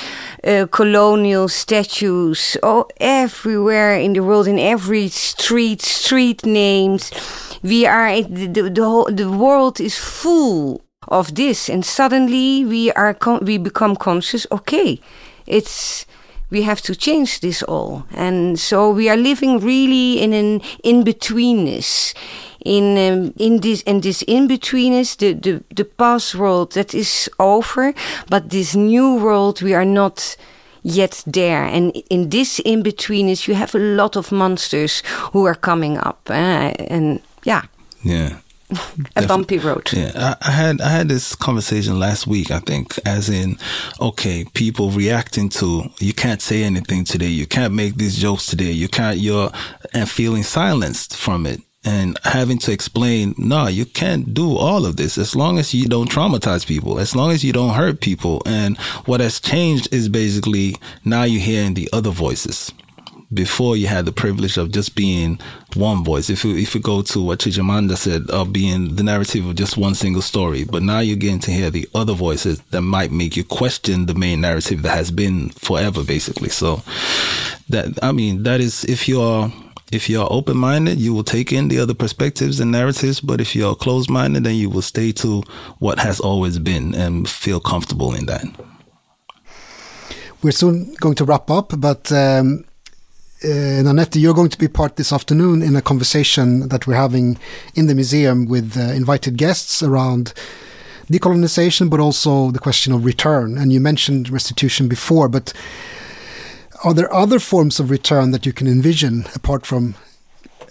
uh, 0.44 0.68
colonial 0.72 1.48
statues 1.48 2.58
oh 2.64 2.88
everywhere 3.00 3.96
in 3.96 4.14
the 4.14 4.24
world 4.24 4.48
in 4.48 4.60
every 4.60 5.10
street 5.10 5.82
street 5.82 6.46
names. 6.46 7.12
We 7.64 7.86
are 7.86 8.22
the, 8.22 8.48
the, 8.48 8.70
the 8.70 8.84
whole 8.84 9.06
the 9.06 9.32
world 9.32 9.80
is 9.80 9.98
full 9.98 10.82
of 11.08 11.36
this. 11.36 11.70
And 11.70 11.86
suddenly 11.86 12.66
we 12.66 12.92
are 12.92 13.18
we 13.42 13.58
become 13.58 13.96
conscious 13.96 14.46
okay 14.52 15.00
it's 15.46 16.06
we 16.54 16.62
have 16.62 16.82
to 16.84 16.96
change 16.96 17.40
this 17.40 17.64
all. 17.64 18.06
And 18.12 18.60
so 18.60 18.92
we 18.92 19.10
are 19.10 19.18
living 19.18 19.60
really 19.60 20.22
in 20.22 20.34
an 20.34 20.62
in-betweenness 20.84 22.14
in 22.64 22.98
um, 22.98 23.34
in 23.38 23.60
this 23.60 23.82
in 23.84 24.02
this 24.02 24.24
in 24.24 24.48
between 24.48 24.94
is 24.94 25.16
the, 25.16 25.34
the 25.34 25.64
the 25.76 25.86
past 25.86 26.36
world 26.36 26.72
that 26.74 26.94
is 26.94 27.30
over, 27.40 27.94
but 28.30 28.50
this 28.50 28.76
new 28.76 29.16
world 29.16 29.62
we 29.62 29.74
are 29.74 29.86
not 29.86 30.38
yet 30.82 31.24
there. 31.26 31.64
And 31.64 31.92
in 32.10 32.30
this 32.30 32.60
in 32.60 32.84
between 32.84 33.30
is 33.30 33.48
you 33.48 33.56
have 33.56 33.76
a 33.76 33.80
lot 33.80 34.16
of 34.16 34.32
monsters 34.32 35.04
who 35.32 35.46
are 35.46 35.56
coming 35.56 35.98
up, 35.98 36.30
uh, 36.30 36.74
and 36.90 37.22
yeah, 37.44 37.64
yeah. 38.04 38.40
a 39.16 39.28
bumpy 39.28 39.60
road. 39.60 39.92
Yeah, 39.94 40.12
I, 40.16 40.36
I, 40.50 40.52
had 40.52 40.82
I 40.82 40.90
had 40.90 41.08
this 41.08 41.36
conversation 41.36 42.00
last 42.00 42.26
week. 42.26 42.50
I 42.50 42.60
think, 42.60 42.98
as 43.06 43.30
in, 43.30 43.58
okay, 44.00 44.46
people 44.54 44.90
reacting 44.90 45.50
to 45.50 45.84
you 46.00 46.14
can't 46.14 46.42
say 46.42 46.64
anything 46.64 47.04
today, 47.04 47.28
you 47.28 47.46
can't 47.46 47.74
make 47.74 47.98
these 47.98 48.18
jokes 48.18 48.48
today, 48.48 48.72
you 48.72 48.88
can't, 48.88 49.20
you're 49.20 49.52
and 49.94 50.10
feeling 50.10 50.44
silenced 50.44 51.16
from 51.16 51.46
it 51.46 51.62
and 51.86 52.18
having 52.24 52.58
to 52.60 52.72
explain, 52.72 53.36
no, 53.38 53.68
you 53.68 53.86
can't 53.86 54.34
do 54.34 54.56
all 54.56 54.86
of 54.86 54.96
this 54.96 55.18
as 55.18 55.36
long 55.36 55.60
as 55.60 55.74
you 55.74 55.88
don't 55.88 56.10
traumatize 56.10 56.66
people, 56.66 57.00
as 57.00 57.16
long 57.16 57.32
as 57.32 57.44
you 57.44 57.52
don't 57.52 57.74
hurt 57.76 58.00
people. 58.00 58.42
And 58.46 58.78
what 59.06 59.20
has 59.20 59.40
changed 59.40 59.94
is 59.94 60.08
basically 60.08 60.76
now 61.04 61.24
you're 61.24 61.42
hearing 61.42 61.74
the 61.74 61.90
other 61.92 62.12
voices. 62.12 62.72
Before 63.34 63.76
you 63.76 63.88
had 63.88 64.06
the 64.06 64.12
privilege 64.12 64.58
of 64.58 64.72
just 64.72 64.96
being 64.96 65.40
one 65.74 66.04
voice. 66.04 66.30
If 66.30 66.46
you, 66.46 66.56
if 66.56 66.76
you 66.76 66.82
go 66.82 67.02
to 67.02 67.20
what 67.20 67.40
Chimamanda 67.40 67.98
said 67.98 68.30
of 68.30 68.54
being 68.54 68.96
the 68.96 69.02
narrative 69.02 69.48
of 69.48 69.56
just 69.56 69.76
one 69.76 69.96
single 69.96 70.22
story, 70.22 70.66
but 70.66 70.84
now 70.84 71.00
you're 71.00 71.18
getting 71.18 71.40
to 71.40 71.52
hear 71.52 71.72
the 71.72 71.90
other 71.96 72.14
voices 72.14 72.62
that 72.70 72.84
might 72.84 73.12
make 73.12 73.36
you 73.36 73.44
question 73.44 74.06
the 74.06 74.14
main 74.14 74.42
narrative 74.42 74.84
that 74.84 74.96
has 74.96 75.10
been 75.10 75.50
forever, 75.50 76.04
basically. 76.04 76.50
So 76.50 76.84
that, 77.70 77.98
I 78.04 78.12
mean, 78.12 78.44
that 78.44 78.62
is, 78.62 78.84
if 78.86 79.08
you're, 79.08 79.52
if 79.94 80.10
you're 80.10 80.28
open 80.32 80.58
minded, 80.58 81.00
you 81.00 81.14
will 81.14 81.24
take 81.24 81.52
in 81.52 81.68
the 81.68 81.80
other 81.80 81.94
perspectives 81.94 82.60
and 82.60 82.72
narratives. 82.72 83.20
But 83.22 83.40
if 83.40 83.56
you're 83.56 83.76
closed 83.76 84.10
minded, 84.10 84.44
then 84.44 84.56
you 84.56 84.70
will 84.70 84.82
stay 84.82 85.12
to 85.14 85.44
what 85.80 86.00
has 86.00 86.20
always 86.20 86.60
been 86.60 86.96
and 86.96 87.30
feel 87.30 87.60
comfortable 87.60 88.14
in 88.14 88.26
that. 88.26 88.46
We're 90.42 90.52
soon 90.52 90.94
going 90.96 91.16
to 91.16 91.26
wrap 91.26 91.50
up, 91.50 91.74
but 91.78 92.12
um, 92.12 92.66
uh, 93.44 93.82
Nanette, 93.84 94.16
you're 94.18 94.34
going 94.34 94.50
to 94.50 94.58
be 94.58 94.68
part 94.68 94.96
this 94.96 95.14
afternoon 95.14 95.62
in 95.62 95.76
a 95.76 95.82
conversation 95.82 96.68
that 96.70 96.86
we're 96.86 96.96
having 96.96 97.38
in 97.76 97.88
the 97.88 97.96
museum 97.96 98.46
with 98.48 98.78
uh, 98.78 98.82
invited 98.94 99.38
guests 99.38 99.82
around 99.82 100.34
decolonization, 101.12 101.90
but 101.90 102.00
also 102.00 102.52
the 102.52 102.60
question 102.60 102.94
of 102.94 103.06
return. 103.06 103.58
And 103.58 103.72
you 103.72 103.80
mentioned 103.80 104.30
restitution 104.30 104.88
before, 104.88 105.28
but 105.30 105.54
are 106.84 106.94
there 106.94 107.14
other 107.14 107.40
forms 107.40 107.80
of 107.80 107.90
return 107.90 108.32
that 108.32 108.46
you 108.46 108.54
can 108.54 108.68
envision 108.68 109.26
apart 109.36 109.66
from 109.66 109.96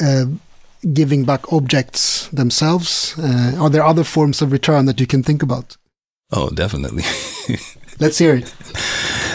uh, 0.01 0.27
giving 0.93 1.25
back 1.25 1.53
objects 1.53 2.29
themselves? 2.29 3.19
Uh, 3.19 3.57
are 3.59 3.71
there 3.71 3.85
other 3.85 4.05
forms 4.05 4.43
of 4.43 4.53
return 4.53 4.87
that 4.87 5.01
you 5.01 5.07
can 5.07 5.23
think 5.23 5.43
about? 5.43 5.77
Oh, 6.31 6.51
definitely. 6.51 7.05
Let's 8.01 8.19
hear 8.19 8.37
it. 8.37 8.55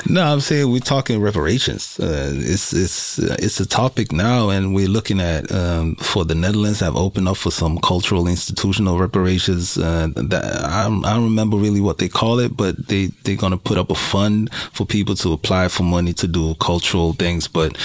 No, 0.10 0.24
I'm 0.24 0.39
saying 0.39 0.72
we're 0.72 0.80
talking 0.80 1.20
reparations. 1.20 1.99
Uh, 1.99 2.32
it's 2.36 2.74
it's 2.74 3.20
uh, 3.20 3.36
it's 3.39 3.60
a 3.60 3.66
topic 3.66 4.12
now, 4.12 4.49
and 4.49 4.74
we're 4.74 4.88
looking 4.88 5.20
at 5.20 5.51
um, 5.51 5.95
for 5.95 6.24
the 6.24 6.36
Netherlands 6.36 6.80
have 6.80 6.95
opened 6.95 7.28
up 7.28 7.38
for 7.38 7.51
some 7.51 7.78
cultural 7.80 8.28
institutional 8.28 8.99
reparations. 8.99 9.78
Uh, 9.78 10.08
that 10.16 10.45
I, 10.64 10.86
I 10.86 11.14
don't 11.14 11.24
remember 11.24 11.58
really 11.58 11.82
what 11.82 11.97
they 11.97 12.08
call 12.08 12.39
it, 12.39 12.55
but 12.55 12.88
they 12.88 13.08
they're 13.24 13.36
gonna 13.36 13.58
put 13.58 13.78
up 13.78 13.89
a 13.89 13.95
fund 13.95 14.53
for 14.72 14.86
people 14.86 15.16
to 15.16 15.34
apply 15.34 15.68
for 15.68 15.84
money 15.84 16.14
to 16.14 16.28
do 16.28 16.55
cultural 16.55 17.14
things. 17.14 17.47
But 17.47 17.78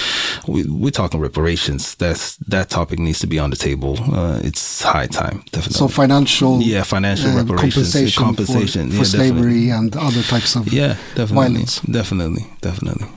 we, 0.47 0.65
we're 0.65 0.91
talking 0.91 1.19
reparations. 1.19 1.95
That's 1.95 2.37
that 2.47 2.69
topic 2.69 2.99
needs 2.99 3.19
to 3.19 3.27
be 3.27 3.39
on 3.39 3.49
the 3.49 3.57
table. 3.57 3.97
Uh, 4.13 4.39
it's 4.43 4.81
high 4.81 5.07
time, 5.07 5.43
definitely. 5.51 5.73
So 5.73 5.87
financial, 5.87 6.61
yeah, 6.61 6.83
financial 6.83 7.31
uh, 7.31 7.43
reparations, 7.43 7.91
compensation, 7.91 8.23
compensation 8.23 8.89
for, 8.89 8.95
yeah, 8.95 8.99
for 8.99 9.05
slavery 9.05 9.69
and 9.69 9.95
other 9.97 10.21
types 10.23 10.55
of 10.55 10.71
yeah, 10.71 10.95
definitely, 11.15 11.35
violence. 11.35 11.79
definitely, 11.81 12.12
definitely. 12.61 13.07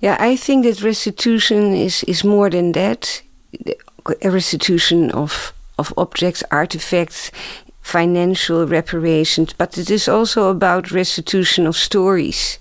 Yeah, 0.00 0.16
I 0.20 0.36
think 0.36 0.64
that 0.64 0.82
restitution 0.82 1.74
is, 1.74 2.04
is 2.04 2.24
more 2.24 2.50
than 2.50 2.72
that. 2.72 3.22
A 4.22 4.30
restitution 4.30 5.10
of, 5.12 5.52
of 5.78 5.94
objects, 5.96 6.42
artifacts, 6.50 7.30
financial 7.80 8.66
reparations, 8.66 9.52
but 9.52 9.78
it 9.78 9.90
is 9.90 10.08
also 10.08 10.50
about 10.50 10.90
restitution 10.90 11.66
of 11.66 11.76
stories 11.76 12.58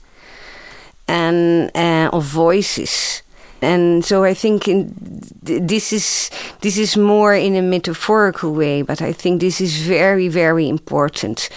and 1.08 1.72
uh, 1.76 2.10
of 2.14 2.24
voices. 2.26 3.23
And 3.64 4.06
so 4.06 4.24
I 4.24 4.34
think 4.34 4.68
in, 4.68 4.94
this 5.42 5.94
is 5.94 6.30
this 6.62 6.78
is 6.78 6.98
more 6.98 7.34
in 7.34 7.56
a 7.56 7.62
metaphorical 7.62 8.54
way, 8.54 8.82
but 8.84 9.02
I 9.02 9.14
think 9.14 9.40
this 9.40 9.62
is 9.62 9.78
very 9.88 10.28
very 10.28 10.68
important. 10.68 11.50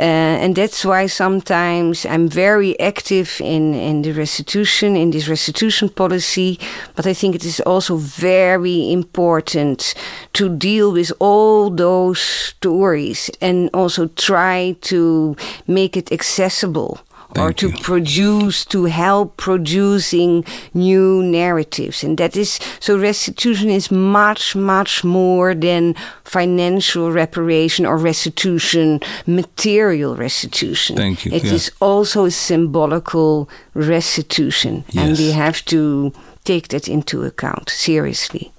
Uh, 0.00 0.40
and 0.40 0.56
that's 0.56 0.82
why 0.82 1.06
sometimes 1.06 2.06
I'm 2.06 2.26
very 2.26 2.78
active 2.80 3.38
in, 3.38 3.74
in 3.74 4.00
the 4.00 4.12
restitution, 4.12 4.96
in 4.96 5.10
this 5.10 5.28
restitution 5.28 5.90
policy. 5.90 6.58
But 6.94 7.06
I 7.06 7.12
think 7.12 7.34
it 7.34 7.44
is 7.44 7.60
also 7.60 7.96
very 7.96 8.90
important 8.90 9.94
to 10.32 10.48
deal 10.48 10.92
with 10.92 11.12
all 11.18 11.68
those 11.68 12.18
stories 12.18 13.30
and 13.42 13.68
also 13.74 14.06
try 14.16 14.74
to 14.80 15.36
make 15.66 15.98
it 15.98 16.10
accessible. 16.10 16.98
Thank 17.34 17.48
or 17.48 17.52
to 17.52 17.68
you. 17.68 17.78
produce, 17.78 18.64
to 18.66 18.84
help 18.86 19.36
producing 19.36 20.44
new 20.74 21.22
narratives. 21.22 22.02
And 22.02 22.18
that 22.18 22.36
is, 22.36 22.58
so 22.80 22.98
restitution 22.98 23.68
is 23.70 23.90
much, 23.90 24.56
much 24.56 25.04
more 25.04 25.54
than 25.54 25.94
financial 26.24 27.12
reparation 27.12 27.86
or 27.86 27.96
restitution, 27.96 29.00
material 29.26 30.16
restitution. 30.16 30.96
Thank 30.96 31.24
you, 31.24 31.32
It 31.32 31.44
is 31.44 31.68
yeah. 31.68 31.86
also 31.86 32.24
a 32.24 32.30
symbolical 32.30 33.48
restitution. 33.74 34.84
And 34.96 35.16
we 35.16 35.30
have 35.32 35.64
to 35.66 36.12
take 36.44 36.68
that 36.68 36.88
into 36.88 37.22
account 37.22 37.70
seriously. 37.70 38.52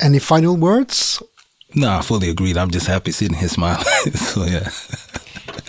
Any 0.00 0.18
final 0.18 0.56
words? 0.56 1.22
No, 1.74 1.90
I 1.98 2.02
fully 2.02 2.28
agreed. 2.30 2.56
I'm 2.56 2.70
just 2.70 2.86
happy 2.86 3.12
seeing 3.12 3.34
his 3.34 3.52
smile. 3.52 3.82
so 4.14 4.44
yeah. 4.44 4.68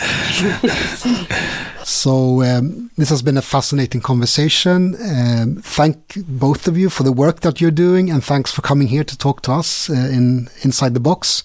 So 1.83 2.41
um, 2.43 2.89
this 2.97 3.09
has 3.09 3.21
been 3.21 3.37
a 3.37 3.41
fascinating 3.41 4.01
conversation. 4.01 4.95
Um, 4.95 5.55
thank 5.61 6.15
both 6.27 6.67
of 6.67 6.77
you 6.77 6.89
for 6.89 7.03
the 7.03 7.11
work 7.11 7.41
that 7.41 7.59
you're 7.59 7.71
doing, 7.71 8.09
and 8.09 8.23
thanks 8.23 8.51
for 8.51 8.61
coming 8.61 8.87
here 8.87 9.03
to 9.03 9.17
talk 9.17 9.41
to 9.43 9.51
us 9.51 9.89
uh, 9.89 9.93
in 9.93 10.49
Inside 10.63 10.93
the 10.93 10.99
Box. 10.99 11.43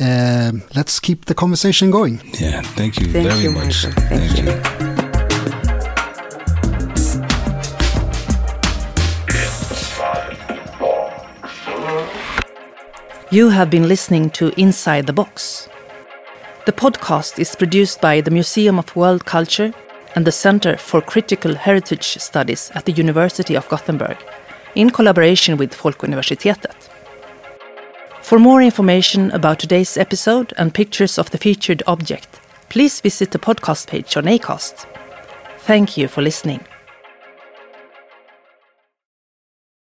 Um 0.00 0.64
let's 0.74 0.98
keep 0.98 1.26
the 1.26 1.34
conversation 1.34 1.92
going. 1.92 2.20
Yeah. 2.40 2.62
Thank 2.74 2.98
you 2.98 3.06
Thank 3.12 3.28
very 3.28 3.42
you, 3.44 3.50
much. 3.52 3.86
Michael. 3.86 4.02
Thank 4.08 4.38
you. 4.38 4.94
You 13.30 13.50
have 13.50 13.70
been 13.70 13.86
listening 13.88 14.30
to 14.30 14.52
Inside 14.60 15.06
the 15.06 15.12
Box. 15.12 15.68
The 16.66 16.72
podcast 16.72 17.38
is 17.38 17.54
produced 17.54 18.00
by 18.00 18.22
the 18.22 18.30
Museum 18.30 18.78
of 18.78 18.96
World 18.96 19.26
Culture 19.26 19.70
and 20.14 20.26
the 20.26 20.32
Center 20.32 20.78
for 20.78 21.02
Critical 21.02 21.54
Heritage 21.54 22.16
Studies 22.16 22.70
at 22.74 22.86
the 22.86 22.92
University 22.92 23.54
of 23.54 23.68
Gothenburg, 23.68 24.16
in 24.74 24.88
collaboration 24.88 25.58
with 25.58 25.74
Folkuniversitetet. 25.74 26.88
For 28.22 28.38
more 28.38 28.62
information 28.62 29.30
about 29.32 29.58
today's 29.58 29.98
episode 29.98 30.54
and 30.56 30.72
pictures 30.72 31.18
of 31.18 31.30
the 31.30 31.38
featured 31.38 31.82
object, 31.86 32.40
please 32.70 32.98
visit 33.02 33.32
the 33.32 33.38
podcast 33.38 33.86
page 33.86 34.16
on 34.16 34.24
ACAST. 34.24 34.86
Thank 35.58 35.98
you 35.98 36.08
for 36.08 36.22
listening. 36.22 36.64